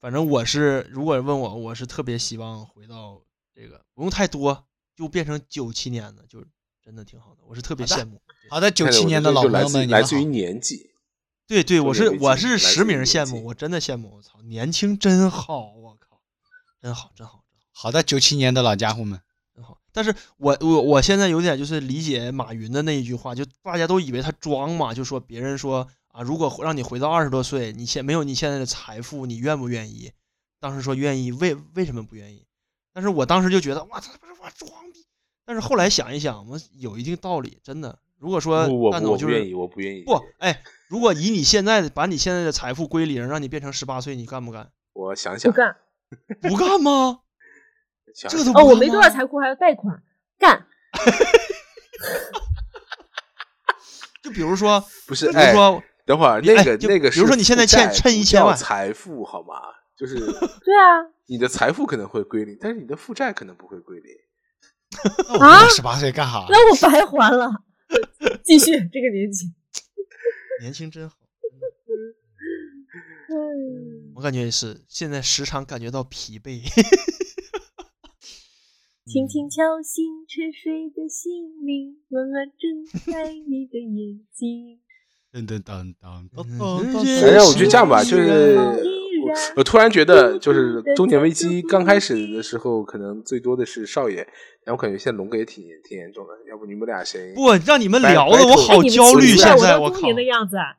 [0.00, 3.22] 反正我是，如果问我，我是特别希望回到
[3.54, 4.66] 这个不用太多，
[4.96, 6.42] 就变成九七年的，就
[6.88, 7.42] 真的挺好的。
[7.46, 8.18] 我是特别羡慕。
[8.48, 10.88] 好的，九七年的老朋友们，来自于年纪，
[11.46, 14.16] 对对，我是我是实名羡慕，我真的羡慕。
[14.16, 16.22] 我操，年轻真好，我靠，
[16.80, 17.44] 真好，真好，真好。
[17.72, 19.20] 好的，九七年的老家伙们，
[19.54, 19.76] 真好。
[19.92, 30.10] 但是我我我现在有点就是理解马云的那一句话，就大家都以为他装嘛，就说别人说啊，如果让你回到二十多岁，你现没有你现在的财富，你愿不愿意？
[30.58, 32.46] 当时说愿意，为为什么不愿意？
[32.94, 35.04] 但是我当时就觉得哇，他不是我装逼。
[35.48, 37.98] 但是后来想一想，我有一定道理，真的。
[38.18, 40.02] 如果说不，我蛋总就是不我不愿意，我不愿意。
[40.02, 44.70] 不，哎，如果以你现在的把你现在的财富归零，让你变成十八岁，你干不干？
[44.92, 45.74] 我想想，不干
[46.42, 47.20] 不干吗？
[48.28, 50.02] 这个都不干吗没多少财库，还要贷款，
[50.38, 50.66] 干。
[54.22, 59.54] 就比如说，不是，哎，比如说，等会儿那个那个，比如说你现在欠欠1000万财富好吗？
[59.96, 64.14] 就是对啊，你的财富可能会归零，但是你的负债可能不会归零。
[65.40, 66.46] 啊十八岁干啥？
[66.48, 67.50] 那我白还了。
[68.44, 69.46] 继续这个年纪，
[70.60, 71.16] 年轻真好。
[73.30, 76.62] 嗯，我感觉也是，现在时常感觉到疲惫。
[79.06, 84.80] 轻轻敲醒沉睡的心灵，慢慢睁开你的眼睛。
[85.32, 86.60] 噔噔噔噔噔嗯噔
[86.92, 87.20] 噔。
[87.20, 88.56] 反正我觉得这样吧，就是
[89.28, 94.26] 我我突然觉得，就是中年危机刚开始的时候，可能最多的是少爷，
[94.64, 97.32] 然后感觉现在龙哥也挺挺严重的，要不你们俩谁？
[97.34, 100.16] 不，让你们聊的我好焦虑，现在我到中年！
[100.16, 100.76] 的样子啊！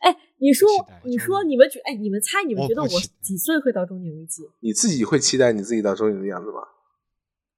[0.00, 0.68] 哎，你说
[1.04, 2.88] 你说你们觉，哎，你们猜，你们觉得我
[3.20, 4.42] 几岁会到中年危机？
[4.60, 6.60] 你自己会期待你自己到中年的样子吗？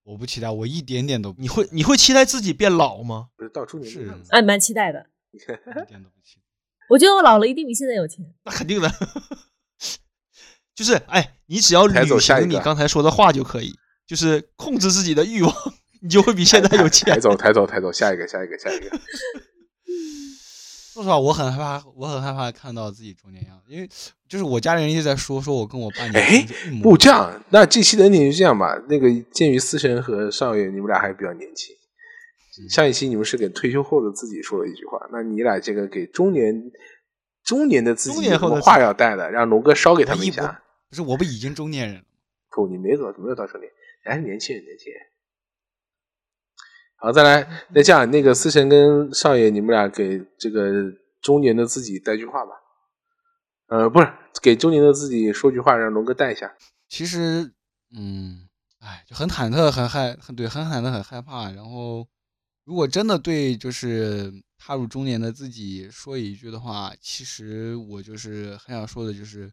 [0.04, 3.28] 我不期待，我一点点都不你会你会期待自己变老吗？
[3.36, 5.06] 不是到中年的是样子，哎，蛮期待的。
[5.32, 5.38] 一
[5.86, 6.42] 点都不期待。
[6.88, 8.24] 我觉得我老了一定比现在有钱。
[8.44, 8.90] 那肯定的。
[10.80, 13.70] 就是哎，你只要抬履行你刚才说的话就可以，
[14.06, 15.54] 就是控制自己的欲望，
[16.00, 17.20] 你就会比现在有钱抬。
[17.20, 18.88] 走，抬走，抬走，下一个，下一个，下一个。
[20.94, 23.86] 说实话，我很害怕，我很害怕看到自己中年样子，因为
[24.26, 28.74] 就是我家人一直在说，说我跟我爸年哎轻就一模不这样，那这期的 ending 就这样吧。
[28.88, 31.76] 那个鉴于思神和少爷，你们俩还比较年轻。
[32.70, 36.54] 上一期你们是给退休后的自己说了一句话，那你俩这个给中年
[37.44, 40.62] 中年的自己中年后的有什么话要带的，让龙哥捎给他们一下。
[40.90, 42.06] 不是我不已经中年人了吗？
[42.50, 43.70] 不，你没走，没有到中年，
[44.04, 45.00] 你还是年轻人，年轻人。
[46.96, 50.92] 好，再来，那这样，那个思成跟少爷，你们俩给这个
[51.22, 52.52] 中年的自己带句话吧。
[53.68, 54.12] 呃，不是，
[54.42, 56.54] 给中年的自己说句话，让龙哥带一下。
[56.88, 57.52] 其实，
[57.96, 58.48] 嗯，
[58.80, 61.52] 哎，就很忐忑，很害，很对，很忐忑，很害怕。
[61.52, 62.06] 然后，
[62.64, 69.50] 如果真的对就是踏入中年的自己说一句的话，其实我就是很想说的，就是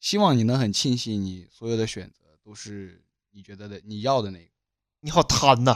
[0.00, 3.02] 希望你能很庆幸你所有的选择都是
[3.32, 4.44] 你觉得的你要的那个。
[5.02, 5.74] 你好贪呐！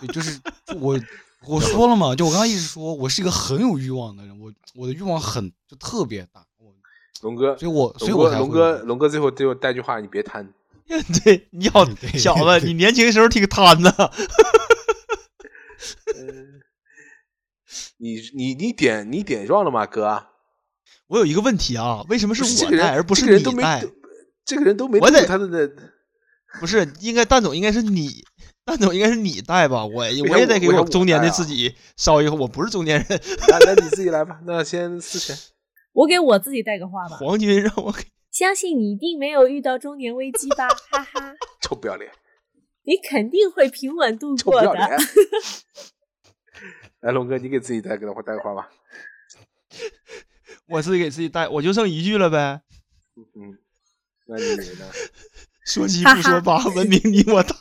[0.00, 0.98] 对，就是就我
[1.46, 6.72] 我说了嘛，就我刚刚一直说，我是一个很有欲望的人，我我的欲望很就特别大，我
[7.20, 10.54] 龙哥，所以我所以，我才龙哥，龙哥，最后最后带句话，你别贪。
[11.24, 11.84] 对，你好，
[12.16, 13.90] 小子，你年轻时候挺贪的。
[16.16, 16.62] 嗯，
[17.98, 20.28] 你你你点你点状了吗，哥？
[21.08, 23.84] 我有一个问题啊，为什么是我带而不是这个人都没你带？
[24.44, 25.70] 这个人都没我得他的，
[26.60, 28.24] 不是，应该蛋总应该是你，
[28.64, 29.84] 蛋总应该是你带吧？
[29.84, 33.20] 我我也得给我中年的自己烧一个，我不是中年人。
[33.48, 34.40] 那那你自己来吧。
[34.46, 35.36] 那先思辰，
[35.92, 42.10] 我给我自己带个话吧，黄军让我给相信你一定没有遇到中年危机吧，哈哈， 臭不要脸，
[42.84, 44.96] 你肯定会平稳度过臭不要脸的。。
[47.00, 48.68] 来，龙哥，你给自己带个话带个话吧。
[50.68, 52.60] 我自己给自己带，我就剩一句了呗。
[53.16, 53.58] 嗯，
[54.26, 54.44] 那你
[54.78, 54.86] 呢？
[55.64, 57.54] 说七不说八，文明你我他。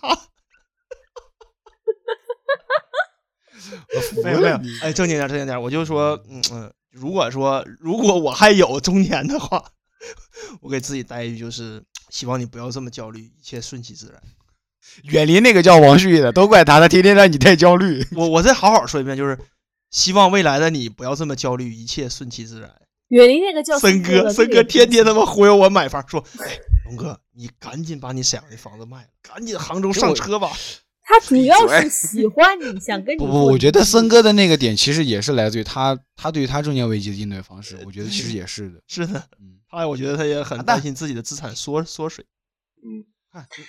[4.23, 9.71] 没有没有，哎，正经点正经点，我就说，嗯嗯，如果说如果我还有中年的话，
[10.61, 14.21] 我给自己带一句，就是希望你不要这么焦虑，一切顺其自然。
[15.11, 18.05] 远离那个叫王旭的，都怪他，他天天让你太焦虑。
[18.15, 19.39] 我我再好好说一遍，就是
[19.89, 22.71] 希望未来的你不要这么焦虑，一切顺其自然。
[23.09, 30.51] 远离那个叫森哥，森哥天天他妈忽悠我买房，说， 哎，龙哥，你赶紧把你沈阳的房子卖了，赶紧杭州上车吧。
[31.07, 33.19] 他主要是喜欢你， 想跟你。
[33.19, 38.81] 不不，我觉得森哥的那个点其实也是来自于他，他对于他中年危机的应对方式，我觉得其实也是的。
[38.87, 42.25] 是的，嗯，他我觉得他也很担心自己的资产缩缩水。
[42.83, 43.05] 嗯，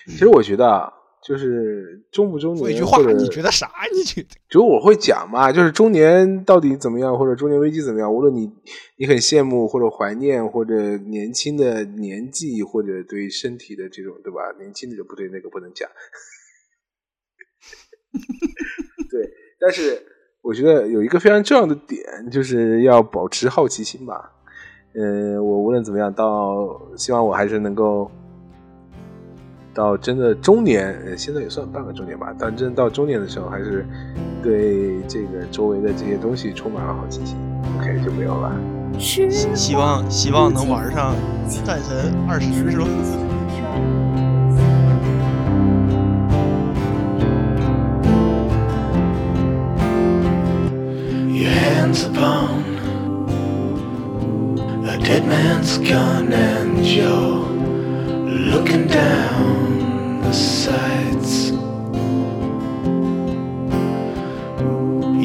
[0.06, 0.90] 其实我觉得啊。
[1.26, 3.68] 就是中不中年，一句话，你觉得啥？
[3.92, 4.28] 你觉得？
[4.48, 8.14] 就我会讲嘛，就是中年到底怎么样，或者中年危机怎么样？
[8.14, 8.48] 无论你
[8.96, 14.38] 你很羡慕或者怀念，或者年轻的年纪，或者对身体的这种，对吧？
[14.60, 15.90] 年轻的就不对，那个不能讲。
[19.10, 19.28] 对，
[19.58, 20.00] 但是
[20.42, 24.30] 我觉得有一个非常重要的点，就是要保持好奇心吧。
[24.94, 28.08] 嗯，我无论怎么样，到希望我还是能够。
[29.76, 32.34] 到真的中年，现在也算半个中年吧。
[32.38, 33.86] 但真到中年的时候，还是
[34.42, 37.36] 对这个周围的这些东西充满了好奇心。
[37.78, 38.50] OK，就没有了。
[38.98, 41.14] 希望希望能玩上
[41.62, 42.86] 战神二十是吧
[60.22, 61.50] ？the sights.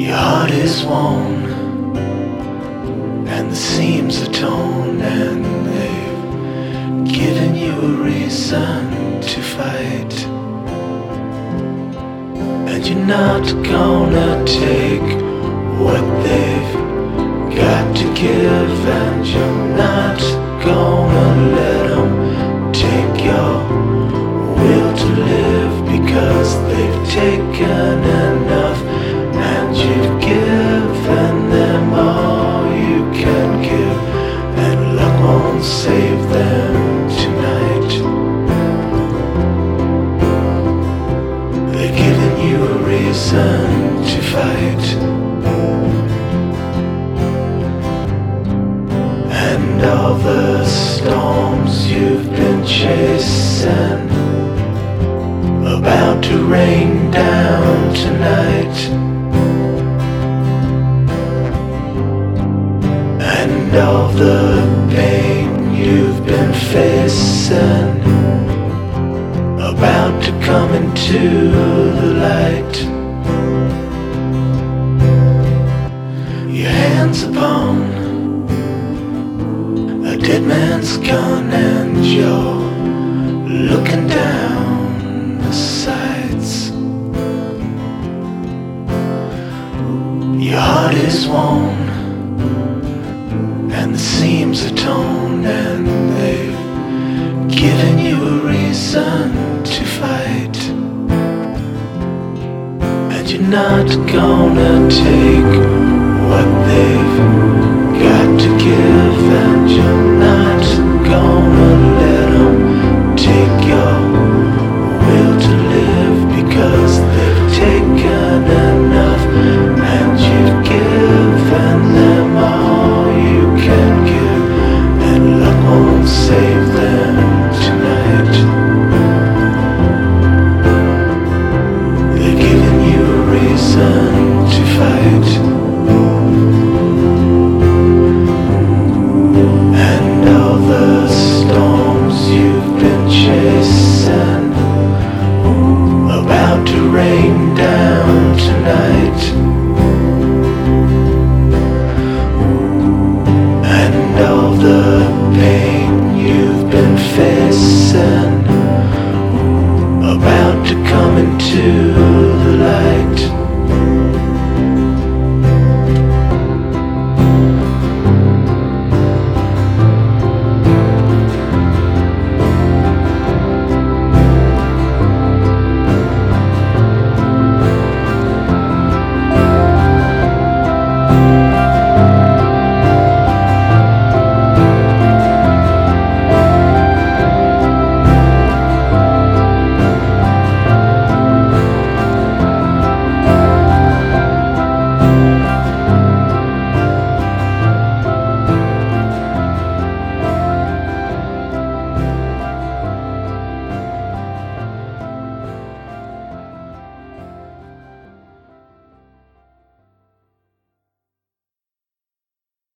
[0.00, 1.44] Your heart is worn,
[3.28, 10.14] and the seams are torn, and they've given you a reason to fight.
[12.70, 15.08] And you're not gonna take
[15.84, 16.74] what they've
[17.56, 20.20] got to give, and you're not
[20.64, 23.52] gonna let them take your
[24.56, 28.80] will to live because they've taken enough
[29.50, 33.98] and you've given them all you can give.
[34.64, 36.31] And luck won't save them